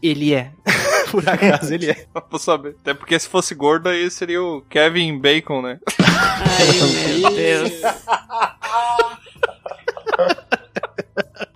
[0.00, 0.52] Ele é.
[1.10, 2.06] Por acaso ele é.
[2.30, 2.76] Vou saber.
[2.80, 5.80] Até porque se fosse gordo aí seria o Kevin Bacon, né?
[5.98, 7.72] Ai, meu Deus.
[8.20, 8.59] ha ha ha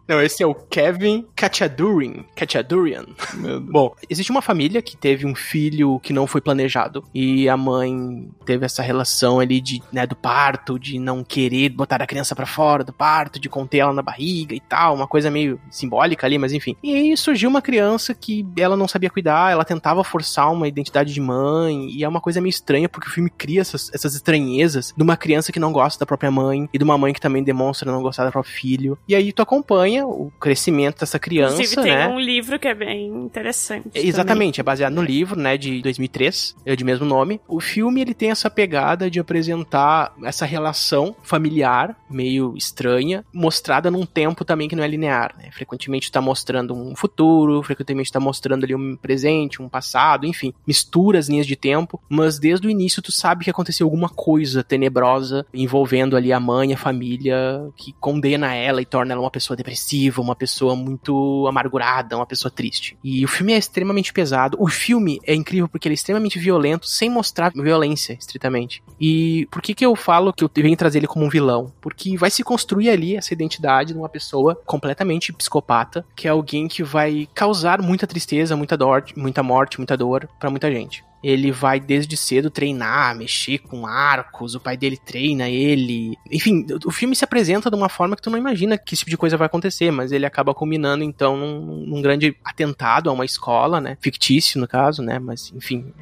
[0.06, 2.24] Não, esse é o Kevin Kachadurian.
[2.36, 3.06] Kachadurian.
[3.70, 8.28] Bom, existe uma família que teve um filho que não foi planejado e a mãe
[8.44, 12.46] teve essa relação ali de, né, do parto, de não querer botar a criança pra
[12.46, 16.38] fora do parto, de conter ela na barriga e tal, uma coisa meio simbólica ali,
[16.38, 16.76] mas enfim.
[16.82, 21.12] E aí surgiu uma criança que ela não sabia cuidar, ela tentava forçar uma identidade
[21.12, 24.92] de mãe e é uma coisa meio estranha porque o filme cria essas, essas estranhezas
[24.94, 27.42] de uma criança que não gosta da própria mãe e de uma mãe que também
[27.42, 28.98] demonstra não gostar do próprio filho.
[29.08, 32.08] E aí tu acompanha o crescimento dessa criança, Inclusive, tem né?
[32.08, 33.90] um livro que é bem interessante.
[33.94, 37.40] Exatamente, é baseado no livro, né, de 2003, é de mesmo nome.
[37.46, 44.06] O filme ele tem essa pegada de apresentar essa relação familiar meio estranha, mostrada num
[44.06, 45.50] tempo também que não é linear, né?
[45.52, 51.18] Frequentemente está mostrando um futuro, frequentemente está mostrando ali um presente, um passado, enfim, mistura
[51.18, 55.44] as linhas de tempo, mas desde o início tu sabe que aconteceu alguma coisa tenebrosa
[55.52, 59.83] envolvendo ali a mãe, a família, que condena ela e torna ela uma pessoa depressiva,
[60.20, 62.96] uma pessoa muito amargurada, uma pessoa triste.
[63.02, 64.56] E o filme é extremamente pesado.
[64.60, 68.82] O filme é incrível porque ele é extremamente violento, sem mostrar violência, estritamente.
[69.00, 71.72] E por que que eu falo que eu venho trazer ele como um vilão?
[71.80, 76.68] Porque vai se construir ali essa identidade de uma pessoa completamente psicopata, que é alguém
[76.68, 81.04] que vai causar muita tristeza, muita dor, muita morte, muita dor pra muita gente.
[81.24, 86.18] Ele vai desde cedo treinar, mexer com arcos, o pai dele treina ele.
[86.30, 89.10] Enfim, o filme se apresenta de uma forma que tu não imagina que esse tipo
[89.10, 93.24] de coisa vai acontecer, mas ele acaba culminando então num, num grande atentado a uma
[93.24, 93.96] escola, né?
[94.02, 95.18] Fictício no caso, né?
[95.18, 95.94] Mas enfim,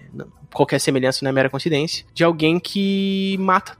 [0.53, 3.77] qualquer semelhança não é mera coincidência, de alguém que mata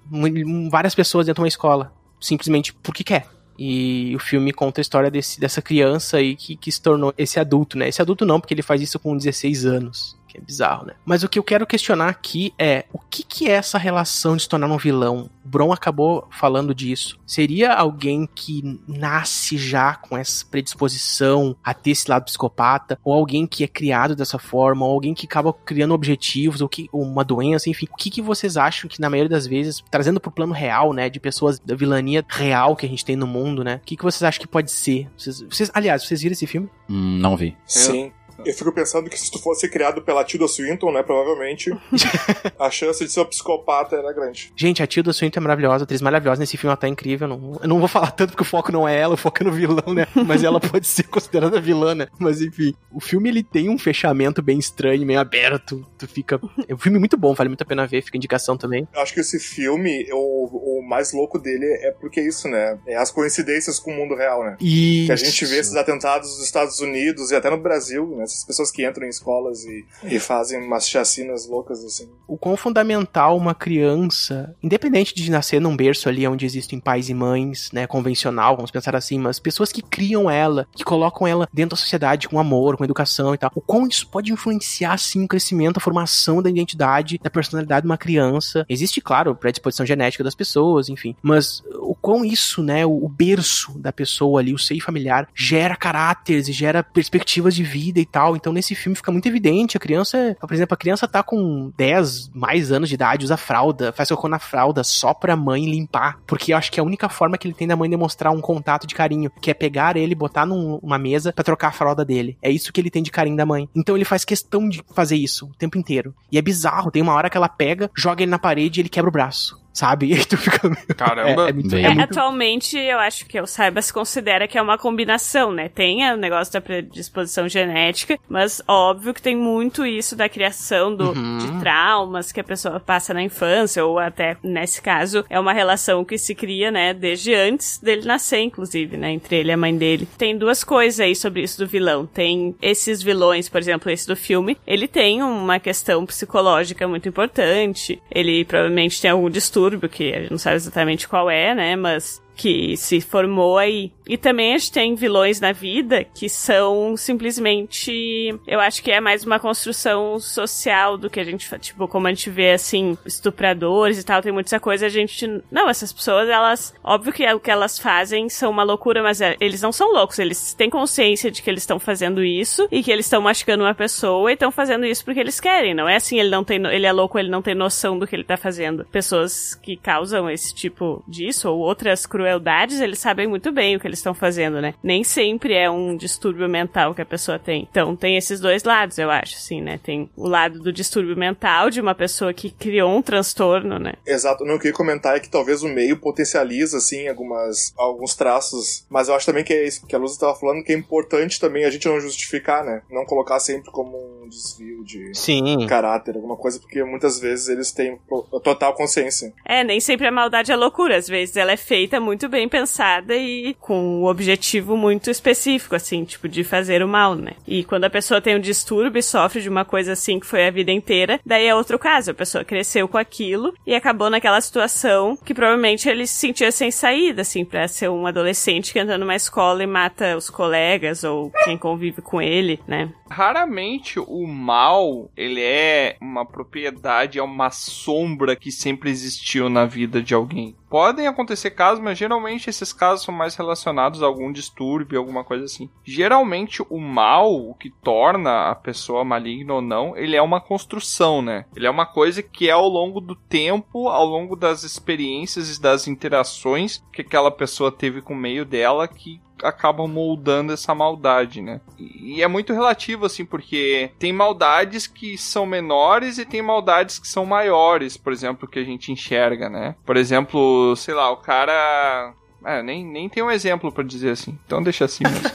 [0.71, 3.27] várias pessoas dentro de uma escola, simplesmente porque quer.
[3.59, 7.41] E o filme conta a história desse, dessa criança aí que, que se tornou esse
[7.41, 7.89] adulto, né?
[7.89, 10.95] Esse adulto não, porque ele faz isso com 16 anos que é bizarro, né?
[11.05, 14.43] Mas o que eu quero questionar aqui é o que, que é essa relação de
[14.43, 15.29] se tornar um vilão?
[15.45, 17.19] O Bron acabou falando disso.
[17.27, 23.47] Seria alguém que nasce já com essa predisposição a ter esse lado psicopata, ou alguém
[23.47, 27.25] que é criado dessa forma, ou alguém que acaba criando objetivos, ou que ou uma
[27.25, 27.87] doença, enfim.
[27.93, 31.11] O que, que vocês acham que na maioria das vezes, trazendo pro plano real, né,
[31.11, 33.77] de pessoas da vilania real que a gente tem no mundo, né?
[33.77, 35.11] O que, que vocês acham que pode ser?
[35.17, 36.71] Vocês, vocês aliás, vocês viram esse filme?
[36.89, 37.57] Hum, não vi.
[37.67, 38.13] Sim.
[38.45, 41.71] Eu fico pensando que se tu fosse criado pela Tilda Swinton, né, provavelmente,
[42.59, 44.53] a chance de ser um psicopata era grande.
[44.57, 47.29] Gente, a Tilda Swinton é maravilhosa, atriz maravilhosa nesse filme, ela tá incrível.
[47.29, 49.47] Não, eu não vou falar tanto porque o foco não é ela, o foco é
[49.47, 50.07] no vilão, né?
[50.27, 52.07] Mas ela pode ser considerada vilã, né?
[52.19, 55.87] Mas enfim, o filme ele tem um fechamento bem estranho, meio aberto.
[55.99, 56.41] Tu fica.
[56.69, 58.87] É um filme muito bom, vale muito a pena ver, fica indicação também.
[58.95, 62.79] Eu acho que esse filme, o, o mais louco dele é porque é isso, né?
[62.87, 64.57] É as coincidências com o mundo real, né?
[64.61, 65.07] Isso.
[65.07, 68.27] Que a gente vê esses atentados nos Estados Unidos e até no Brasil, né?
[68.33, 72.09] Essas pessoas que entram em escolas e, e fazem umas chacinas loucas, assim.
[72.27, 77.15] O quão fundamental uma criança, independente de nascer num berço ali onde existem pais e
[77.15, 81.77] mães, né, convencional, vamos pensar assim, mas pessoas que criam ela, que colocam ela dentro
[81.77, 85.29] da sociedade com amor, com educação e tal, o quão isso pode influenciar, sim, o
[85.29, 88.65] crescimento, a formação da identidade, da personalidade de uma criança.
[88.69, 93.93] Existe, claro, predisposição genética das pessoas, enfim, mas o quão isso, né, o, berço da
[93.93, 98.37] pessoa ali, o seio familiar, gera caráteres e gera perspectivas de vida e tal.
[98.37, 99.77] Então, nesse filme fica muito evidente.
[99.77, 103.93] A criança, por exemplo, a criança tá com 10 mais anos de idade, usa fralda,
[103.93, 106.19] faz cocô na fralda só pra mãe limpar.
[106.27, 108.41] Porque eu acho que é a única forma que ele tem da mãe demonstrar um
[108.41, 112.37] contato de carinho, que é pegar ele botar numa mesa para trocar a fralda dele.
[112.43, 113.69] É isso que ele tem de carinho da mãe.
[113.75, 116.15] Então ele faz questão de fazer isso o tempo inteiro.
[116.31, 118.89] E é bizarro, tem uma hora que ela pega, joga ele na parede e ele
[118.89, 120.13] quebra o braço sabe?
[120.13, 120.69] E aí tu fica.
[120.95, 121.47] Caramba!
[121.47, 122.03] É, é muito, é, muito...
[122.03, 125.71] Atualmente, eu acho que eu saiba se considera que é uma combinação, né?
[125.71, 131.13] Tem o negócio da predisposição genética, mas óbvio que tem muito isso da criação do,
[131.13, 131.39] uhum.
[131.39, 136.05] de traumas que a pessoa passa na infância, ou até, nesse caso, é uma relação
[136.05, 139.13] que se cria, né, desde antes dele nascer, inclusive, né?
[139.13, 140.07] Entre ele e a mãe dele.
[140.19, 142.05] Tem duas coisas aí sobre isso do vilão.
[142.05, 148.03] Tem esses vilões, por exemplo, esse do filme, ele tem uma questão psicológica muito importante.
[148.11, 151.77] Ele provavelmente tem algum distúrbio distúrbio, que a gente não sabe exatamente qual é, né?
[151.77, 153.93] Mas que se formou aí.
[154.07, 158.35] E também a gente tem vilões na vida que são simplesmente.
[158.47, 161.49] Eu acho que é mais uma construção social do que a gente.
[161.61, 165.43] Tipo, como a gente vê assim, estupradores e tal, tem muita coisa, a gente.
[165.51, 166.75] Não, essas pessoas, elas.
[166.83, 170.19] Óbvio que o que elas fazem são uma loucura, mas é, eles não são loucos.
[170.19, 173.75] Eles têm consciência de que eles estão fazendo isso e que eles estão machucando uma
[173.75, 175.75] pessoa e estão fazendo isso porque eles querem.
[175.75, 176.63] Não é assim, ele não tem.
[176.67, 178.85] Ele é louco, ele não tem noção do que ele tá fazendo.
[178.87, 183.81] Pessoas que causam esse tipo disso ou outras crueldades crueldades, eles sabem muito bem o
[183.81, 184.75] que eles estão fazendo, né?
[184.83, 187.67] Nem sempre é um distúrbio mental que a pessoa tem.
[187.69, 189.81] Então, tem esses dois lados, eu acho, assim, né?
[189.83, 193.95] Tem o lado do distúrbio mental de uma pessoa que criou um transtorno, né?
[194.07, 194.45] Exato.
[194.45, 199.09] Não, eu queria comentar é que talvez o meio potencializa, assim, algumas, alguns traços, mas
[199.09, 201.65] eu acho também que é isso que a Luz estava falando, que é importante também
[201.65, 202.83] a gente não justificar, né?
[202.89, 205.67] Não colocar sempre como um desvio de Sim.
[205.67, 207.99] caráter, alguma coisa, porque muitas vezes eles têm
[208.43, 209.33] total consciência.
[209.45, 212.49] É, nem sempre a maldade é loucura, às vezes ela é feita muito muito bem
[212.49, 217.33] pensada e com um objetivo muito específico, assim, tipo, de fazer o mal, né?
[217.47, 220.47] E quando a pessoa tem um distúrbio e sofre de uma coisa assim que foi
[220.47, 222.11] a vida inteira, daí é outro caso.
[222.11, 226.71] A pessoa cresceu com aquilo e acabou naquela situação que provavelmente ele se sentia sem
[226.71, 231.33] saída, assim, pra ser um adolescente que entra numa escola e mata os colegas ou
[231.45, 232.93] quem convive com ele, né?
[233.13, 240.03] Raramente o mal, ele é uma propriedade, é uma sombra que sempre existiu na vida
[240.03, 240.57] de alguém.
[240.71, 245.45] Podem acontecer casos, mas geralmente esses casos são mais relacionados a algum distúrbio, alguma coisa
[245.45, 245.69] assim.
[245.85, 251.21] Geralmente o mal, o que torna a pessoa maligna ou não, ele é uma construção,
[251.21, 251.45] né?
[251.55, 255.61] Ele é uma coisa que é ao longo do tempo, ao longo das experiências e
[255.61, 261.43] das interações que aquela pessoa teve com o meio dela que acabam moldando essa maldade,
[261.43, 261.61] né?
[261.79, 267.09] E é muito relativo, assim, porque tem maldades que são menores e tem maldades que
[267.09, 269.75] são maiores, por exemplo, que a gente enxerga, né?
[269.85, 272.15] Por exemplo, sei lá, o cara.
[272.45, 274.39] É, nem, nem tem um exemplo para dizer assim.
[274.47, 275.31] Então deixa assim mesmo.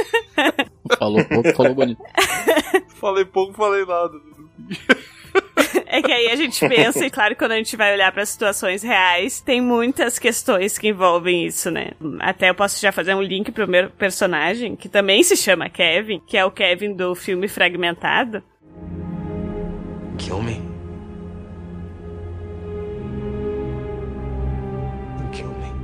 [0.98, 2.02] falou pouco, falou bonito.
[2.96, 4.20] falei pouco, falei nada.
[5.92, 8.82] É que aí a gente pensa, e claro, quando a gente vai olhar para situações
[8.82, 11.90] reais, tem muitas questões que envolvem isso, né?
[12.20, 16.20] Até eu posso já fazer um link pro meu personagem, que também se chama Kevin,
[16.26, 18.42] que é o Kevin do filme Fragmentado.
[20.16, 20.62] Kill me.
[25.32, 25.79] Kill me.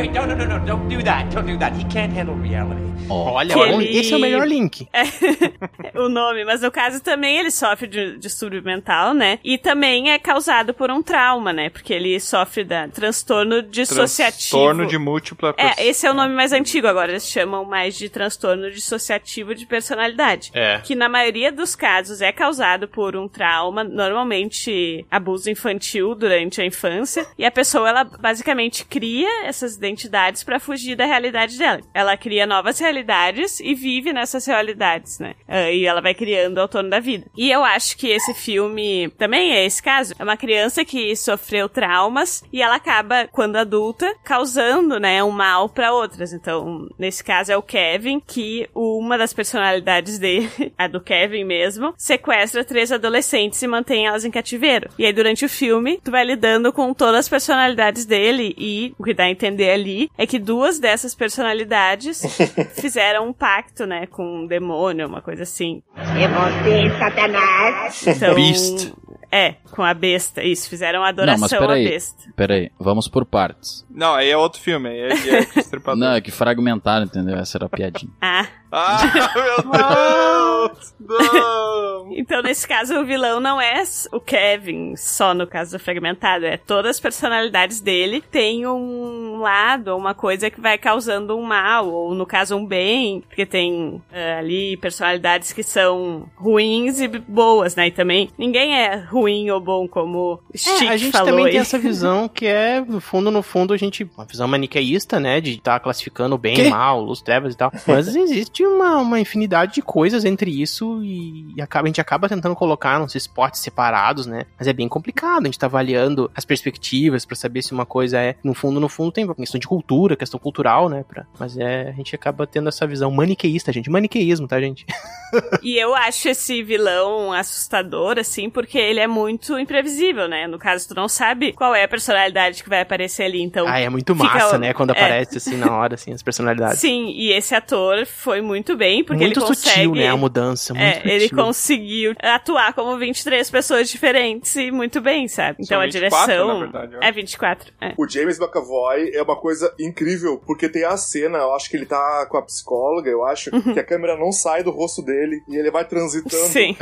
[0.00, 0.12] Wait.
[0.12, 0.66] No, no, no, no.
[0.66, 1.34] Don't do that.
[1.34, 1.74] Don't do that.
[1.78, 2.86] He can't handle reality.
[3.08, 4.88] Olha, Que ele- esse é o melhor link.
[5.94, 9.38] o nome, mas no caso também ele sofre de distúrbio mental, né?
[9.44, 11.70] E também é causado por um trauma, né?
[11.70, 14.50] Porque ele sofre da transtorno dissociativo.
[14.50, 18.08] Transtorno de múltipla É, esse é o nome mais antigo agora, eles chamam mais de
[18.08, 20.50] transtorno dissociativo de personalidade.
[20.52, 20.80] É.
[20.82, 26.64] Que na maioria dos casos é causado por um trauma, normalmente abuso infantil durante a
[26.66, 31.80] infância, e a pessoa ela basicamente cria essas identidades pra fugir da realidade dela.
[31.94, 35.34] Ela cria novas realidades e vive nessas realidades, né?
[35.48, 37.26] Ah, E ela vai criando ao torno da vida.
[37.36, 40.14] E eu acho que esse filme também é esse caso.
[40.18, 45.68] É uma criança que sofreu traumas e ela acaba, quando adulta, causando, né, um mal
[45.68, 46.32] pra outras.
[46.32, 51.94] Então, nesse caso é o Kevin, que uma das personalidades dele, a do Kevin mesmo,
[51.96, 54.90] sequestra três adolescentes e mantém elas em cativeiro.
[54.98, 59.04] E aí, durante o filme, tu vai lidando com todas as personalidades dele e o
[59.04, 62.22] que dá a entender ali é que duas dessas personalidades
[62.74, 65.82] fizeram um pacto, né, com um demônio, uma coisa assim.
[65.94, 68.06] É você, Satanás.
[68.06, 68.92] Então, Beast.
[69.30, 70.42] É, com a besta.
[70.42, 71.88] Isso, fizeram uma Não, mas adoração à peraí.
[71.88, 72.22] besta.
[72.34, 73.84] Peraí, vamos por partes.
[73.90, 75.98] Não, aí é outro filme, aí é, é Estripador.
[75.98, 77.36] Não, é que fragmentaram, entendeu?
[77.36, 78.12] Essa era a piadinha.
[78.20, 78.46] Ah.
[78.78, 78.98] Ah,
[79.34, 80.94] meu Deus!
[81.00, 82.12] Não!
[82.12, 83.82] Então, nesse caso, o vilão não é
[84.12, 86.44] o Kevin, só no caso do Fragmentado.
[86.44, 91.88] É todas as personalidades dele tem um lado, uma coisa que vai causando um mal,
[91.88, 97.74] ou no caso, um bem, porque tem eh, ali personalidades que são ruins e boas,
[97.76, 97.86] né?
[97.88, 101.46] E também ninguém é ruim ou bom, como o Chic É, a gente falou também
[101.46, 101.52] aí.
[101.52, 104.08] tem essa visão que é, no fundo, no fundo, a gente.
[104.16, 105.40] Uma visão maniqueísta, né?
[105.40, 106.66] De estar classificando o bem Quê?
[106.66, 107.72] e mal, luz, trevas e tal.
[107.86, 112.28] Mas existe uma, uma infinidade de coisas entre isso e, e acaba, a gente acaba
[112.28, 114.46] tentando colocar nos esportes separados, né?
[114.58, 115.42] Mas é bem complicado.
[115.42, 118.36] A gente tá avaliando as perspectivas pra saber se uma coisa é.
[118.42, 121.04] No fundo, no fundo, tem questão de cultura, questão cultural, né?
[121.06, 121.88] Pra, mas é.
[121.88, 123.90] A gente acaba tendo essa visão maniqueísta, gente.
[123.90, 124.86] Maniqueísmo, tá, gente?
[125.62, 130.46] E eu acho esse vilão assustador, assim, porque ele é muito imprevisível, né?
[130.46, 133.66] No caso, tu não sabe qual é a personalidade que vai aparecer ali, então...
[133.66, 134.72] Ah, é muito fica- massa, né?
[134.72, 134.92] Quando é.
[134.92, 136.78] aparece assim na hora, assim, as personalidades.
[136.78, 139.70] Sim, e esse ator foi muito bem, porque muito ele consegue...
[139.70, 140.08] sutil, né?
[140.08, 140.72] A mudança.
[140.72, 141.44] Muito É, ele sutil.
[141.44, 145.58] conseguiu atuar como 23 pessoas diferentes e muito bem, sabe?
[145.60, 146.48] Então São a 24, direção...
[146.48, 147.94] na verdade, é 24, é.
[147.96, 151.86] O James McAvoy é uma coisa incrível, porque tem a cena, eu acho que ele
[151.86, 155.56] tá com a psicóloga, eu acho, que a câmera não sai do rosto dele e
[155.56, 156.46] ele vai transitando.
[156.46, 156.76] Sim.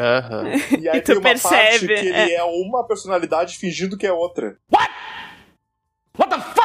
[0.78, 2.34] E aí E tu tem uma parte percebe, que ele é.
[2.34, 2.44] é.
[2.44, 4.56] uma personalidade fingindo que é outra.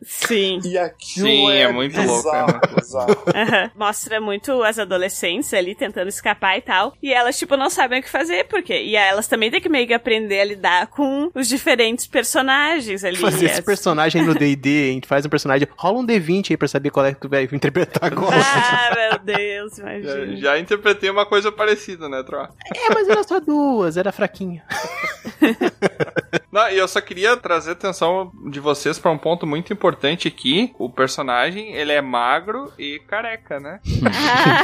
[0.04, 0.60] Sim.
[0.64, 3.24] E aquilo Sim, é, é muito louco, é bizarro, muito bizarro.
[3.36, 3.72] Aham.
[3.76, 6.94] Mostra muito as adolescentes ali tentando escapar e tal.
[7.02, 8.74] E elas, tipo, não sabem o que fazer, porque.
[8.74, 13.18] E elas também têm que meio que aprender a lidar com os diferentes personagens ali.
[13.18, 16.68] Fazer esse personagem no D&D, a gente faz um personagem, rola um D20 aí pra
[16.68, 18.38] saber qual é que tu vai interpretar agora.
[18.40, 20.38] Ah, meu Deus, Já, imagina.
[20.38, 22.40] já interpretei uma coisa parecida, né, Tro?
[22.42, 24.62] É, mas era só duas, era fraquinho.
[26.60, 30.74] Não, e eu só queria trazer atenção de vocês pra um ponto muito importante aqui.
[30.78, 33.80] O personagem, ele é magro e careca, né?
[34.12, 34.64] Ah,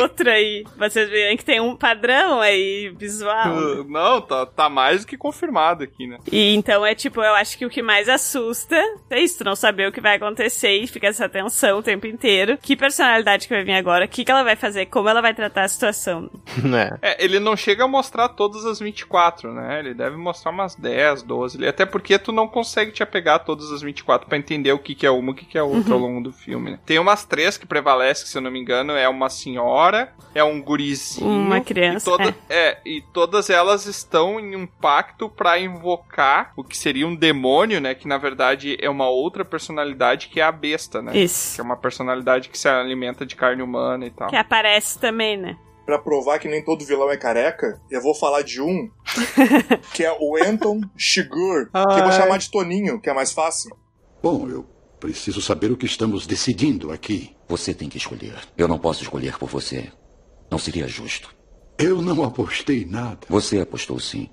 [0.00, 0.64] outra aí.
[0.76, 3.84] Vocês viram que tem um padrão aí visual.
[3.84, 6.18] Não, tá, tá mais do que confirmado aqui, né?
[6.30, 8.76] E então é tipo, eu acho que o que mais assusta
[9.10, 12.06] é isso, tu não saber o que vai acontecer e fica essa tensão o tempo
[12.06, 12.58] inteiro.
[12.60, 15.34] Que personalidade que vai vir agora, o que, que ela vai fazer, como ela vai
[15.34, 16.30] tratar a situação.
[16.64, 16.98] né?
[17.02, 19.78] É, ele não chega a mostrar todas as 24, né?
[19.80, 21.58] Ele deve mostrar umas 10, 12.
[21.58, 21.68] ali.
[21.68, 24.94] Até porque tu não consegue te apegar a todas as 24 pra entender o que,
[24.94, 26.78] que é uma e o que, que é outra ao longo do filme, né?
[26.84, 30.60] Tem umas três que prevalecem, se eu não me engano, é uma senhora, é um
[30.60, 31.28] gurizinho.
[31.30, 32.78] Uma criança, E toda- é.
[32.84, 37.94] e todas elas estão em um pacto pra invocar o que seria um demônio, né?
[37.94, 41.16] Que na verdade é uma outra personalidade que é a besta, né?
[41.16, 41.54] Isso.
[41.56, 44.28] Que é uma personalidade que se alimenta de carne humana e tal.
[44.28, 45.56] Que aparece também, né?
[45.90, 48.88] Pra provar que nem todo vilão é careca, eu vou falar de um,
[49.92, 53.76] que é o Anton Chigurh, que eu vou chamar de Toninho, que é mais fácil.
[54.22, 54.64] Bom, eu
[55.00, 57.34] preciso saber o que estamos decidindo aqui.
[57.48, 58.36] Você tem que escolher.
[58.56, 59.90] Eu não posso escolher por você.
[60.48, 61.34] Não seria justo.
[61.76, 63.26] Eu não apostei nada.
[63.28, 64.30] Você apostou sim.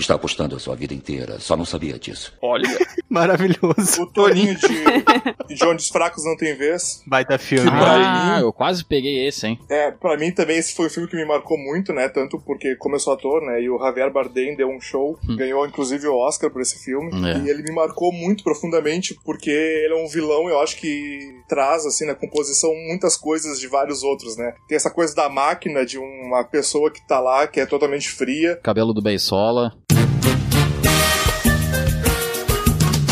[0.00, 2.32] Está apostando a sua vida inteira, só não sabia disso.
[2.42, 2.68] Olha.
[3.08, 4.02] Maravilhoso.
[4.02, 7.02] O Toninho de, de Onde os Fracos Não Tem Vez.
[7.06, 7.68] Baita filme.
[7.72, 9.58] Ah, eu quase peguei esse, hein?
[9.68, 12.08] É, pra mim também esse foi o filme que me marcou muito, né?
[12.08, 13.60] Tanto porque, como eu sou ator, né?
[13.62, 15.36] E o Javier Bardem deu um show, Hum.
[15.36, 17.10] ganhou inclusive o Oscar por esse filme.
[17.28, 17.38] É.
[17.38, 21.18] E ele me marcou muito profundamente porque ele é um vilão, eu acho que
[21.48, 24.54] traz, assim, na composição muitas coisas de vários outros, né?
[24.68, 28.56] Tem essa coisa da máquina, de uma pessoa que tá lá, que é totalmente fria.
[28.62, 29.72] Cabelo do Beisola.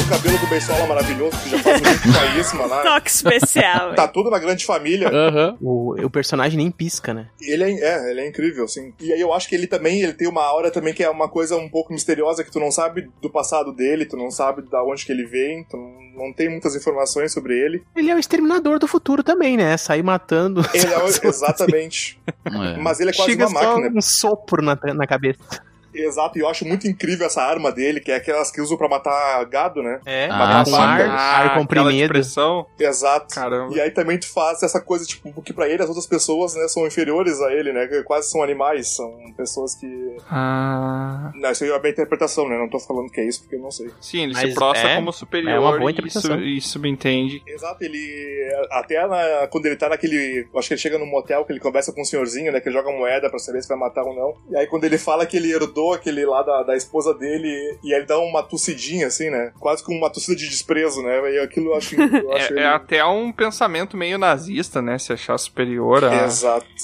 [0.00, 2.80] O cabelo do Beisola maravilhoso, que já faz muito caríssima lá.
[2.96, 3.94] Toque especial.
[3.94, 5.10] Tá tudo na grande família.
[5.60, 7.28] O, o personagem nem pisca, né?
[7.40, 8.94] Ele é, é, ele é incrível, assim.
[8.98, 11.28] E aí eu acho que ele também, ele tem uma aura também que é uma
[11.28, 14.82] coisa um pouco misteriosa, que tu não sabe do passado dele, tu não sabe da
[14.82, 17.82] onde que ele vem, tu não, não tem muitas informações sobre ele.
[17.94, 19.76] Ele é o exterminador do futuro também, né?
[19.76, 20.62] Sair matando.
[20.72, 22.18] Ele é, exatamente.
[22.46, 22.78] É.
[22.78, 23.98] Mas ele é quase Chega uma só máquina.
[23.98, 25.38] um sopro na, na cabeça.
[25.94, 28.88] Exato, e eu acho muito incrível essa arma dele, que é aquelas que usam pra
[28.88, 30.00] matar gado, né?
[30.06, 30.74] É, Ah, sim.
[30.74, 32.02] ar, ar Ah, aquela comprimido.
[32.02, 32.66] expressão.
[32.78, 33.34] Exato.
[33.34, 33.74] Caramba.
[33.74, 36.66] E aí também tu faz essa coisa, tipo, porque pra ele as outras pessoas, né,
[36.68, 37.86] são inferiores a ele, né?
[37.86, 40.16] que Quase são animais, são pessoas que.
[40.30, 41.30] Ah.
[41.34, 42.56] Não, isso aí é a interpretação, né?
[42.58, 43.90] Não tô falando que é isso porque eu não sei.
[44.00, 46.30] Sim, ele Mas se prostra é- como superior é uma boa e, interpretação.
[46.36, 47.42] sub- e subentende.
[47.46, 48.48] Exato, ele.
[48.70, 50.46] Até na- quando ele tá naquele.
[50.56, 52.60] Acho que ele chega no motel que ele conversa com o senhorzinho, né?
[52.60, 54.34] Que ele joga moeda pra saber se vai matar ou não.
[54.50, 57.92] E aí quando ele fala que ele herdou aquele lá da, da esposa dele, e
[57.94, 59.52] ele dá uma tossidinha, assim, né?
[59.58, 61.18] Quase com uma tossida de desprezo, né?
[61.34, 61.94] E aquilo eu acho.
[62.00, 64.98] Eu acho É, ele- é até um pensamento meio nazista, né?
[64.98, 66.08] Se achar superior a-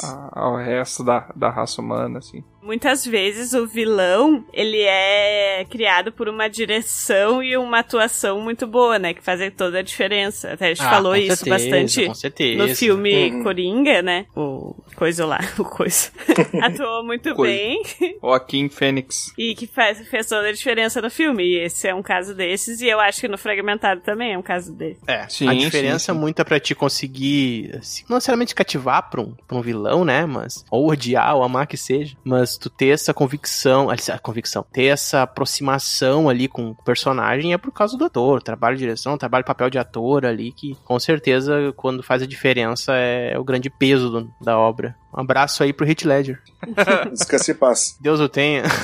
[0.04, 2.42] a- ao resto da, da raça humana, assim.
[2.64, 8.98] Muitas vezes o vilão, ele é criado por uma direção e uma atuação muito boa,
[8.98, 9.12] né?
[9.14, 10.52] Que fazem toda a diferença.
[10.52, 12.66] Até a gente Ah, falou isso certeza, bastante com certeza.
[12.66, 13.42] no filme Uhum.
[13.42, 14.26] Coringa, né?
[14.34, 16.10] O coisa lá, o coisa.
[16.62, 17.52] Atuou muito Coisa.
[17.54, 17.82] bem
[18.22, 19.32] Joaquim Fênix.
[19.36, 21.44] e que faz, fez toda a diferença no filme.
[21.44, 24.42] E esse é um caso desses, e eu acho que no Fragmentado também é um
[24.42, 25.00] caso desse.
[25.06, 26.18] É, Sim, a diferença sim, sim.
[26.18, 30.24] muito é pra te conseguir, assim, não necessariamente cativar pra um, pra um vilão, né,
[30.26, 34.64] mas, ou odiar, ou amar que seja, mas tu ter essa convicção, aliás, a convicção,
[34.72, 39.16] ter essa aproximação ali com o personagem é por causa do ator, trabalho de direção,
[39.18, 43.70] trabalho papel de ator ali, que com certeza quando faz a diferença é, o grande
[43.70, 44.94] peso do- da obra.
[45.16, 46.42] Um abraço aí pro Heath Ledger.
[47.12, 47.96] Descanse e paz.
[48.00, 48.64] Deus o tenha.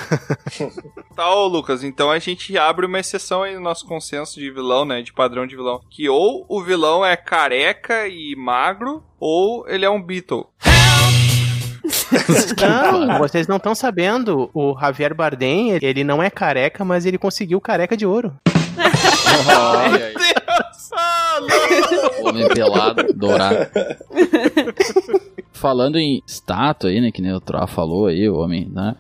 [1.17, 4.85] Tá, ô Lucas, então a gente abre uma exceção aí no nosso consenso de vilão,
[4.85, 5.03] né?
[5.03, 5.81] De padrão de vilão.
[5.91, 10.47] Que ou o vilão é careca e magro, ou ele é um Beatle.
[12.61, 14.51] Não, vocês não estão sabendo.
[14.55, 18.33] O Javier Bardem, ele- não é careca, mas ele conseguiu careca de ouro.
[19.47, 20.15] Olha aí.
[22.25, 23.71] Homem pelado, dourado.
[25.53, 27.11] Falando em estátua aí, né?
[27.13, 28.97] Que nem o Troa falou aí, o homem, né?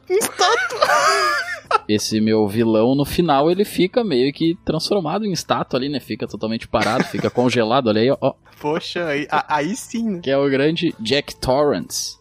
[1.88, 5.98] Esse meu vilão, no final, ele fica meio que transformado em estátua ali, né?
[5.98, 7.88] Fica totalmente parado, fica congelado.
[7.88, 8.32] Olha aí, ó.
[8.60, 10.08] Poxa, aí, aí sim.
[10.10, 10.20] né?
[10.22, 12.19] Que é o grande Jack Torrance.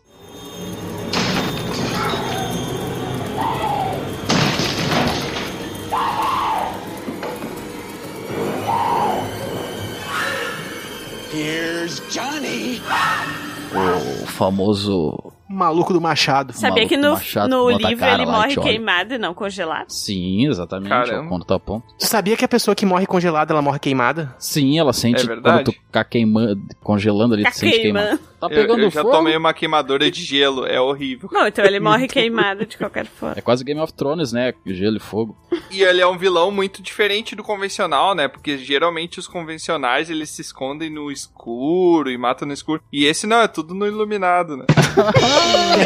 [13.72, 15.39] O famoso.
[15.50, 16.54] Maluco do Machado.
[16.54, 19.90] Sabia maluco que no, machado no livro ele morre queimado e não congelado?
[19.90, 20.90] Sim, exatamente.
[20.90, 21.28] Caramba.
[21.28, 21.86] Quando tá a ponto.
[21.98, 24.36] Tu sabia que a pessoa que morre congelada, ela morre queimada?
[24.38, 25.64] Sim, ela sente É verdade?
[25.64, 28.20] quando tu ficar queimando, congelando ali, Tá tu sente queimado.
[28.40, 29.14] Tá Eu, pegando eu já fogo.
[29.14, 31.28] tomei uma queimadura de gelo, é horrível.
[31.32, 33.36] Não, então ele morre queimado de qualquer forma.
[33.38, 34.54] É quase Game of Thrones, né?
[34.66, 35.36] Gelo e fogo.
[35.70, 38.28] E ele é um vilão muito diferente do convencional, né?
[38.30, 42.82] Porque geralmente os convencionais eles se escondem no escuro e matam no escuro.
[42.94, 44.66] E esse não, é tudo no iluminado, né?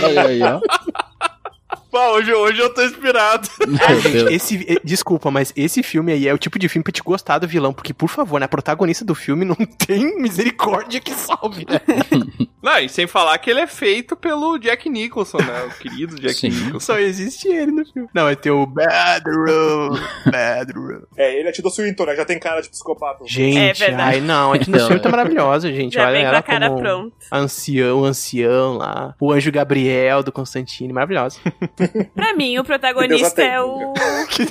[0.04, 0.60] Olha aí, ó.
[1.94, 3.48] Pô, hoje, hoje eu tô inspirado.
[4.12, 4.32] Deus.
[4.32, 7.48] Esse, desculpa, mas esse filme aí é o tipo de filme pra te gostar do
[7.48, 9.56] vilão, porque, por favor, né, a protagonista do filme não
[9.86, 11.80] tem misericórdia que salve, né?
[12.64, 15.64] Não, e sem falar que ele é feito pelo Jack Nicholson, né?
[15.66, 16.48] O querido Jack Sim.
[16.48, 16.80] Nicholson.
[16.80, 18.08] Só existe ele no filme.
[18.14, 20.00] Não, é ter o Bedroom,
[20.32, 21.02] Bedroom.
[21.18, 22.16] É, ele é Tito Swinton, né?
[22.16, 23.26] Já tem cara de psicopata.
[23.28, 24.02] Gente, É verdade.
[24.16, 25.12] ai não, a Não, filme tá é.
[25.12, 25.94] maravilhosa, gente.
[25.96, 27.16] Já Olha ela a cara como pronta.
[27.34, 31.40] ancião, o ancião lá, o anjo Gabriel do Constantine, maravilhosa.
[32.14, 33.94] Pra mim, o protagonista é o.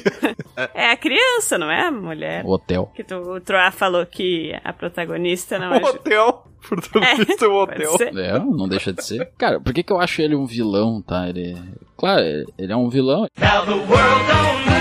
[0.74, 2.44] é a criança, não é a mulher?
[2.44, 2.90] O hotel.
[2.94, 5.78] Que tu, o Troá falou que a protagonista não é.
[5.78, 6.44] O hotel.
[6.68, 8.18] Protagonista é o Pode hotel.
[8.18, 9.30] É, não deixa de ser.
[9.36, 11.28] Cara, por que que eu acho ele um vilão, tá?
[11.28, 11.56] Ele...
[11.96, 12.22] Claro,
[12.56, 13.26] ele é um vilão.
[13.38, 14.71] Now the world don't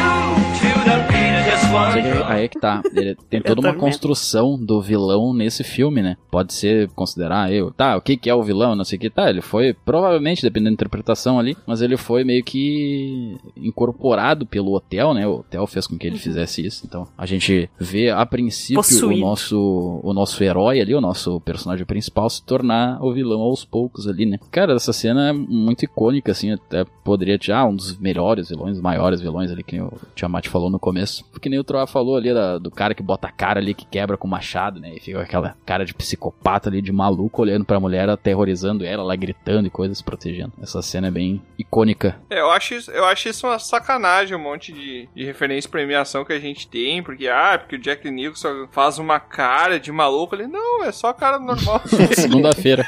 [1.77, 2.81] aí é que tá.
[2.93, 6.17] Ele tem toda uma construção do vilão nesse filme, né?
[6.29, 7.71] Pode ser considerar eu.
[7.71, 8.75] Tá, o que, que é o vilão?
[8.75, 9.09] Não sei o que.
[9.09, 14.73] Tá, ele foi, provavelmente, dependendo da interpretação ali, mas ele foi meio que incorporado pelo
[14.73, 15.27] hotel, né?
[15.27, 16.83] O hotel fez com que ele fizesse isso.
[16.85, 21.85] Então, a gente vê a princípio o nosso, o nosso herói ali, o nosso personagem
[21.85, 24.37] principal, se tornar o vilão aos poucos ali, né?
[24.51, 26.51] Cara, essa cena é muito icônica, assim.
[26.51, 30.69] Até poderia tirar ah, um dos melhores vilões, maiores vilões ali, que o Tiamat falou
[30.69, 31.23] no começo.
[31.31, 33.85] Porque nem o Troá falou ali da- do cara que bota a cara ali, que
[33.85, 34.93] quebra com o machado, né?
[34.95, 39.15] E fica aquela cara de psicopata ali, de maluco, olhando pra mulher, aterrorizando ela, lá
[39.15, 40.53] gritando e coisas, protegendo.
[40.61, 42.19] Essa cena é bem icônica.
[42.29, 45.71] É, eu acho, isso- eu acho isso uma sacanagem, um monte de, de referência e
[45.71, 49.91] premiação que a gente tem, porque, ah, porque o Jack Nicholson faz uma cara de
[49.91, 50.47] maluco ali.
[50.47, 51.81] Não, é só cara normal.
[52.15, 52.85] Segunda-feira.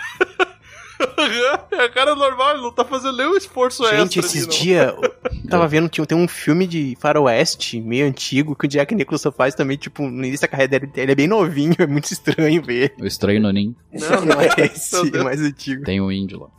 [1.72, 4.20] É a cara normal, ele não tá fazendo nenhum esforço Gente, extra.
[4.20, 4.64] esses ali, não.
[4.64, 4.94] dias
[5.44, 9.32] eu tava vendo, tinha, tem um filme de faroeste meio antigo que o Jack Nicholson
[9.32, 12.62] faz também, tipo, no início da carreira dele, ele é bem novinho, é muito estranho
[12.62, 12.94] ver.
[13.00, 13.76] O Estranho Nonin.
[13.92, 15.84] Não, não é esse, é mais antigo.
[15.84, 16.50] Tem o índio lá.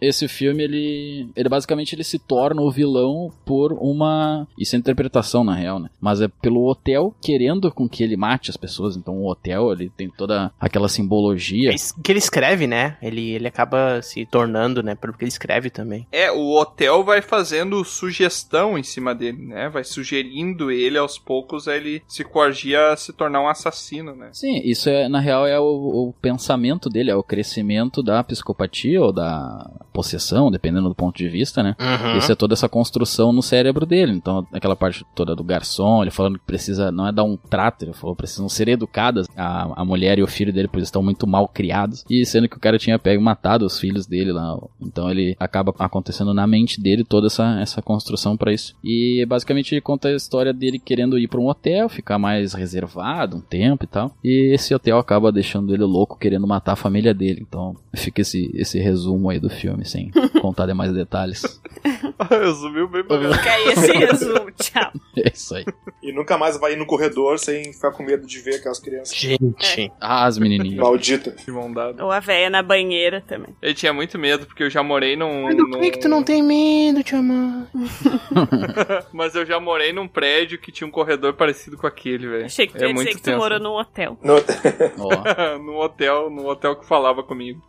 [0.00, 4.46] Esse filme, ele, ele basicamente ele se torna o vilão por uma...
[4.58, 5.88] Isso é interpretação, na real, né?
[6.00, 8.96] Mas é pelo hotel querendo com que ele mate as pessoas.
[8.96, 11.70] Então o hotel, ele tem toda aquela simbologia.
[11.70, 12.96] É isso que ele escreve, né?
[13.00, 14.94] Ele, ele acaba se tornando, né?
[14.94, 16.06] Pelo que ele escreve também.
[16.12, 19.68] É, o hotel vai fazendo sugestão em cima dele, né?
[19.68, 24.30] Vai sugerindo ele aos poucos ele se coagir a se tornar um assassino, né?
[24.32, 25.64] Sim, isso é, na real, é o,
[26.08, 31.26] o pensamento dele, é o crescimento da psicopatia ou da possessão, dependendo do ponto de
[31.26, 31.74] vista, né?
[31.80, 32.18] Uhum.
[32.18, 34.12] Isso é toda essa construção no cérebro dele.
[34.12, 37.86] Então, aquela parte toda do garçom, ele falando que precisa, não é dar um trato,
[37.86, 39.26] ele falou, precisam ser educadas.
[39.34, 42.04] A, a mulher e o filho dele, pois estão muito mal criados.
[42.10, 44.58] E sendo que o cara tinha pego e matado os filhos dele lá.
[44.78, 48.74] Então, ele acaba acontecendo na mente dele toda essa, essa construção pra isso.
[48.84, 53.38] E basicamente ele conta a história dele querendo ir pra um hotel, ficar mais reservado
[53.38, 54.14] um tempo e tal.
[54.22, 57.42] E esse hotel acaba deixando ele louco, querendo matar a família dele.
[57.48, 60.10] Então, fica esse, esse resumo aí do filme, sem
[60.40, 61.60] contar demais detalhes.
[62.30, 64.92] Resumiu bem pra Fica aí esse resumo, tchau.
[65.16, 65.64] É isso aí.
[66.02, 69.16] E nunca mais vai ir no corredor sem ficar com medo de ver aquelas crianças.
[69.16, 69.90] Gente.
[70.00, 70.78] Ah, as menininhas.
[70.80, 71.30] Maldita.
[71.32, 72.04] De mão dada.
[72.04, 73.54] Ou a véia na banheira também.
[73.62, 75.44] Eu tinha muito medo, porque eu já morei num.
[75.44, 77.66] Mas do num- que que tu não tem medo, te amar?
[79.12, 82.44] Mas eu já morei num prédio que tinha um corredor parecido com aquele, velho.
[82.46, 83.38] Achei que tu é ia dizer muito que tu tenso.
[83.38, 84.18] morou num hotel.
[84.22, 84.36] No-
[85.64, 87.62] num hotel, num hotel que falava comigo.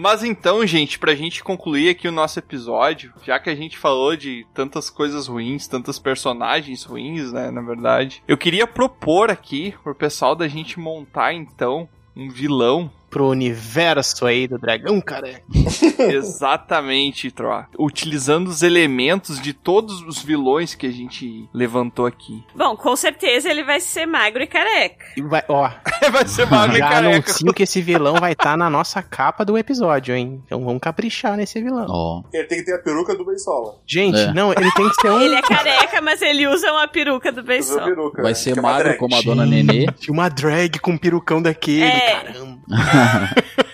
[0.00, 4.14] Mas então, gente, pra gente concluir aqui o nosso episódio, já que a gente falou
[4.14, 9.96] de tantas coisas ruins, tantos personagens ruins, né, na verdade, eu queria propor aqui pro
[9.96, 15.40] pessoal da gente montar então um vilão Pro universo aí do dragão, cara.
[15.98, 17.66] Exatamente, Troa.
[17.78, 22.44] Utilizando os elementos de todos os vilões que a gente levantou aqui.
[22.54, 25.04] Bom, com certeza ele vai ser magro e careca.
[25.16, 25.70] E vai, ó,
[26.12, 27.14] Vai ser magro e já careca.
[27.16, 30.42] anuncio que esse vilão vai estar na nossa capa do episódio, hein?
[30.44, 31.86] Então vamos caprichar nesse vilão.
[31.88, 32.22] ó.
[32.32, 33.76] Ele tem que ter a peruca do Bensola.
[33.86, 34.32] Gente, É.
[34.32, 35.20] não, ele tem que ser um.
[35.20, 37.84] Ele é careca, mas ele usa uma peruca do Usa a Benção.
[37.84, 38.22] peruca.
[38.22, 38.34] Vai né?
[38.34, 39.86] ser é magro como a dona Nenê.
[40.08, 42.10] Uma drag com um perucão daquele, É.
[42.22, 42.58] caramba.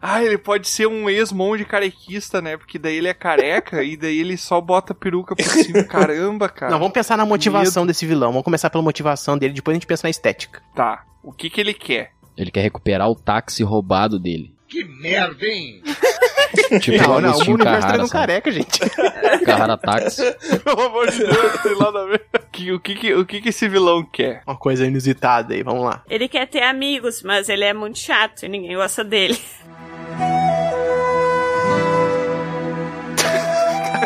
[0.00, 2.56] Ah, ele pode ser um ex-monge carequista, né?
[2.56, 5.84] Porque daí ele é careca e daí ele só bota a peruca por cima.
[5.84, 6.72] Caramba, cara.
[6.72, 8.30] Não, vamos pensar na motivação desse vilão.
[8.30, 10.62] Vamos começar pela motivação dele, depois a gente pensa na estética.
[10.74, 11.04] Tá.
[11.22, 12.12] O que que ele quer?
[12.38, 14.54] Ele quer recuperar o táxi roubado dele.
[14.66, 15.82] Que merda, hein?
[16.80, 18.26] Tipo não, o não, o universo Carrara, dragão sabe?
[18.26, 18.80] careca, gente.
[19.44, 20.22] Carrara táxi.
[20.64, 22.22] Pelo amor de Deus, tem nada a ver.
[22.52, 24.42] Que- o, que que, o que que esse vilão quer?
[24.46, 26.02] Uma coisa inusitada aí, vamos lá.
[26.08, 29.38] Ele quer ter amigos, mas ele é muito chato e ninguém gosta dele.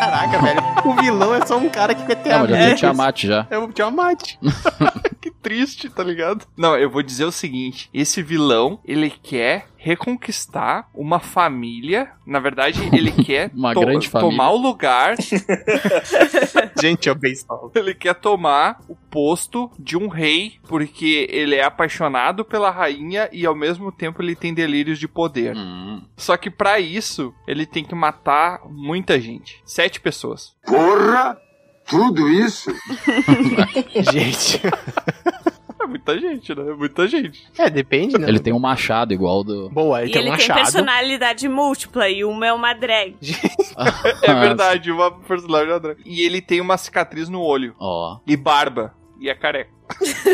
[0.03, 0.61] Caraca, velho.
[0.85, 2.75] O vilão é só um cara que quer ter É, mas já.
[2.75, 3.47] Tiamat já.
[3.49, 4.35] É o Tiamat.
[5.23, 6.45] Que triste, tá ligado?
[6.57, 12.11] Não, eu vou dizer o seguinte: esse vilão, ele quer reconquistar uma família.
[12.27, 14.31] Na verdade, ele quer Uma grande família.
[14.31, 15.15] tomar o lugar.
[16.81, 17.71] Gente, é o baseball.
[17.75, 23.45] ele quer tomar o posto de um rei, porque ele é apaixonado pela rainha e
[23.45, 25.55] ao mesmo tempo ele tem delírios de poder.
[25.55, 26.03] Hum.
[26.17, 29.61] Só que pra isso, ele tem que matar muita gente.
[29.65, 30.55] Sete pessoas.
[30.65, 31.37] Porra!
[31.85, 32.71] Tudo isso?
[34.11, 34.61] Gente.
[35.83, 36.71] É muita gente, né?
[36.71, 37.43] É muita gente.
[37.57, 38.27] É, depende, né?
[38.27, 39.69] Ele tem um machado igual do.
[39.69, 40.63] Boa, ele e tem ele um tem machado.
[40.63, 43.15] personalidade múltipla e uma é uma drag.
[44.21, 46.01] É verdade, uma personagem da drag.
[46.05, 47.75] E ele tem uma cicatriz no olho.
[47.79, 48.19] Ó.
[48.25, 48.93] E barba.
[49.19, 49.71] E é careca.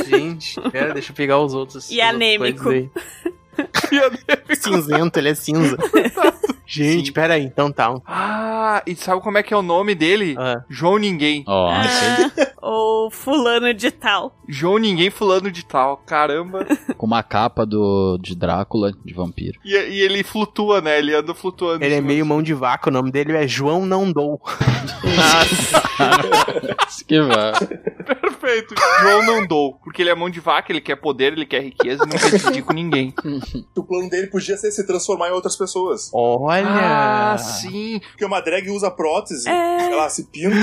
[0.07, 1.89] Gente, pera, deixa eu pegar os outros.
[1.89, 2.69] E anêmico.
[4.55, 5.77] Cinzento, ele é cinza.
[6.65, 7.13] Gente, Sim.
[7.13, 7.93] pera aí, então tá.
[8.05, 10.35] Ah, e sabe como é que é o nome dele?
[10.37, 10.63] Ah.
[10.69, 11.43] João Ninguém.
[11.47, 11.71] Ó,
[12.61, 14.35] Ou fulano de tal.
[14.47, 15.97] João Ninguém fulano de tal.
[15.97, 16.65] Caramba.
[16.97, 19.59] com uma capa do, de Drácula, de vampiro.
[19.63, 20.99] E, e ele flutua, né?
[20.99, 21.83] Ele anda flutuando.
[21.83, 24.41] Ele é meio mão de vaca, o nome dele é João Não Dou.
[27.07, 27.53] que vai.
[28.39, 28.75] Perfeito.
[29.01, 29.73] João não dou.
[29.83, 32.31] Porque ele é mão de vaca, ele quer poder, ele quer riqueza e não quer
[32.37, 33.13] dividir com ninguém.
[33.75, 36.11] O plano dele podia ser se transformar em outras pessoas.
[36.13, 36.67] Olha!
[36.67, 37.99] Ah, sim.
[38.09, 39.91] Porque uma drag usa prótese, É.
[39.91, 40.55] ela se pinta,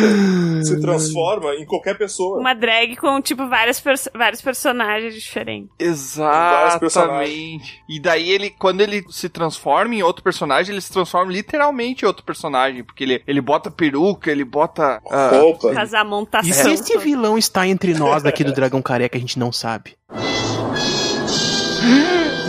[0.64, 2.38] se transforma em qualquer pessoa.
[2.38, 6.16] Uma drag com, tipo, vários, perso- vários personagens diferentes.
[6.16, 7.82] Vários Exatamente.
[7.88, 12.06] E daí ele, quando ele se transforma em outro personagem, ele se transforma literalmente em
[12.06, 12.84] outro personagem.
[12.84, 15.00] Porque ele, ele bota peruca, ele bota.
[15.30, 15.72] Roupa.
[15.72, 16.48] Faz a montação.
[16.48, 19.96] E se esse vilão está entre nós daqui do Dragão Careca, a gente não sabe?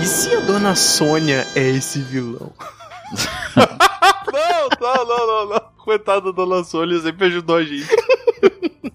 [0.02, 2.52] E se a dona Sônia é esse vilão?
[4.32, 5.62] Não, não, não, não, não.
[5.78, 7.88] Coitado da Dona Sônia, sempre ajudou a gente.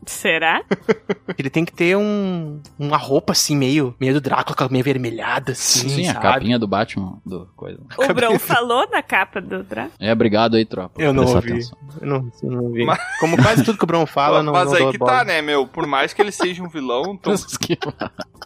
[0.07, 0.63] Será?
[1.39, 5.89] Ele tem que ter um, uma roupa assim, meio, meio do Drácula, meio avermelhada, assim,
[5.89, 6.23] Sim, a sabe?
[6.23, 7.79] capinha do Batman, do coisa.
[7.97, 9.89] O Bron falou da capa do Dra.
[9.99, 11.01] É, obrigado aí, tropa.
[11.01, 11.61] Eu não ouvi.
[12.01, 12.85] Eu não, eu não ouvi.
[12.85, 15.13] Mas- Como quase tudo que o Bron fala, não Mas não aí dou que bola.
[15.19, 15.67] tá, né, meu?
[15.67, 17.35] Por mais que ele seja um vilão, então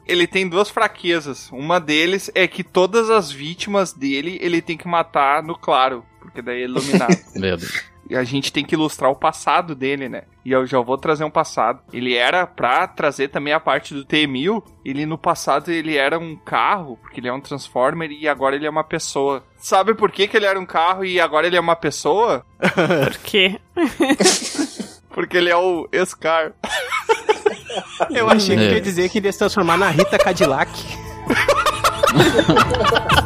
[0.06, 1.51] ele tem duas fraquezas.
[1.51, 6.40] Uma deles é que todas as vítimas dele ele tem que matar no claro, porque
[6.40, 7.16] daí é iluminado.
[7.35, 7.85] Meu Deus.
[8.09, 10.23] E a gente tem que ilustrar o passado dele, né?
[10.45, 11.81] E eu já vou trazer um passado.
[11.93, 14.62] Ele era pra trazer também a parte do T-1000.
[14.85, 18.66] Ele no passado ele era um carro, porque ele é um Transformer e agora ele
[18.66, 19.43] é uma pessoa.
[19.57, 22.45] Sabe por que, que ele era um carro e agora ele é uma pessoa?
[22.61, 23.59] Por quê?
[25.11, 26.53] Porque ele é o Scar.
[28.11, 28.73] Eu achei que É.
[28.74, 30.70] ia dizer que ele ia se transformar na Rita Cadillac.